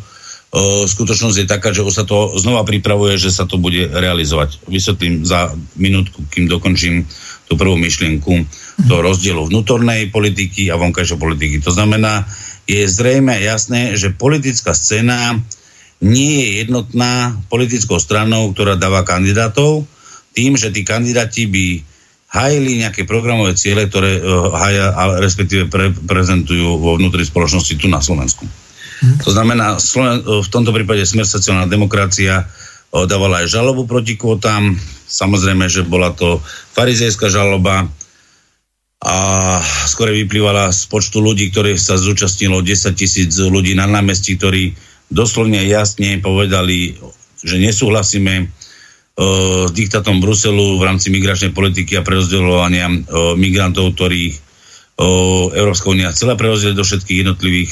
[0.89, 4.65] skutočnosť je taká, že už sa to znova pripravuje, že sa to bude realizovať.
[4.65, 7.05] Vysvetlím za minútku, kým dokončím
[7.45, 8.33] tú prvú myšlienku
[8.89, 11.61] do rozdielu vnútornej politiky a vonkajšej politiky.
[11.61, 12.25] To znamená,
[12.65, 15.37] je zrejme jasné, že politická scéna
[15.99, 19.83] nie je jednotná politickou stranou, ktorá dáva kandidátov,
[20.31, 21.65] tým, že tí kandidáti by
[22.29, 27.89] hajili nejaké programové ciele, ktoré uh, haja, ale respektíve pre, prezentujú vo vnútri spoločnosti tu
[27.89, 28.45] na Slovensku.
[28.99, 29.79] To znamená,
[30.43, 32.43] v tomto prípade Smer sociálna demokracia
[32.91, 34.75] dávala aj žalobu proti kvotám.
[35.07, 36.43] Samozrejme, že bola to
[36.75, 37.87] farizejská žaloba
[38.99, 39.15] a
[39.87, 44.75] skôr vyplývala z počtu ľudí, ktorí sa zúčastnilo 10 tisíc ľudí na námestí, ktorí
[45.09, 46.97] doslovne jasne povedali,
[47.41, 48.47] že nesúhlasíme
[49.19, 52.87] s diktátom Bruselu v rámci migračnej politiky a prerozdeľovania
[53.35, 54.47] migrantov, ktorých
[55.55, 57.71] Európska únia chcela prerozdeliť do všetkých jednotlivých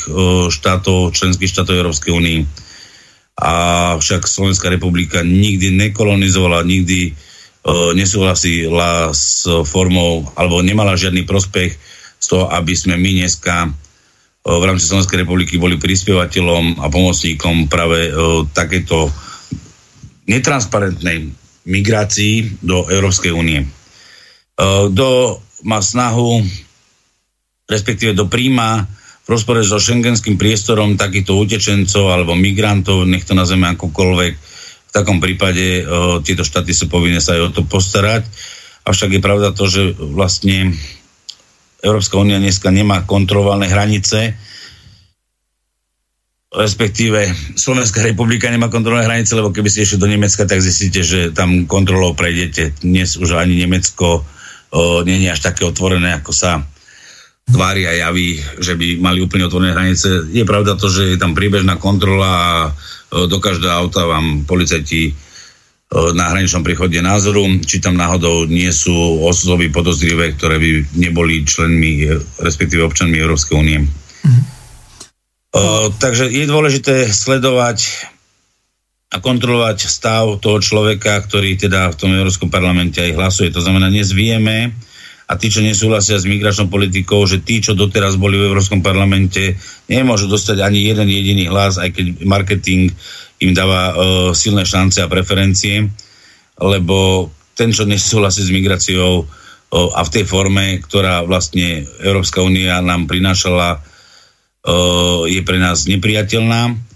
[0.52, 2.44] štátov, členských štátov Európskej únie.
[3.38, 3.54] A
[3.96, 7.16] však Slovenská republika nikdy nekolonizovala, nikdy
[7.96, 11.72] nesúhlasila s formou, alebo nemala žiadny prospech
[12.18, 13.72] z toho, aby sme my dneska
[14.48, 18.08] v rámci Slovenskej republiky boli prispievateľom a pomocníkom práve
[18.56, 19.12] takéto
[20.24, 21.28] netransparentnej
[21.68, 23.68] migrácii do Európskej únie.
[24.56, 25.08] Kto
[25.68, 26.48] má snahu
[27.68, 28.88] respektíve do príjma
[29.28, 34.34] v rozpore so šengenským priestorom takýchto utečencov alebo migrantov, nech to nazveme akokoľvek,
[34.88, 38.24] v takom prípade o, tieto štáty sú povinné sa aj o to postarať.
[38.88, 40.72] Avšak je pravda to, že vlastne
[41.82, 44.34] Európska únia dneska nemá kontrolované hranice,
[46.50, 51.36] respektíve Slovenská republika nemá kontrolované hranice, lebo keby ste išli do Nemecka, tak zistíte, že
[51.36, 52.74] tam kontrolou prejdete.
[52.82, 54.26] Dnes už ani Nemecko
[54.74, 56.66] o, nie je až také otvorené, ako sa
[57.48, 60.28] tvári a javí, že by mali úplne otvorené hranice.
[60.34, 62.52] Je pravda to, že je tam príbežná kontrola a
[63.08, 65.27] do každého auta vám policajti
[65.88, 68.92] na hraničnom príchode názoru, či tam náhodou nie sú
[69.24, 73.80] osoby podozrivé, ktoré by neboli členmi, e, respektíve občanmi Európskej únie.
[73.88, 74.44] Mm-hmm.
[75.48, 78.04] Uh, takže je dôležité sledovať
[79.16, 83.56] a kontrolovať stav toho človeka, ktorý teda v tom Európskom parlamente aj hlasuje.
[83.56, 84.76] To znamená, dnes vieme,
[85.28, 89.60] a tí, čo nesúhlasia s migračnou politikou, že tí, čo doteraz boli v Európskom parlamente,
[89.92, 92.96] nemôžu dostať ani jeden jediný hlas, aj keď marketing
[93.42, 93.96] im dáva uh,
[94.34, 95.86] silné šance a preferencie,
[96.58, 102.82] lebo ten, čo nesúhlasí s migráciou uh, a v tej forme, ktorá vlastne Európska únia
[102.82, 106.88] nám prinášala, uh, je pre nás nepriateľná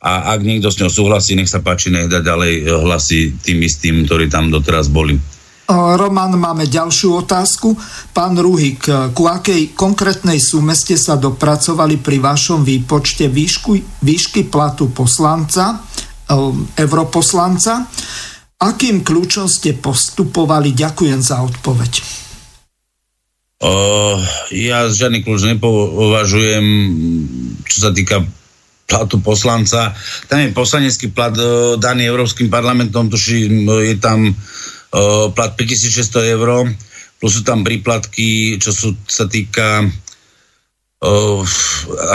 [0.00, 4.08] a ak niekto s ňou súhlasí, nech sa páči, nech dá ďalej hlasy tým istým,
[4.08, 5.20] ktorí tam doteraz boli.
[5.70, 7.78] Roman, máme ďalšiu otázku.
[8.10, 14.90] Pán Ruhik, ku akej konkrétnej sume ste sa dopracovali pri vašom výpočte výšku, výšky platu
[14.90, 15.78] poslanca,
[16.78, 17.90] europoslanca?
[18.60, 20.76] Akým kľúčom ste postupovali?
[20.76, 21.92] Ďakujem za odpoveď.
[23.60, 24.16] Uh,
[24.56, 26.64] ja žiadny kľúč nepovažujem,
[27.68, 28.24] čo sa týka
[28.88, 29.92] platu poslanca.
[30.30, 34.32] Tam je poslanecký plat uh, daný Európskym parlamentom, tuším, je tam
[34.90, 36.66] plat 5600 eur,
[37.22, 41.40] plus sú tam príplatky, čo sú, sa týka uh,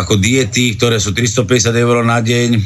[0.04, 2.60] ako diety, ktoré sú 350 eur na deň.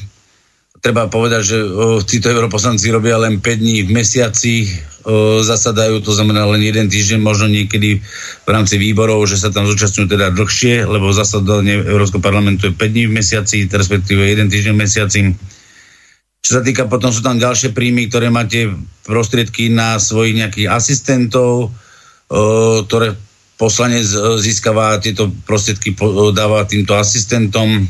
[0.79, 6.15] Treba povedať, že uh, títo europoslanci robia len 5 dní v mesiaci, uh, zasadajú, to
[6.15, 7.99] znamená len jeden týždeň, možno niekedy
[8.43, 12.95] v rámci výborov, že sa tam zúčastňujú teda dlhšie, lebo zasadanie Európskeho parlamentu je 5
[12.95, 15.19] dní v mesiaci, respektíve jeden týždeň v mesiaci.
[16.39, 18.71] Čo sa týka, potom sú tam ďalšie príjmy, ktoré máte
[19.03, 21.75] prostriedky na svojich nejakých asistentov,
[22.87, 23.19] ktoré
[23.59, 24.07] poslanec
[24.39, 25.91] získava tieto prostriedky,
[26.31, 27.83] dáva týmto asistentom.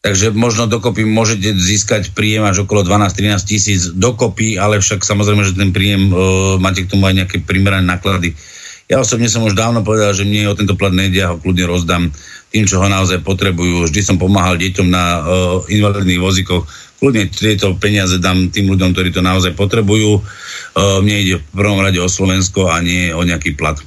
[0.00, 5.60] Takže možno dokopy môžete získať príjem až okolo 12-13 tisíc dokopy, ale však samozrejme, že
[5.60, 6.08] ten príjem
[6.56, 8.32] máte k tomu aj nejaké primerané náklady.
[8.90, 11.62] Ja osobne som už dávno povedal, že mne o tento plat nejde, ja ho kľudne
[11.62, 12.10] rozdám
[12.50, 13.86] tým, čo ho naozaj potrebujú.
[13.86, 15.20] Vždy som pomáhal deťom na uh,
[15.70, 16.66] invalidných vozíkoch
[16.98, 20.20] kľudne tieto peniaze dám tým ľuďom, ktorí to naozaj potrebujú.
[20.20, 23.78] Uh, mne ide v prvom rade o Slovensko a nie o nejaký plat.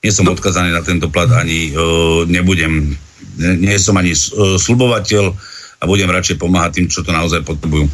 [0.00, 2.94] Nie som odkazaný na tento plat, ani uh, nebudem.
[3.36, 5.24] Nie, som ani uh, slubovateľ
[5.76, 7.84] a budem radšej pomáhať tým, čo to naozaj potrebujú.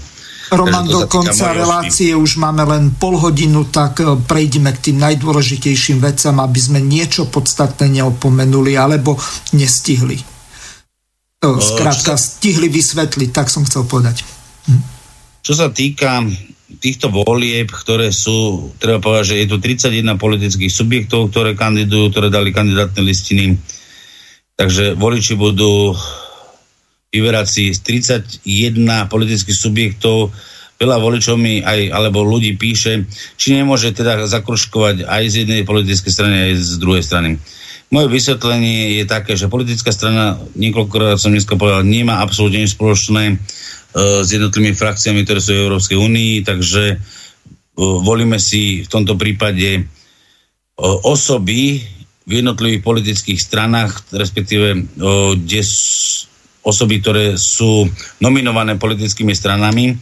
[0.52, 6.04] Roman, do konca relácie už máme len pol hodinu, tak e, prejdeme k tým najdôležitejším
[6.04, 9.16] vecam, aby sme niečo podstatné neopomenuli alebo
[9.56, 10.20] nestihli.
[11.42, 14.22] Skrátka, stihli vysvetliť, tak som chcel povedať.
[14.68, 14.82] Hm.
[15.40, 16.22] Čo sa týka
[16.78, 22.28] týchto volieb, ktoré sú, treba povedať, že je tu 31 politických subjektov, ktoré kandidujú, ktoré
[22.30, 23.58] dali kandidátne listiny.
[24.56, 25.96] Takže voliči budú
[27.12, 27.80] vyberať si z
[28.44, 30.32] 31 politických subjektov.
[30.80, 33.06] Veľa voličov mi aj, alebo ľudí píše,
[33.36, 37.38] či nemôže teda zakruškovať aj z jednej politickej strany, aj z druhej strany.
[37.92, 43.36] Moje vysvetlenie je také, že politická strana, niekoľkokrát som dneska povedal, nemá absolútne nič spoločné
[43.92, 46.96] s jednotlivými frakciami, ktoré sú v Európskej únii, takže
[47.76, 49.84] volíme si v tomto prípade
[50.80, 51.84] osoby
[52.22, 54.86] v jednotlivých politických stranách, respektíve
[55.36, 55.62] kde
[56.62, 57.90] osoby, ktoré sú
[58.22, 59.98] nominované politickými stranami.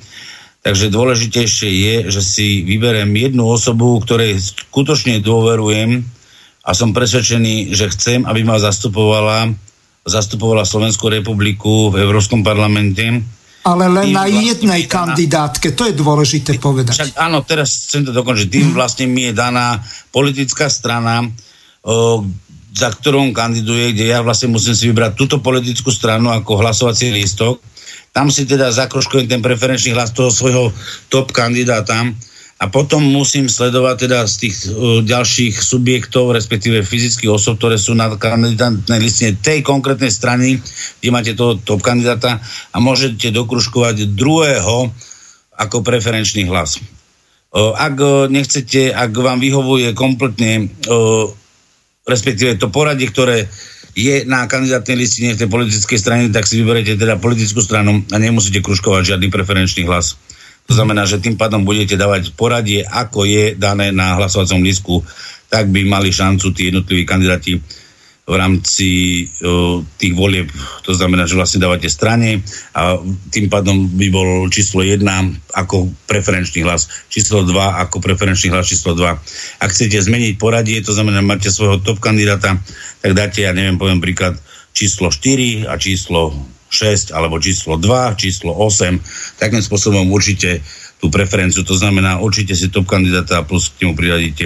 [0.61, 6.05] Takže dôležitejšie je, že si vyberiem jednu osobu, ktorej skutočne dôverujem
[6.61, 9.49] a som presvedčený, že chcem, aby ma zastupovala,
[10.05, 13.25] zastupovala Slovenskú republiku v Európskom parlamente
[13.61, 16.97] ale len na jednej kandidátke, to je dôležité povedať.
[16.97, 18.49] Však áno, teraz chcem to dokončiť.
[18.49, 21.29] Tým vlastne mi je daná politická strana,
[22.71, 27.59] za ktorou kandiduje, kde ja vlastne musím si vybrať túto politickú stranu ako hlasovací lístok.
[28.11, 30.75] Tam si teda zakroškujem ten preferenčný hlas toho svojho
[31.11, 32.11] top kandidáta
[32.61, 37.97] a potom musím sledovať teda z tých uh, ďalších subjektov, respektíve fyzických osob, ktoré sú
[37.97, 40.61] na kandidátnej listine tej konkrétnej strany,
[41.01, 42.37] kde máte toho top kandidáta
[42.75, 44.93] a môžete dokružkovať druhého
[45.57, 46.77] ako preferenčný hlas.
[47.51, 51.33] Uh, ak uh, nechcete, ak vám vyhovuje kompletne, uh,
[52.11, 53.47] respektíve to poradie, ktoré
[53.95, 58.17] je na kandidátnej listine v tej politickej strane, tak si vyberete teda politickú stranu a
[58.19, 60.19] nemusíte kružkovať žiadny preferenčný hlas.
[60.71, 65.03] To znamená, že tým pádom budete dávať poradie, ako je dané na hlasovacom lístku,
[65.51, 67.59] tak by mali šancu tí jednotliví kandidáti
[68.29, 68.89] v rámci
[69.43, 70.47] uh, tých volieb,
[70.87, 72.45] to znamená, že vlastne dávate strane
[72.77, 72.95] a
[73.33, 75.03] tým pádom by bol číslo 1
[75.57, 79.63] ako preferenčný hlas, číslo 2 ako preferenčný hlas, číslo 2.
[79.65, 82.61] Ak chcete zmeniť poradie, to znamená, máte svojho top kandidáta,
[83.03, 84.39] tak dáte, ja neviem, poviem príklad,
[84.71, 86.31] číslo 4 a číslo
[86.71, 89.43] 6 alebo číslo 2, číslo 8.
[89.43, 90.63] Takým spôsobom určite
[91.03, 91.67] tú preferenciu.
[91.67, 94.45] To znamená, určite si top kandidáta plus k nemu priradíte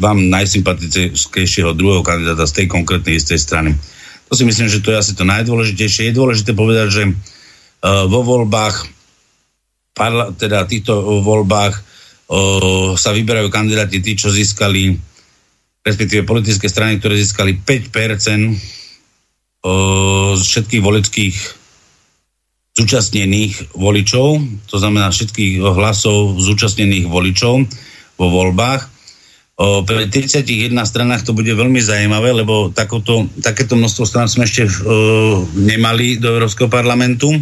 [0.00, 3.70] vám najsympatickejšieho druhého kandidáta z tej konkrétnej istej strany.
[4.26, 6.08] To si myslím, že to je asi to najdôležitejšie.
[6.08, 8.88] Je dôležité povedať, že uh, vo voľbách,
[9.92, 14.96] parla, teda týchto voľbách uh, sa vyberajú kandidáti tí, čo získali
[15.86, 18.74] respektíve politické strany, ktoré získali 5%
[20.36, 21.36] z všetkých volických
[22.76, 24.26] zúčastnených voličov,
[24.68, 27.64] to znamená všetkých hlasov zúčastnených voličov
[28.20, 28.95] vo voľbách.
[29.56, 34.68] O, pri 31 stranách to bude veľmi zaujímavé, lebo takoto, takéto množstvo stran sme ešte
[34.68, 37.32] o, nemali do Európskeho parlamentu.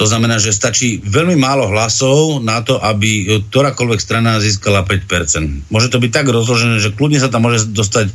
[0.00, 5.68] To znamená, že stačí veľmi málo hlasov na to, aby ktorákoľvek strana získala 5%.
[5.68, 8.08] Môže to byť tak rozložené, že kľudne sa tam môže dostať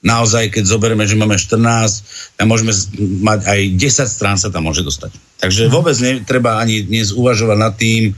[0.00, 2.72] naozaj, keď zoberieme, že máme 14, tam môžeme
[3.20, 5.12] mať aj 10 strán sa tam môže dostať.
[5.44, 5.72] Takže mhm.
[5.76, 8.16] vôbec netreba ani dnes uvažovať nad tým,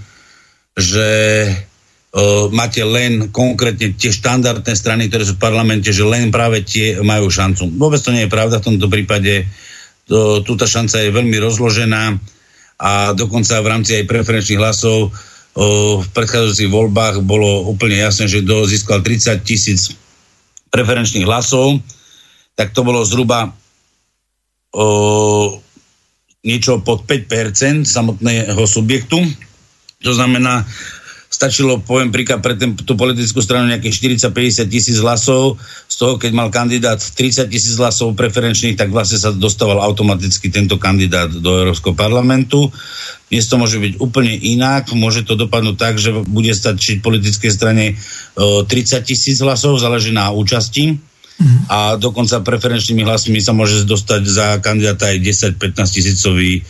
[0.79, 1.11] že
[2.53, 7.33] máte len konkrétne tie štandardné strany, ktoré sú v parlamente, že len práve tie majú
[7.33, 7.73] šancu.
[7.81, 9.49] Vôbec to nie je pravda v tomto prípade.
[10.13, 12.21] To, túta šanca je veľmi rozložená
[12.83, 18.45] a dokonca v rámci aj preferenčných hlasov uh, v predchádzajúcich voľbách bolo úplne jasné, že
[18.45, 19.97] kto získal 30 tisíc
[20.73, 21.81] preferenčných hlasov,
[22.57, 23.53] tak to bolo zhruba
[24.73, 24.87] o,
[26.41, 29.21] niečo pod 5% samotného subjektu.
[30.01, 30.65] To znamená,
[31.43, 35.59] stačilo, poviem príklad, pre ten, tú politickú stranu nejakých 40-50 tisíc hlasov,
[35.91, 40.79] z toho, keď mal kandidát 30 tisíc hlasov preferenčných, tak vlastne sa dostával automaticky tento
[40.79, 42.71] kandidát do Európskeho parlamentu.
[43.27, 47.99] Dnes to môže byť úplne inak, môže to dopadnúť tak, že bude stačiť politickej strane
[48.39, 48.71] 30
[49.03, 51.11] tisíc hlasov, záleží na účasti.
[51.67, 55.19] A dokonca preferenčnými hlasmi sa môže dostať za kandidáta aj
[55.59, 56.63] 10-15 tisícový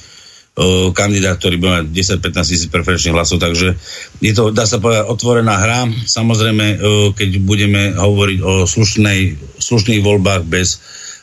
[0.92, 1.86] kandidát, ktorý bude mať
[2.20, 3.72] 10-15 tisíc preferenčných hlasov, takže
[4.20, 5.88] je to, dá sa povedať, otvorená hra.
[5.88, 6.76] Samozrejme,
[7.16, 10.76] keď budeme hovoriť o slušnej, slušných voľbách bez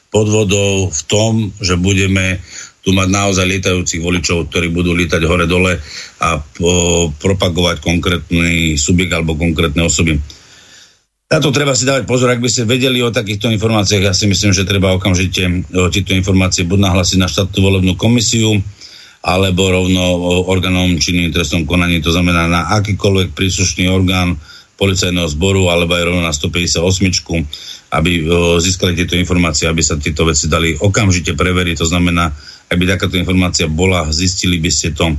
[0.09, 2.41] podvodov v tom, že budeme
[2.81, 5.77] tu mať naozaj lietajúcich voličov, ktorí budú lietať hore-dole
[6.25, 6.71] a po,
[7.21, 10.17] propagovať konkrétny subjekt alebo konkrétne osoby.
[11.29, 14.25] Na to treba si dávať pozor, ak by ste vedeli o takýchto informáciách, ja si
[14.25, 18.57] myslím, že treba okamžite tieto informácie buď nahlásiť na štátnu volebnú komisiu,
[19.19, 20.01] alebo rovno
[20.47, 24.39] orgánom činným trestnom konaní, to znamená na akýkoľvek príslušný orgán
[24.79, 26.79] policajného zboru alebo aj rovno na 158,
[27.91, 28.11] aby
[28.63, 31.83] získali tieto informácie, aby sa tieto veci dali okamžite preveriť.
[31.83, 32.31] To znamená,
[32.71, 35.11] aby takáto informácia bola, zistili by ste to.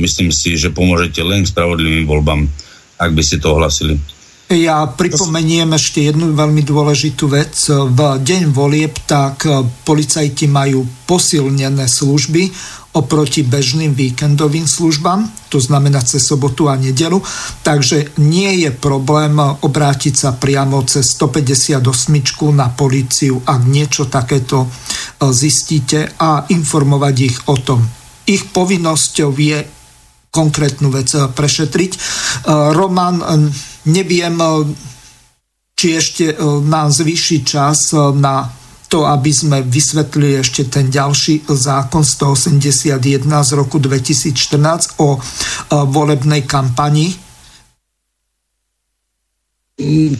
[0.00, 2.48] Myslím si, že pomôžete len k spravodlivým voľbám,
[2.96, 4.00] ak by ste to ohlasili.
[4.46, 7.58] Ja pripomeniem ešte jednu veľmi dôležitú vec.
[7.66, 9.42] V deň volieb tak
[9.82, 12.54] policajti majú posilnené služby
[12.96, 17.20] oproti bežným víkendovým službám, to znamená cez sobotu a nedelu,
[17.60, 21.76] takže nie je problém obrátiť sa priamo cez 158
[22.56, 24.68] na políciu, ak niečo takéto e,
[25.28, 27.84] zistíte a informovať ich o tom.
[28.24, 29.58] Ich povinnosťou je
[30.32, 31.90] konkrétnu vec e, prešetriť.
[31.92, 31.98] E,
[32.72, 33.20] Roman,
[33.86, 34.36] neviem,
[35.76, 36.24] či ešte
[36.64, 38.48] nám zvýši čas na
[38.86, 45.18] to, aby sme vysvetlili ešte ten ďalší zákon 181 z roku 2014 o
[45.90, 47.10] volebnej kampani.
[47.10, 47.25] Mm,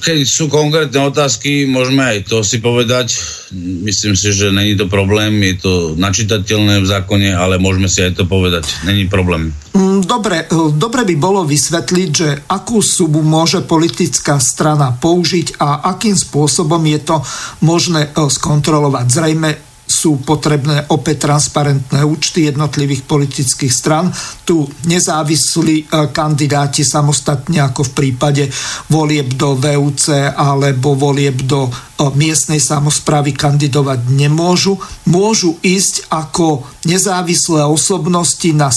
[0.04, 3.16] keď sú konkrétne otázky, môžeme aj to si povedať.
[3.56, 8.20] Myslím si, že není to problém, je to načítateľné v zákone, ale môžeme si aj
[8.20, 8.68] to povedať.
[8.84, 9.56] Není problém.
[9.72, 15.88] Mm, dobre, e, dobre by bolo vysvetliť, že akú sumu môže politická strana použiť a
[15.88, 17.16] akým spôsobom je to
[17.64, 19.06] možné e, skontrolovať.
[19.08, 24.10] Zrejme sú potrebné opäť transparentné účty jednotlivých politických stran.
[24.42, 28.44] Tu nezávislí e, kandidáti samostatne ako v prípade
[28.90, 31.72] volieb do VUC alebo volieb do e,
[32.18, 34.74] miestnej samozprávy kandidovať nemôžu.
[35.06, 38.74] Môžu ísť ako nezávislé osobnosti na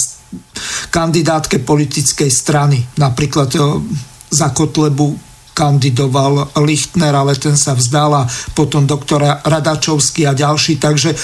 [0.94, 2.86] kandidátke politickej strany.
[2.96, 3.58] Napríklad e,
[4.30, 5.29] za Kotlebu
[5.60, 10.80] kandidoval Lichtner, ale ten sa vzdal a potom doktora Radačovský a ďalší.
[10.80, 11.16] Takže e,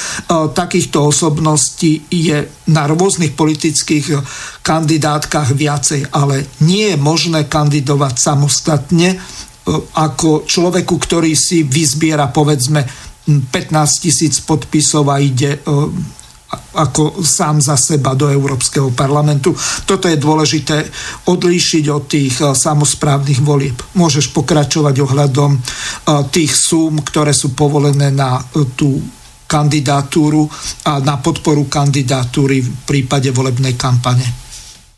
[0.53, 4.15] takýchto osobností je na rôznych politických e,
[4.61, 9.19] kandidátkach viacej, ale nie je možné kandidovať samostatne e,
[9.97, 12.85] ako človeku, ktorý si vyzbiera povedzme
[13.25, 15.65] 15 tisíc podpisov a ide
[16.77, 19.51] ako sám za seba do Európskeho parlamentu.
[19.83, 20.87] Toto je dôležité
[21.27, 23.77] odlíšiť od tých eh, samozprávnych volieb.
[23.99, 25.63] Môžeš pokračovať ohľadom eh,
[26.31, 29.03] tých súm, ktoré sú povolené na eh, tú
[29.47, 30.43] kandidatúru
[30.91, 34.27] a na podporu kandidatúry v prípade volebnej kampane.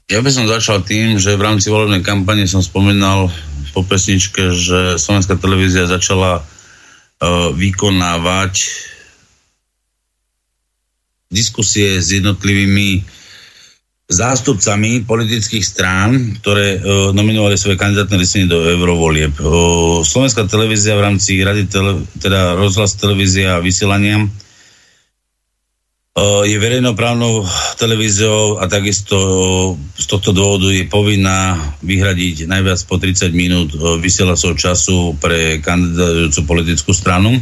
[0.08, 3.28] Ja by som začal tým, že v rámci volebnej kampane som spomínal
[3.76, 6.40] po pesničke, že Slovenská televízia začala
[7.52, 8.54] vykonávať
[11.28, 13.04] diskusie s jednotlivými
[14.08, 19.36] zástupcami politických strán, ktoré uh, nominovali svoje kandidátne listiny do eurovolieb.
[19.36, 24.32] Uh, Slovenská televízia v rámci rady tele, teda rozhlas televízia a vysielania uh,
[26.48, 27.44] je verejnoprávnou
[27.76, 29.20] televíziou a takisto
[29.92, 36.96] z tohto dôvodu je povinná vyhradiť najviac po 30 minút vysielacov času pre kandidátujúcu politickú
[36.96, 37.36] stranu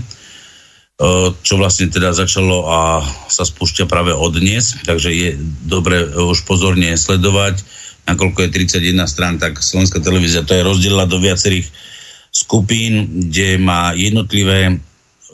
[1.45, 5.29] čo vlastne teda začalo a sa spúšťa práve od dnes, takže je
[5.69, 7.61] dobre už pozorne sledovať,
[8.09, 11.69] nakoľko je 31 strán, tak Slovenská televízia to je rozdielila do viacerých
[12.33, 14.81] skupín, kde má jednotlivé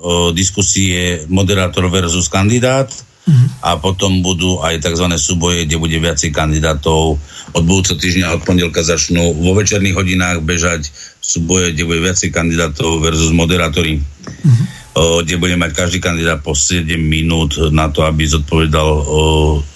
[0.03, 3.63] o, diskusie moderátor versus kandidát mm-hmm.
[3.63, 5.07] a potom budú aj tzv.
[5.15, 7.23] súboje, kde bude viacej kandidátov.
[7.55, 10.91] Od budúceho týždňa, od pondelka začnú vo večerných hodinách bežať
[11.23, 14.03] súboje, kde bude viacej kandidátov versus moderátori.
[14.03, 18.89] Mm-hmm kde bude mať každý kandidát po 7 minút na to, aby zodpovedal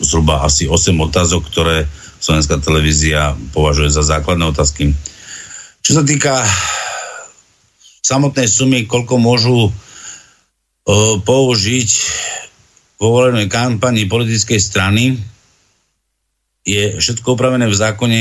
[0.00, 1.88] zhruba asi 8 otázok, ktoré
[2.20, 4.92] Slovenská televízia považuje za základné otázky.
[5.80, 6.44] Čo sa týka
[8.04, 9.72] samotnej sumy, koľko môžu
[11.24, 11.90] použiť
[13.00, 15.16] vo volenej kampani politickej strany,
[16.66, 18.20] je všetko upravené v zákone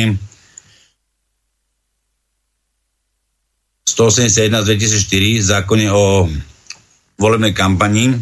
[3.90, 6.30] 181 z 2004, zákone o
[7.16, 8.16] volebnej kampani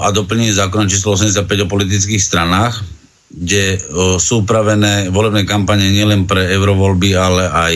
[0.00, 2.82] a doplnenie zákona číslo 85 o politických stranách,
[3.30, 3.78] kde
[4.18, 7.74] sú upravené volebné kampane nielen pre eurovoľby, ale aj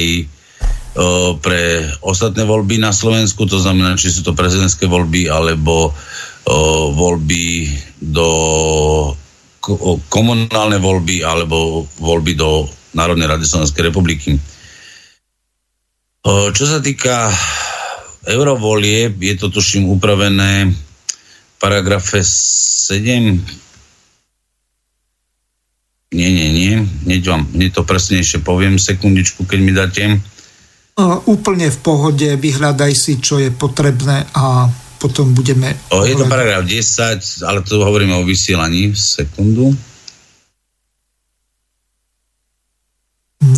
[1.43, 1.63] pre
[2.07, 5.91] ostatné voľby na Slovensku, to znamená, či sú to prezidentské voľby alebo
[6.95, 8.31] voľby do
[10.11, 14.39] komunálne voľby alebo voľby do Národnej rady Slovenskej republiky.
[16.25, 17.33] Čo sa týka
[18.27, 23.41] eurovolie, je to tuším upravené v paragrafe 7.
[26.15, 26.73] Nie, nie, nie,
[27.09, 30.03] hneď vám hneď to presnejšie poviem, sekundičku, keď mi dáte.
[31.27, 34.71] Úplne v pohode, vyhľadaj si, čo je potrebné a
[35.03, 35.75] potom budeme...
[35.91, 38.95] O, je to paragraf 10, ale to hovoríme o vysielaní.
[38.95, 39.75] Sekundu.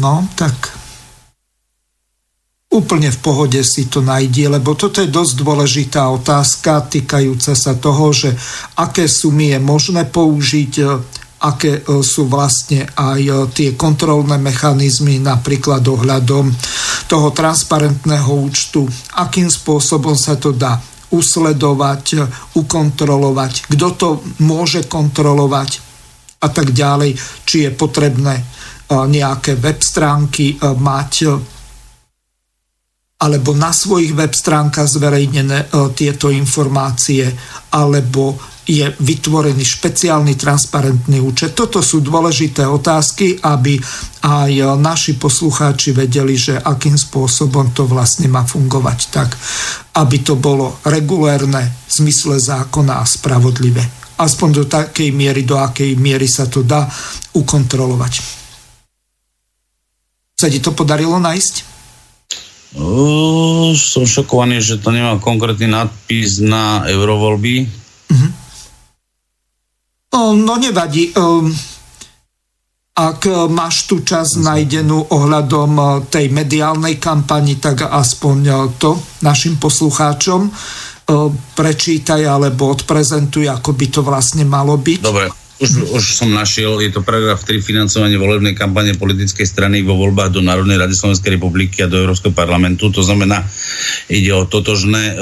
[0.00, 0.75] No, tak
[2.76, 8.12] úplne v pohode si to nájdie, lebo toto je dosť dôležitá otázka týkajúca sa toho,
[8.12, 8.36] že
[8.76, 10.84] aké sumy je možné použiť, e,
[11.40, 16.52] aké e, sú vlastne aj e, tie kontrolné mechanizmy, napríklad ohľadom
[17.08, 18.84] toho transparentného účtu,
[19.16, 20.76] akým spôsobom sa to dá
[21.08, 22.28] usledovať,
[22.58, 24.08] ukontrolovať, kto to
[24.42, 25.80] môže kontrolovať
[26.44, 27.14] a tak ďalej,
[27.46, 28.42] či je potrebné
[28.90, 31.12] nejaké web stránky mať
[33.16, 35.66] alebo na svojich web stránkach zverejnené e,
[35.96, 37.24] tieto informácie,
[37.72, 38.36] alebo
[38.66, 41.54] je vytvorený špeciálny transparentný účet.
[41.54, 43.78] Toto sú dôležité otázky, aby
[44.26, 49.30] aj naši poslucháči vedeli, že akým spôsobom to vlastne má fungovať tak,
[49.94, 53.86] aby to bolo regulérne v zmysle zákona a spravodlivé.
[54.18, 56.90] Aspoň do takej miery, do akej miery sa to dá
[57.38, 58.18] ukontrolovať.
[60.34, 61.75] Sa ti to podarilo nájsť?
[62.76, 67.54] Uh, som šokovaný, že to nemá konkrétny nadpis na eurovoľby.
[68.12, 68.30] Uh-huh.
[70.36, 71.12] No nevadí.
[72.96, 78.36] Ak máš tú čas nájdenú ohľadom tej mediálnej kampani, tak aspoň
[78.80, 80.48] to našim poslucháčom
[81.52, 85.00] prečítaj alebo odprezentuj, ako by to vlastne malo byť.
[85.04, 89.96] Dobre, už, už som našiel, je to paragraf 3 financovanie volebnej kampane politickej strany vo
[89.96, 92.92] voľbách do Národnej rady Slovenskej republiky a do Európskeho parlamentu.
[92.92, 93.40] To znamená,
[94.12, 95.14] ide o totožné e,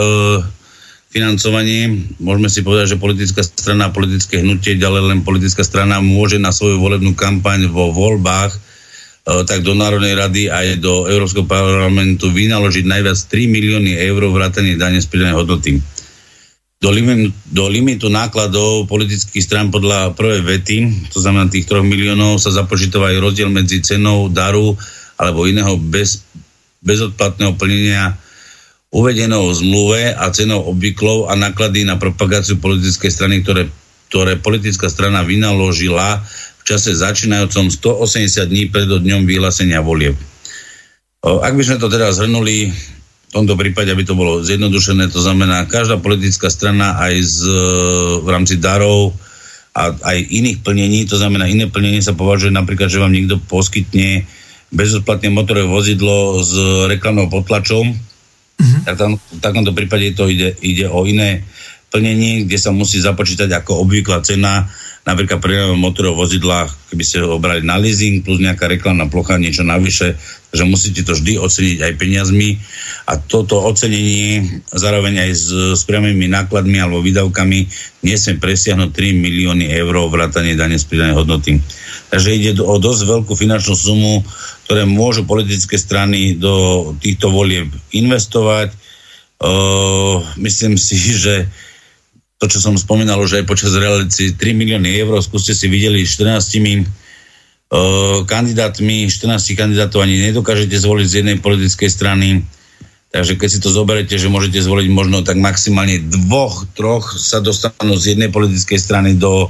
[1.15, 2.11] financovanie.
[2.19, 6.51] Môžeme si povedať, že politická strana a politické hnutie, ďalej len politická strana môže na
[6.51, 8.59] svoju volebnú kampaň vo voľbách e,
[9.47, 14.99] tak do Národnej rady aj do Európskeho parlamentu vynaložiť najviac 3 milióny eur vrátane dane
[14.99, 15.94] z pridanej hodnoty
[16.85, 20.77] do, lim, do limitu nákladov politických strán podľa prvej vety,
[21.09, 24.77] to znamená tých 3 miliónov, sa započítava aj rozdiel medzi cenou daru
[25.17, 26.21] alebo iného bez,
[26.85, 28.21] bezodplatného plnenia
[28.93, 33.73] uvedenou v zmluve a cenou obvyklov a náklady na propagáciu politickej strany, ktoré,
[34.13, 36.21] ktoré politická strana vynaložila
[36.61, 40.21] v čase začínajúcom 180 dní pred dňom vyhlásenia volieb.
[41.25, 42.69] Ak by sme to teda zhrnuli,
[43.35, 47.39] tomto prípade, aby to bolo zjednodušené, to znamená, každá politická strana aj z,
[48.23, 49.11] v rámci darov
[49.75, 54.23] a aj iných plnení, to znamená, iné plnenie sa považuje napríklad, že vám niekto poskytne
[54.71, 56.55] bezodplatné motorové vozidlo s
[56.87, 58.81] reklamnou potlačom, mm-hmm.
[58.87, 61.43] tak tam, v takomto prípade to ide, ide o iné
[61.91, 64.71] plnenie, kde sa musí započítať ako obvyklá cena
[65.05, 69.61] napríklad pre motorové vozidla, keby ste ho obrali na leasing, plus nejaká reklamná plocha, niečo
[69.61, 70.17] navyše,
[70.55, 72.57] že musíte to vždy oceniť aj peniazmi
[73.11, 77.59] a toto ocenenie zároveň aj s, s priamými nákladmi alebo výdavkami
[78.07, 81.61] nesmie presiahnuť 3 milióny eur vrátanie dane z pridanej hodnoty.
[82.09, 84.23] Takže ide o dosť veľkú finančnú sumu,
[84.65, 88.73] ktoré môžu politické strany do týchto volieb investovať.
[89.43, 91.51] Uh, myslím si, že
[92.45, 96.29] to, čo som spomínal už aj počas relácie, 3 milióny eur, skúste si videli 14
[96.29, 102.45] uh, kandidátmi, 14 kandidátov ani nedokážete zvoliť z jednej politickej strany,
[103.09, 107.97] takže keď si to zoberete, že môžete zvoliť možno tak maximálne dvoch, troch sa dostanú
[107.97, 109.49] z jednej politickej strany do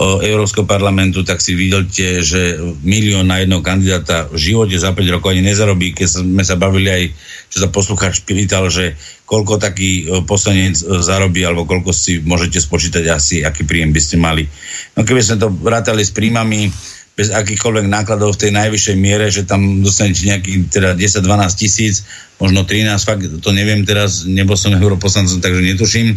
[0.00, 5.36] Európskeho parlamentu, tak si vidíte, že milión na jedného kandidáta v živote za 5 rokov
[5.36, 5.92] ani nezarobí.
[5.92, 7.04] Keď sme sa bavili aj,
[7.52, 8.96] čo sa poslucháč pýtal, že
[9.28, 14.16] koľko taký poslanec e, zarobí, alebo koľko si môžete spočítať asi, aký príjem by ste
[14.16, 14.48] mali.
[14.96, 16.72] No keby sme to vrátali s príjmami,
[17.20, 22.08] bez akýchkoľvek nákladov v tej najvyššej miere, že tam dostanete nejakých teda 10-12 tisíc,
[22.40, 26.16] možno 13, fakt to neviem teraz, nebol som europoslancom, takže netuším.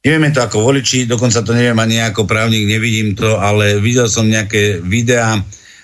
[0.00, 4.24] Nevieme to ako voliči, dokonca to neviem ani ako právnik, nevidím to, ale videl som
[4.24, 5.36] nejaké videá,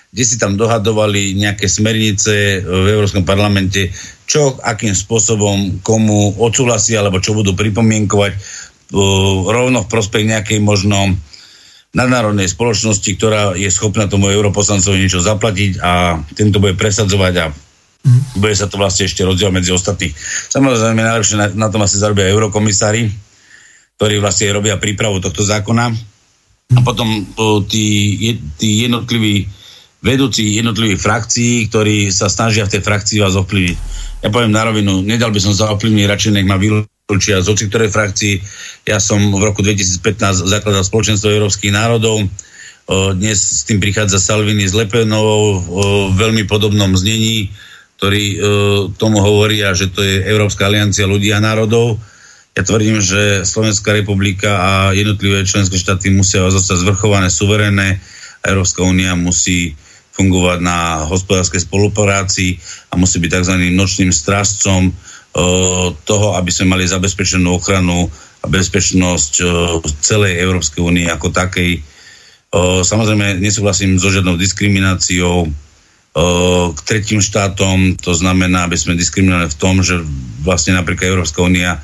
[0.09, 3.93] kde si tam dohadovali nejaké smernice v Európskom parlamente,
[4.25, 8.33] čo, akým spôsobom, komu odsúhlasí, alebo čo budú pripomienkovať
[9.45, 11.13] rovno v prospech nejakej možno
[11.93, 18.41] nadnárodnej spoločnosti, ktorá je schopná tomu europoslancovi niečo zaplatiť a tento bude presadzovať a mm.
[18.41, 20.17] bude sa to vlastne ešte rozdiel medzi ostatných.
[20.49, 23.26] Samozrejme, najlepšie na, na tom asi zarobia eurokomisári,
[23.97, 25.89] ktorí vlastne robia prípravu tohto zákona.
[26.77, 28.13] A potom o, tí,
[28.61, 29.49] tí jednotliví
[29.97, 33.77] vedúci jednotlivých frakcií, ktorí sa snažia v tej frakcii vás ovplyvniť.
[34.21, 37.89] Ja poviem na rovinu, nedal by som za ovplyvniť, radšej nech ma vylúčia z ktorej
[37.89, 38.33] frakcii.
[38.85, 44.69] Ja som v roku 2015 zakladal spoločenstvo európskych národov, o, dnes s tým prichádza Salvini
[44.69, 45.57] s Lepenovou
[46.13, 47.49] v veľmi podobnom znení,
[47.97, 48.37] ktorí
[49.01, 51.97] tomu hovoria, že to je Európska aliancia ľudí a národov
[52.57, 58.01] ja tvrdím, že Slovenská republika a jednotlivé členské štáty musia zostať zvrchované, suverénne
[58.41, 59.77] Európska únia musí
[60.17, 62.57] fungovať na hospodárskej spolupráci
[62.89, 63.55] a musí byť tzv.
[63.77, 64.89] nočným strážcom
[66.01, 68.09] toho, aby sme mali zabezpečenú ochranu
[68.41, 69.33] a bezpečnosť
[70.01, 71.85] celej Európskej únie ako takej.
[72.81, 75.45] Samozrejme, nesúhlasím so žiadnou diskrimináciou
[76.73, 80.01] k tretím štátom, to znamená, aby sme diskriminovali v tom, že
[80.41, 81.77] vlastne napríklad Európska únia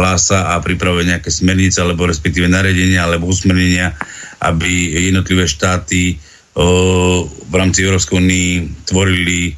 [0.00, 3.92] hlása a pripravuje nejaké smernice alebo respektíve naredenia alebo usmernenia,
[4.40, 6.16] aby jednotlivé štáty
[6.56, 8.50] v rámci Európskej únii
[8.88, 9.54] tvorili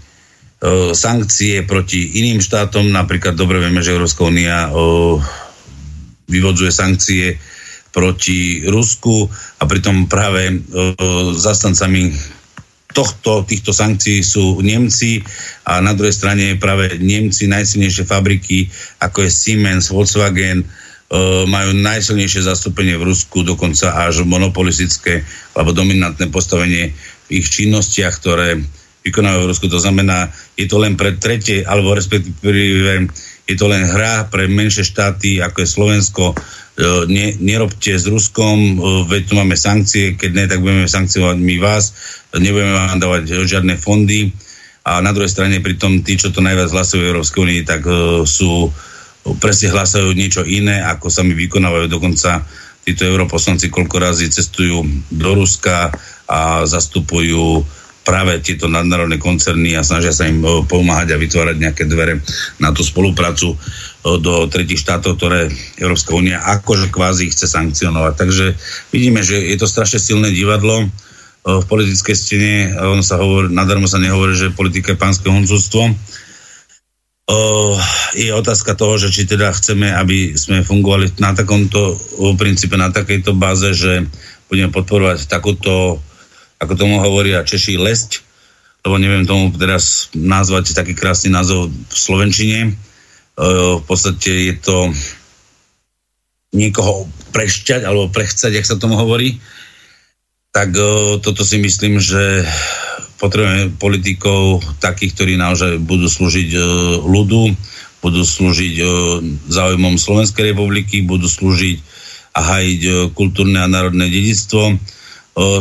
[0.93, 2.91] sankcie proti iným štátom.
[2.91, 4.71] Napríklad dobre vieme, že Európska únia
[6.27, 7.39] vyvodzuje sankcie
[7.93, 9.27] proti Rusku
[9.59, 10.63] a pritom práve
[11.37, 12.15] zastancami
[12.93, 15.25] tohto, týchto sankcií sú Nemci
[15.67, 18.69] a na druhej strane práve Nemci najsilnejšie fabriky,
[19.01, 20.67] ako je Siemens, Volkswagen, e,
[21.49, 25.25] majú najsilnejšie zastúpenie v Rusku, dokonca až monopolistické
[25.57, 26.93] alebo dominantné postavenie
[27.27, 28.61] v ich činnostiach, ktoré
[29.03, 29.67] vykonávajú v Rusku.
[29.67, 33.11] To znamená, je to len pre tretie, alebo respektíve
[33.43, 36.25] je to len hra pre menšie štáty, ako je Slovensko,
[36.73, 38.75] E, ne, nerobte s Ruskom, e,
[39.05, 41.93] veď tu máme sankcie, keď ne, tak budeme sankciovať my vás,
[42.37, 44.33] nebudeme vám dávať žiadne fondy.
[44.83, 48.27] A na druhej strane pritom tí, čo to najviac hlasujú v Európskej únii, tak uh,
[48.27, 48.67] sú
[49.39, 51.87] presne hlasujú niečo iné, ako sa mi vykonávajú.
[51.87, 52.43] Dokonca
[52.83, 54.83] títo europoslanci koľko razy cestujú
[55.15, 55.95] do Ruska
[56.27, 57.63] a zastupujú
[58.03, 62.19] práve tieto nadnárodné koncerny a snažia sa im pomáhať a vytvárať nejaké dvere
[62.59, 63.55] na tú spoluprácu
[64.03, 65.47] do tretich štátov, ktoré
[65.79, 68.15] Európska únia akože kvázi chce sankcionovať.
[68.19, 68.47] Takže
[68.91, 70.91] vidíme, že je to strašne silné divadlo
[71.43, 72.55] v politickej stene.
[72.79, 75.91] On sa hovorí, nadarmo sa nehovorí, že politika je pánske honzústvo.
[78.15, 81.99] Je otázka toho, že či teda chceme, aby sme fungovali na takomto
[82.39, 84.07] princípe, na takejto báze, že
[84.47, 85.99] budeme podporovať takúto,
[86.61, 88.11] ako tomu hovoria Češi, lesť,
[88.85, 92.77] lebo neviem tomu teraz nazvať taký krásny názov v Slovenčine,
[93.39, 94.93] v podstate je to
[96.53, 99.41] niekoho prešťať alebo prechcať, jak sa tomu hovorí,
[100.53, 100.77] tak
[101.25, 102.45] toto si myslím, že
[103.17, 106.61] potrebujeme politikov takých, ktorí naozaj budú slúžiť
[107.09, 107.57] ľudu,
[108.05, 108.75] budú slúžiť
[109.49, 111.81] záujmom Slovenskej republiky, budú slúžiť
[112.37, 112.83] a hajiť
[113.17, 114.77] kultúrne a národné dedictvo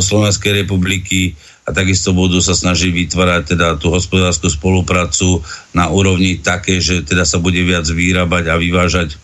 [0.04, 5.40] Slovenskej republiky a takisto budú sa snažiť vytvárať teda tú hospodárskú spoluprácu
[5.72, 9.16] na úrovni také, že teda sa bude viac vyrábať a vyvážať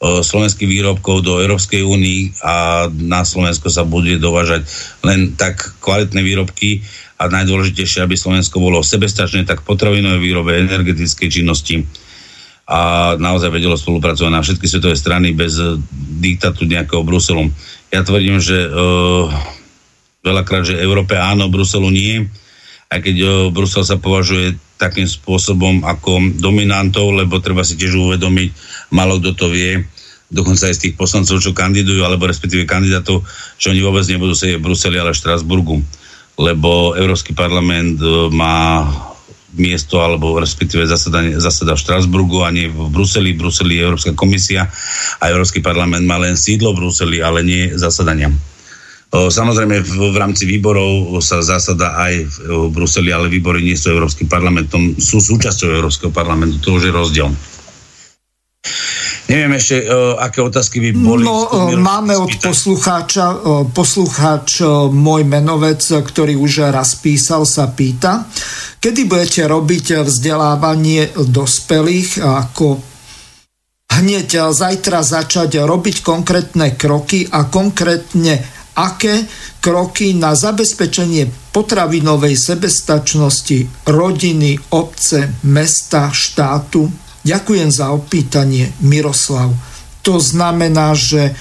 [0.00, 4.64] slovenských výrobkov do Európskej únii a na Slovensko sa bude dovážať
[5.04, 6.80] len tak kvalitné výrobky
[7.20, 11.84] a najdôležitejšie, aby Slovensko bolo sebestačné, tak potravinové výrobe, energetickej činnosti
[12.70, 15.58] a naozaj vedelo spolupracovať na všetky svetové strany bez
[16.22, 17.50] diktatu nejakého Bruselu.
[17.92, 19.26] Ja tvrdím, že uh,
[20.22, 22.24] veľakrát, že Európe áno, Bruselu nie,
[22.90, 28.48] aj keď o, Brusel sa považuje takým spôsobom ako dominantov, lebo treba si tiež uvedomiť,
[28.96, 29.84] malo kto to vie,
[30.32, 33.20] dokonca aj z tých poslancov, čo kandidujú, alebo respektíve kandidátov,
[33.60, 35.76] že oni vôbec nebudú sedieť v Bruseli, ale v Štrasburgu,
[36.40, 38.00] lebo Európsky parlament
[38.32, 38.88] má
[39.50, 43.34] miesto alebo respektíve zasada v Štrasburgu a nie v Bruseli.
[43.34, 44.70] V Bruseli je Európska komisia
[45.18, 48.30] a Európsky parlament má len sídlo v Bruseli, ale nie zasadania.
[49.10, 54.30] Samozrejme v, v rámci výborov sa zásada aj v Bruseli, ale výbory nie sú Európskym
[54.30, 57.28] parlamentom, sú súčasťou Európskeho parlamentu, to už je rozdiel.
[59.30, 61.22] Neviem ešte, uh, aké otázky by boli.
[61.22, 61.46] No,
[61.78, 68.26] máme od poslucháča, uh, poslucháč uh, môj menovec, ktorý už raz písal, sa pýta,
[68.82, 72.82] kedy budete robiť vzdelávanie dospelých ako
[73.90, 79.28] hneď zajtra začať robiť konkrétne kroky a konkrétne aké
[79.60, 86.88] kroky na zabezpečenie potravinovej sebestačnosti rodiny, obce, mesta, štátu?
[87.20, 89.52] Ďakujem za opýtanie, Miroslav.
[90.00, 91.36] To znamená, že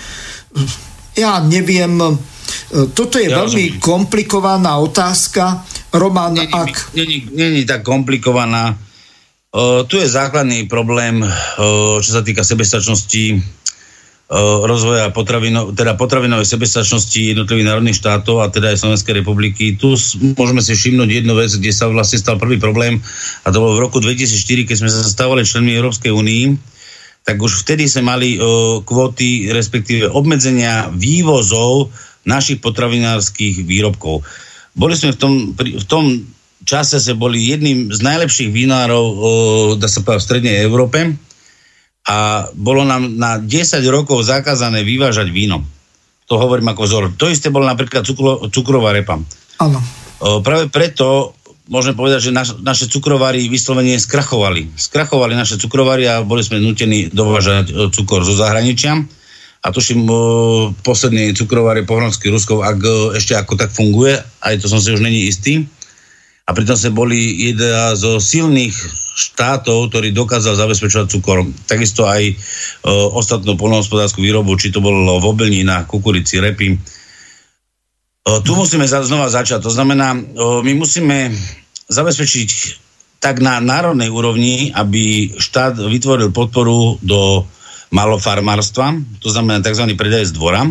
[1.16, 1.95] ja neviem,
[2.91, 3.84] toto je ja veľmi rozumiem.
[3.84, 5.64] komplikovaná otázka.
[5.95, 6.94] Roman, není, ak...
[6.94, 8.78] Není, není tak komplikovaná.
[9.49, 13.41] Uh, tu je základný problém, uh, čo sa týka sebestačnosti
[14.30, 19.73] rozvoja potravino, teda potravinovej sebestačnosti jednotlivých národných štátov a teda aj Slovenskej republiky.
[19.73, 19.97] Tu
[20.38, 23.01] môžeme si všimnúť jednu vec, kde sa vlastne stal prvý problém
[23.41, 26.45] a to bolo v roku 2004, keď sme sa stávali členmi Európskej únii,
[27.26, 31.89] tak už vtedy sme mali uh, kvóty, respektíve obmedzenia vývozov
[32.30, 34.22] našich potravinárskych výrobkov.
[34.77, 36.06] Boli sme v tom, v tom
[36.69, 39.22] čase sa boli jedným z najlepších vinárov, uh,
[39.81, 41.18] dá sa povedať, v strednej Európe
[42.05, 45.65] a bolo nám na 10 rokov zakázané vyvážať víno.
[46.30, 47.03] To hovorím ako vzor.
[47.17, 49.17] To isté bolo napríklad cukro, cukrová repa.
[49.59, 49.81] Áno.
[50.45, 51.34] Práve preto
[51.69, 54.73] môžeme povedať, že naš, naše cukrovary vyslovene skrachovali.
[54.77, 58.97] Skrachovali naše cukrovary a boli sme nutení dovážať cukor zo zahraničia.
[59.59, 60.07] A tuším,
[60.88, 62.80] posledný cukrovár je Pohronský Ruskov, ak
[63.19, 65.67] ešte ako tak funguje, aj to som si už není istý.
[66.49, 68.73] A pritom sme boli jedna zo silných
[69.13, 71.45] štátov, ktorý dokázal zabezpečovať cukor.
[71.69, 72.34] Takisto aj e,
[72.89, 76.73] ostatnú polnohospodárskú výrobu, či to bolo v obilninách, kukurici, repy.
[76.73, 76.77] E,
[78.41, 79.61] tu musíme za, znova začať.
[79.61, 80.19] To znamená, e,
[80.65, 81.30] my musíme
[81.85, 82.49] zabezpečiť
[83.21, 87.45] tak na národnej úrovni, aby štát vytvoril podporu do
[87.93, 89.85] malofarmárstva, to znamená tzv.
[89.97, 90.65] predaj z dvora,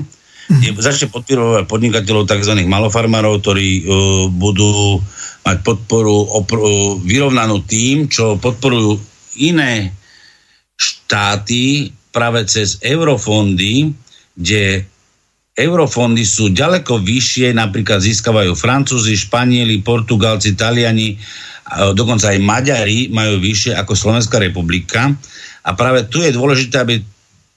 [0.49, 2.55] kde začne podporovať podnikateľov tzv.
[2.65, 3.85] malofarmárov, ktorí uh,
[4.33, 5.03] budú
[5.49, 9.01] mať podporu opr- vyrovnanú tým, čo podporujú
[9.41, 9.97] iné
[10.77, 13.97] štáty práve cez eurofondy,
[14.37, 14.85] kde
[15.59, 21.19] eurofondy sú ďaleko vyššie, napríklad získavajú Francúzi, Španieli, Portugalci, Taliani,
[21.99, 25.11] dokonca aj Maďari majú vyššie ako Slovenská republika.
[25.67, 27.03] A práve tu je dôležité, aby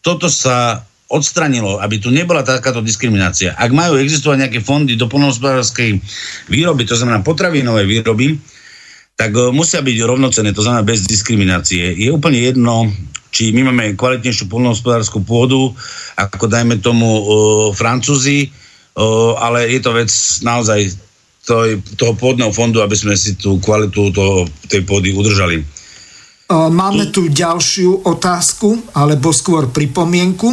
[0.02, 0.82] toto sa
[1.12, 3.52] odstranilo, aby tu nebola takáto diskriminácia.
[3.60, 6.00] Ak majú existovať nejaké fondy do polnohospodárskej
[6.48, 8.40] výroby, to znamená potravinové výroby,
[9.20, 11.94] tak uh, musia byť rovnocené, to znamená bez diskriminácie.
[12.00, 12.90] Je úplne jedno,
[13.30, 15.76] či my máme kvalitnejšiu polnohospodárskú pôdu,
[16.16, 17.24] ako dajme tomu uh,
[17.76, 20.10] Francúzi, uh, ale je to vec
[20.42, 20.96] naozaj
[21.46, 25.81] toho, toho pôdneho fondu, aby sme si tú kvalitu toho, tej pôdy udržali.
[26.52, 30.52] Máme tu ďalšiu otázku, alebo skôr pripomienku.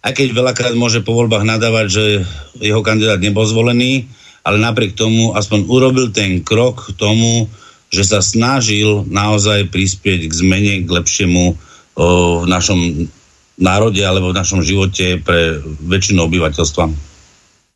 [0.00, 2.04] aj keď veľakrát môže po voľbách nadávať, že
[2.64, 4.08] jeho kandidát nebol zvolený,
[4.40, 7.52] ale napriek tomu aspoň urobil ten krok k tomu,
[7.92, 11.56] že sa snažil naozaj prispieť k zmene, k lepšiemu o,
[12.40, 13.12] v našom
[13.58, 17.14] národe alebo v našom živote pre väčšinu obyvateľstva.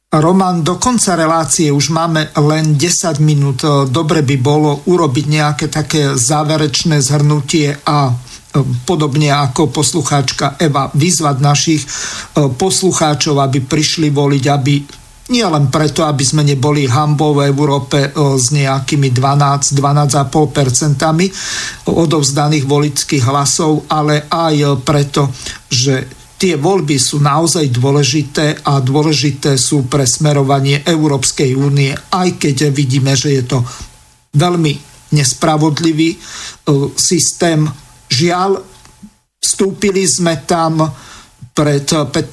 [0.08, 3.60] Roman, do konca relácie už máme len 10 minút.
[3.92, 8.12] Dobre by bolo urobiť nejaké také záverečné zhrnutie a e,
[8.88, 11.88] podobne ako poslucháčka Eva, vyzvať našich e,
[12.48, 14.74] poslucháčov, aby prišli voliť, aby
[15.28, 23.28] nie len preto, aby sme neboli hambou v Európe s nejakými 12, 12,5% odovzdaných volických
[23.28, 25.28] hlasov, ale aj preto,
[25.68, 26.08] že
[26.40, 33.12] tie voľby sú naozaj dôležité a dôležité sú pre smerovanie Európskej únie, aj keď vidíme,
[33.12, 33.60] že je to
[34.38, 34.78] veľmi
[35.12, 36.16] nespravodlivý
[36.96, 37.68] systém.
[38.08, 38.64] Žiaľ,
[39.42, 40.88] vstúpili sme tam
[41.52, 42.32] pred 15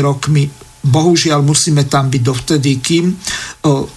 [0.00, 0.48] rokmi
[0.82, 3.14] Bohužiaľ musíme tam byť dovtedy, kým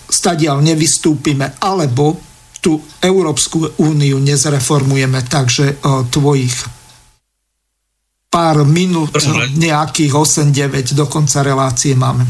[0.06, 2.18] stadiaľ nevystúpime, alebo
[2.62, 6.54] tú Európsku úniu nezreformujeme, takže tvojich
[8.30, 9.14] pár minút,
[9.56, 12.26] nejakých 8-9 do konca relácie máme.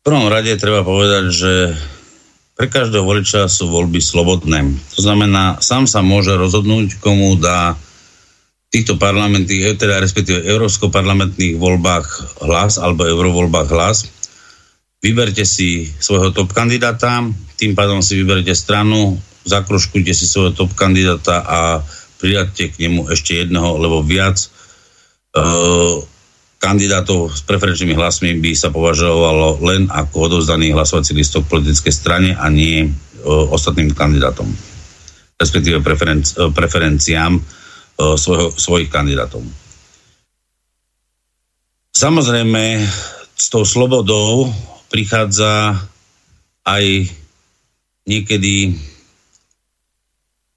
[0.00, 1.52] V prvom rade treba povedať, že
[2.56, 4.64] pre každého voliča sú voľby slobodné.
[4.96, 7.76] To znamená, sám sa môže rozhodnúť, komu dá
[8.70, 14.06] týchto parlamentných, teda respektíve európsko-parlamentných voľbách hlas alebo eurovoľbách hlas.
[15.02, 17.26] Vyberte si svojho top kandidáta,
[17.58, 21.58] tým pádom si vyberte stranu, zakruškujte si svojho top kandidáta a
[22.20, 24.38] pridáte k nemu ešte jedného, lebo viac
[25.30, 25.96] Eh,
[26.58, 32.52] kandidátov s preferenčnými hlasmi by sa považovalo len ako odovzdaný hlasovací listok politickej strane a
[32.52, 34.44] nie uh, ostatným kandidátom,
[35.40, 37.40] respektíve preferenci- uh, preferenciám
[38.16, 39.44] svojho, svojich kandidátov.
[41.90, 42.80] Samozrejme,
[43.34, 44.48] s tou slobodou
[44.88, 45.76] prichádza
[46.64, 46.84] aj
[48.08, 48.78] niekedy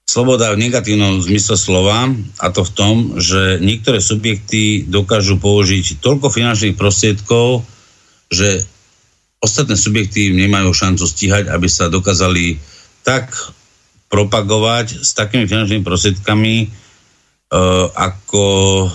[0.04, 2.06] sloboda v negatívnom zmysle slova
[2.38, 7.66] a to v tom, že niektoré subjekty dokážu použiť toľko finančných prostriedkov,
[8.30, 8.62] že
[9.42, 12.62] ostatné subjekty nemajú šancu stíhať, aby sa dokázali
[13.02, 13.34] tak
[14.08, 16.66] propagovať s takými finančnými prostriedkami, e,
[17.94, 18.44] ako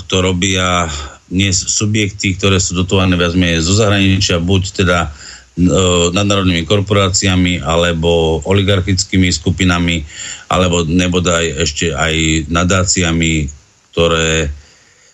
[0.09, 0.89] to robia
[1.29, 5.13] dnes subjekty, ktoré sú dotované viac menej zo zahraničia, buď teda
[5.59, 5.67] E,
[6.15, 10.07] nadnárodnými korporáciami alebo oligarchickými skupinami
[10.47, 13.43] alebo nebodaj ešte aj nadáciami,
[13.91, 14.47] ktoré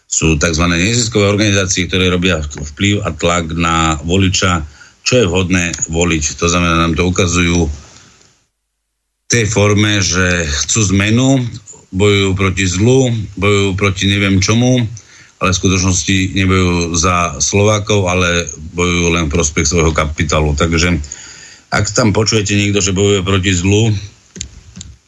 [0.05, 0.69] sú tzv.
[0.69, 4.61] neziskové organizácie, ktoré robia vplyv a tlak na voliča,
[5.01, 6.37] čo je vhodné voliť.
[6.37, 11.41] To znamená, nám to ukazujú v tej forme, že chcú zmenu,
[11.93, 14.85] bojujú proti zlu, bojujú proti neviem čomu,
[15.41, 20.55] ale v skutočnosti nebojujú za Slovákov, ale bojujú len v prospech svojho kapitálu.
[20.55, 20.95] Takže
[21.69, 23.91] ak tam počujete niekto, že bojuje proti zlu,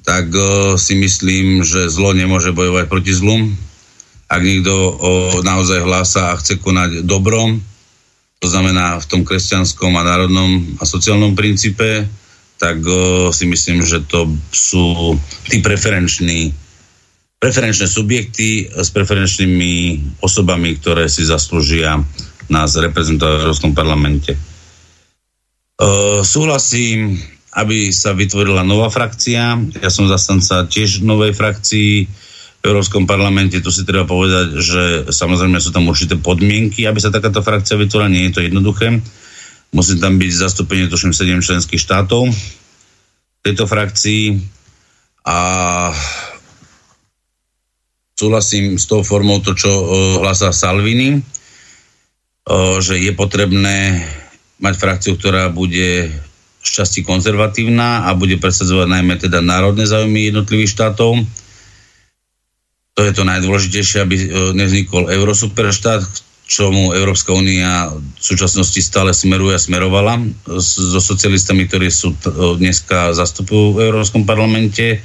[0.04, 3.52] tak uh, si myslím, že zlo nemôže bojovať proti zlu.
[4.28, 4.94] Ak niekto uh,
[5.44, 7.60] naozaj hlása a chce konať dobrom,
[8.38, 12.08] to znamená v tom kresťanskom a národnom a sociálnom princípe,
[12.60, 15.16] tak uh, si myslím, že to sú
[15.48, 16.52] tí preferenční
[17.38, 19.74] preferenčné subjekty s preferenčnými
[20.26, 22.02] osobami, ktoré si zaslúžia
[22.50, 24.34] nás reprezentovať v Európskom parlamente.
[25.78, 27.22] Uh, súhlasím,
[27.54, 29.58] aby sa vytvorila nová frakcia.
[29.78, 31.92] Ja som zastanca tiež novej frakcii
[32.58, 33.62] v Európskom parlamente.
[33.62, 34.84] Tu si treba povedať, že
[35.14, 38.10] samozrejme sú tam určité podmienky, aby sa takáto frakcia vytvorila.
[38.10, 38.98] Nie je to jednoduché.
[39.76, 42.32] Musí tam byť zastúpenie, tuším, 7 členských štátov
[43.46, 44.24] tejto frakcii.
[45.28, 45.38] A
[48.18, 49.86] súhlasím s tou formou to, čo uh,
[50.26, 54.02] hlasá Salvini, uh, že je potrebné
[54.58, 56.10] mať frakciu, ktorá bude
[56.66, 61.22] šťastí konzervatívna a bude presadzovať najmä teda národné záujmy jednotlivých štátov.
[62.98, 64.26] To je to najdôležitejšie, aby uh,
[64.58, 66.02] nevznikol eurosuperštát,
[66.48, 70.16] čomu Európska únia v súčasnosti stále smeruje a smerovala
[70.64, 72.16] so socialistami, ktorí sú
[72.56, 75.04] dneska zastupujú v Európskom parlamente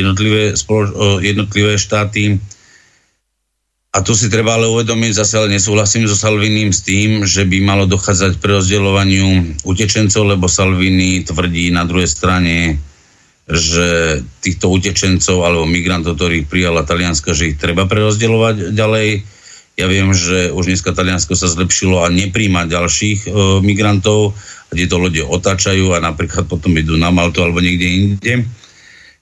[0.00, 2.40] jednotlivé, spolo- jednotlivé štáty.
[3.90, 7.58] A tu si treba ale uvedomiť, zase ale nesúhlasím so Salvinim s tým, že by
[7.58, 12.78] malo dochádzať pre rozdeľovaniu utečencov, lebo Salvini tvrdí na druhej strane,
[13.50, 19.08] že týchto utečencov alebo migrantov, ktorých prijala Talianska, že ich treba prerozdeľovať ďalej.
[19.74, 23.28] Ja viem, že už dneska Taliansko sa zlepšilo a nepríjma ďalších e,
[23.58, 24.38] migrantov,
[24.70, 28.32] kde to lode otáčajú a napríklad potom idú na Maltu alebo niekde inde.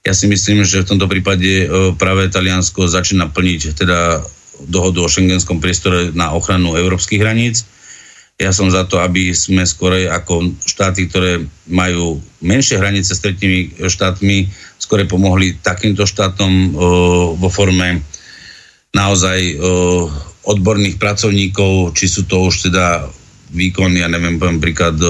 [0.07, 1.67] Ja si myslím, že v tomto prípade e,
[1.99, 4.23] práve Taliansko začína plniť teda
[4.67, 7.67] dohodu o šengenskom priestore na ochranu európskych hraníc.
[8.39, 13.75] Ja som za to, aby sme skôr ako štáty, ktoré majú menšie hranice s tretími
[13.75, 14.47] štátmi,
[14.79, 16.67] skôr pomohli takýmto štátom e,
[17.35, 17.99] vo forme
[18.95, 19.55] naozaj e,
[20.47, 23.11] odborných pracovníkov, či sú to už teda
[23.51, 25.07] výkon, ja neviem, poviem príklad e,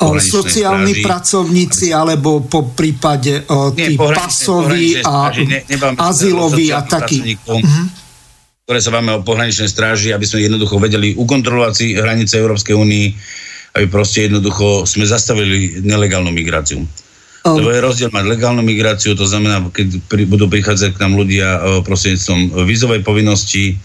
[0.00, 5.62] sociálni stráži, pracovníci, alebo po prípade o, tí pasoví a ne,
[5.96, 7.38] azyloví a takí.
[7.46, 7.86] Uh-huh.
[8.66, 13.06] Ktoré sa máme o pohraničnej stráži, aby sme jednoducho vedeli ukontrolovať si hranice Európskej únii,
[13.78, 16.82] aby proste jednoducho sme zastavili nelegálnu migráciu.
[17.44, 17.60] Um.
[17.60, 21.46] Lebo je rozdiel mať legálnu migráciu, to znamená, keď pri, budú prichádzať k nám ľudia
[21.84, 23.76] prostredníctvom vízovej povinnosti,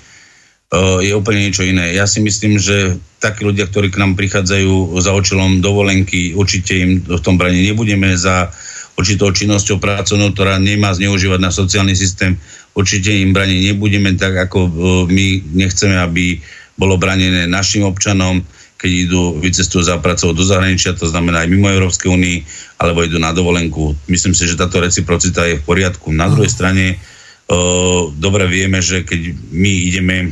[0.78, 1.98] je úplne niečo iné.
[1.98, 7.02] Ja si myslím, že takí ľudia, ktorí k nám prichádzajú za očilom dovolenky, určite im
[7.02, 8.54] v tom brane nebudeme za
[8.94, 12.38] určitou činnosťou pracovnou, ktorá nemá zneužívať na sociálny systém,
[12.78, 14.70] určite im brane nebudeme tak, ako
[15.10, 15.28] my
[15.58, 16.38] nechceme, aby
[16.78, 18.46] bolo branené našim občanom.
[18.80, 22.38] keď idú, vycestujú za pracou do zahraničia, to znamená aj mimo Európskej únii,
[22.80, 23.92] alebo idú na dovolenku.
[24.08, 26.16] Myslím si, že táto reciprocita je v poriadku.
[26.16, 30.32] Na druhej strane uh, dobre vieme, že keď my ideme,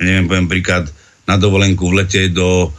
[0.00, 0.88] neviem, poviem príklad,
[1.28, 2.72] na dovolenku v lete do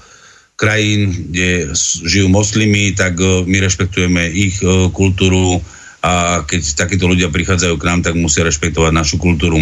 [0.60, 1.72] krajín, kde
[2.06, 5.62] žijú moslimy, tak uh, my rešpektujeme ich uh, kultúru
[6.02, 9.62] a keď takíto ľudia prichádzajú k nám, tak musia rešpektovať našu kultúru.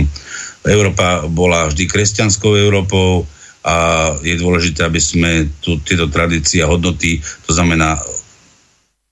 [0.63, 3.27] Európa bola vždy kresťanskou Európou,
[3.59, 3.75] a
[4.23, 7.99] je dôležité, aby sme tu tieto tradície a hodnoty, to znamená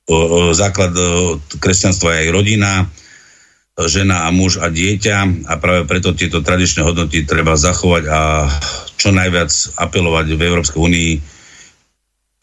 [0.07, 0.95] o, základ
[1.59, 2.71] kresťanstva je aj rodina,
[3.85, 8.49] žena a muž a dieťa a práve preto tieto tradičné hodnoty treba zachovať a
[8.97, 11.11] čo najviac apelovať v Európskej únii,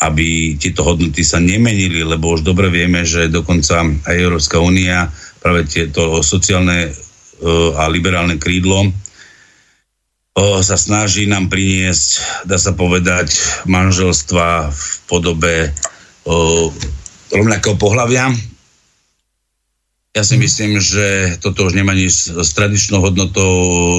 [0.06, 5.10] aby tieto hodnoty sa nemenili, lebo už dobre vieme, že dokonca aj Európska únia
[5.42, 6.94] práve tieto sociálne
[7.74, 8.94] a liberálne krídlo
[10.34, 13.34] o, sa snaží nám priniesť, dá sa povedať,
[13.70, 15.54] manželstva v podobe
[16.26, 16.70] o,
[17.30, 18.34] rovnakého pohľavia.
[20.14, 23.50] Ja si myslím, že toto už nemá nič s tradičnou hodnotou.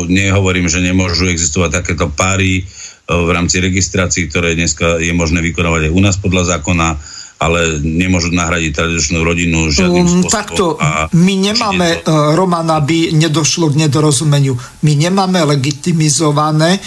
[0.07, 2.63] Nehovorím, že nemôžu existovať takéto páry
[3.03, 6.95] v rámci registrácií, ktoré dneska je možné vykonávať aj u nás podľa zákona
[7.35, 10.31] ale nemôžu nahradiť tradičnú rodinu žiadnym um, spôsobom.
[10.31, 12.07] Takto, a my nemáme, to...
[12.07, 14.55] E, Roman, aby nedošlo k nedorozumeniu,
[14.87, 16.81] my nemáme legitimizované e,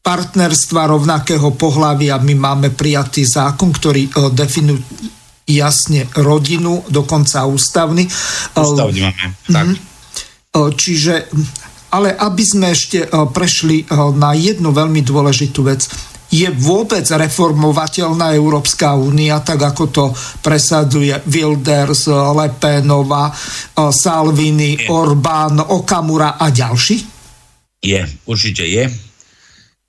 [0.00, 2.24] partnerstva rovnakého pohľavia.
[2.24, 4.80] My máme prijatý zákon, ktorý e, definuje
[5.52, 8.08] jasne rodinu, dokonca ústavný.
[8.56, 9.66] Ústavný máme, tak.
[9.68, 9.76] Mhm.
[10.52, 11.32] Čiže,
[11.96, 15.88] ale aby sme ešte prešli na jednu veľmi dôležitú vec
[16.32, 20.04] je vôbec reformovateľná Európska únia, tak ako to
[20.40, 23.28] presaduje Wilders, Lepenova,
[23.92, 24.88] Salvini, je.
[24.88, 26.96] Orbán, Okamura a ďalší?
[27.84, 28.88] Je, určite je.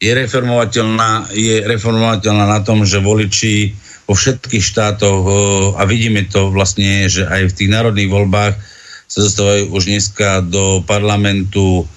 [0.03, 3.71] Je reformovateľná, je reformovateľná na tom, že voliči
[4.03, 5.23] vo všetkých štátoch,
[5.79, 8.53] a vidíme to vlastne, že aj v tých národných voľbách
[9.07, 11.87] sa dostávajú už dneska do parlamentu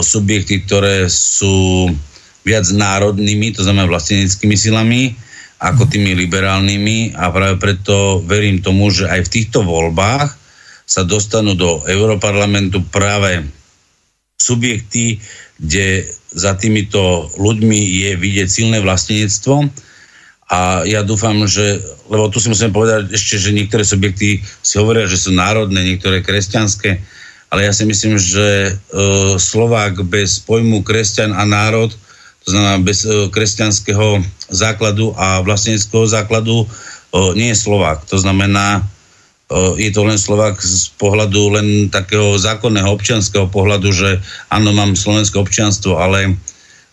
[0.00, 1.92] subjekty, ktoré sú
[2.42, 5.12] viac národnými, to znamená vlasteneckými silami,
[5.60, 7.18] ako tými liberálnymi.
[7.20, 10.32] A práve preto verím tomu, že aj v týchto voľbách
[10.88, 13.44] sa dostanú do Európarlamentu práve
[14.40, 15.20] subjekty,
[15.60, 17.76] kde za týmito ľuďmi
[18.08, 19.68] je vidieť silné vlastenectvo
[20.48, 21.76] a ja dúfam, že,
[22.08, 26.24] lebo tu si musím povedať ešte, že niektoré subjekty si hovoria, že sú národné, niektoré
[26.24, 27.04] kresťanské,
[27.52, 28.70] ale ja si myslím, že e,
[29.36, 31.92] Slovák bez pojmu kresťan a národ
[32.48, 36.66] to znamená bez e, kresťanského základu a vlasteneckého základu, e,
[37.36, 38.08] nie je Slovák.
[38.08, 38.80] To znamená,
[39.52, 44.96] e, je to len Slovák z pohľadu len takého zákonného občianského pohľadu, že áno, mám
[44.96, 46.40] slovenské občianstvo, ale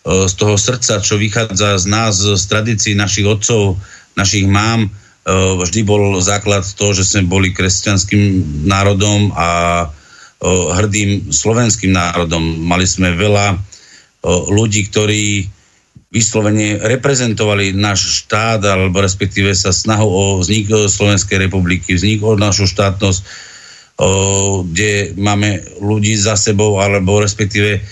[0.06, 3.74] z toho srdca, čo vychádza z nás, z tradícií našich otcov,
[4.14, 4.86] našich mám,
[5.26, 8.22] vždy bol základ to, že sme boli kresťanským
[8.70, 9.48] národom a
[10.78, 12.62] hrdým slovenským národom.
[12.62, 13.58] Mali sme veľa
[14.46, 15.50] ľudí, ktorí
[16.06, 22.70] vyslovene reprezentovali náš štát, alebo respektíve sa snahu o vznik Slovenskej republiky, vznik o našu
[22.70, 23.20] štátnosť,
[24.70, 27.82] kde máme ľudí za sebou, alebo respektíve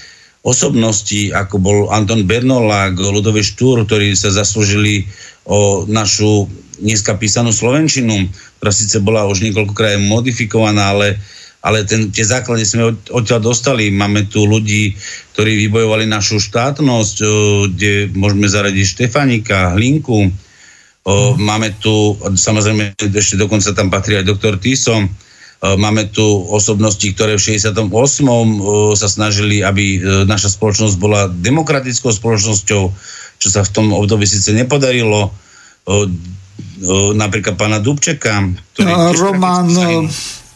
[0.45, 5.09] osobnosti, ako bol Anton Bernolák, Ludový Štúr, ktorí sa zaslúžili
[5.49, 6.45] o našu
[6.85, 8.29] dneska písanú Slovenčinu,
[8.61, 11.17] ktorá síce bola už niekoľkokrát modifikovaná, ale
[11.65, 13.89] ale ten, tie základy sme od, odtiaľ dostali.
[13.89, 14.93] Máme tu ľudí,
[15.33, 17.29] ktorí vybojovali našu štátnosť, o,
[17.73, 20.29] kde môžeme zaradiť Štefanika, Hlinku.
[20.29, 21.41] O, mm.
[21.41, 25.09] Máme tu, samozrejme, ešte dokonca tam patrí aj doktor Tiso.
[25.65, 27.89] O, máme tu osobnosti, ktoré v 68.
[27.89, 32.83] O, sa snažili, aby e, naša spoločnosť bola demokratickou spoločnosťou,
[33.41, 35.33] čo sa v tom období síce nepodarilo.
[37.17, 38.41] Napríklad pána Dubčeka.
[38.77, 39.69] Ktorý Roman,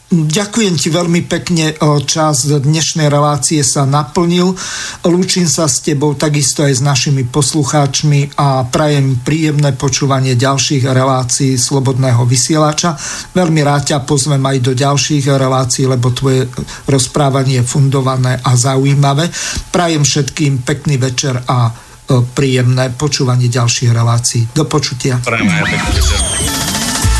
[0.09, 1.77] Ďakujem ti veľmi pekne,
[2.09, 4.57] čas dnešnej relácie sa naplnil.
[5.05, 11.61] Lúčim sa s tebou takisto aj s našimi poslucháčmi a prajem príjemné počúvanie ďalších relácií
[11.61, 12.97] Slobodného vysielača.
[13.37, 16.49] Veľmi rád ťa pozvem aj do ďalších relácií, lebo tvoje
[16.89, 19.29] rozprávanie je fundované a zaujímavé.
[19.69, 21.69] Prajem všetkým pekný večer a
[22.09, 24.49] príjemné počúvanie ďalších relácií.
[24.57, 25.21] Do počutia.
[25.21, 26.78] Prajem aj pekný večer.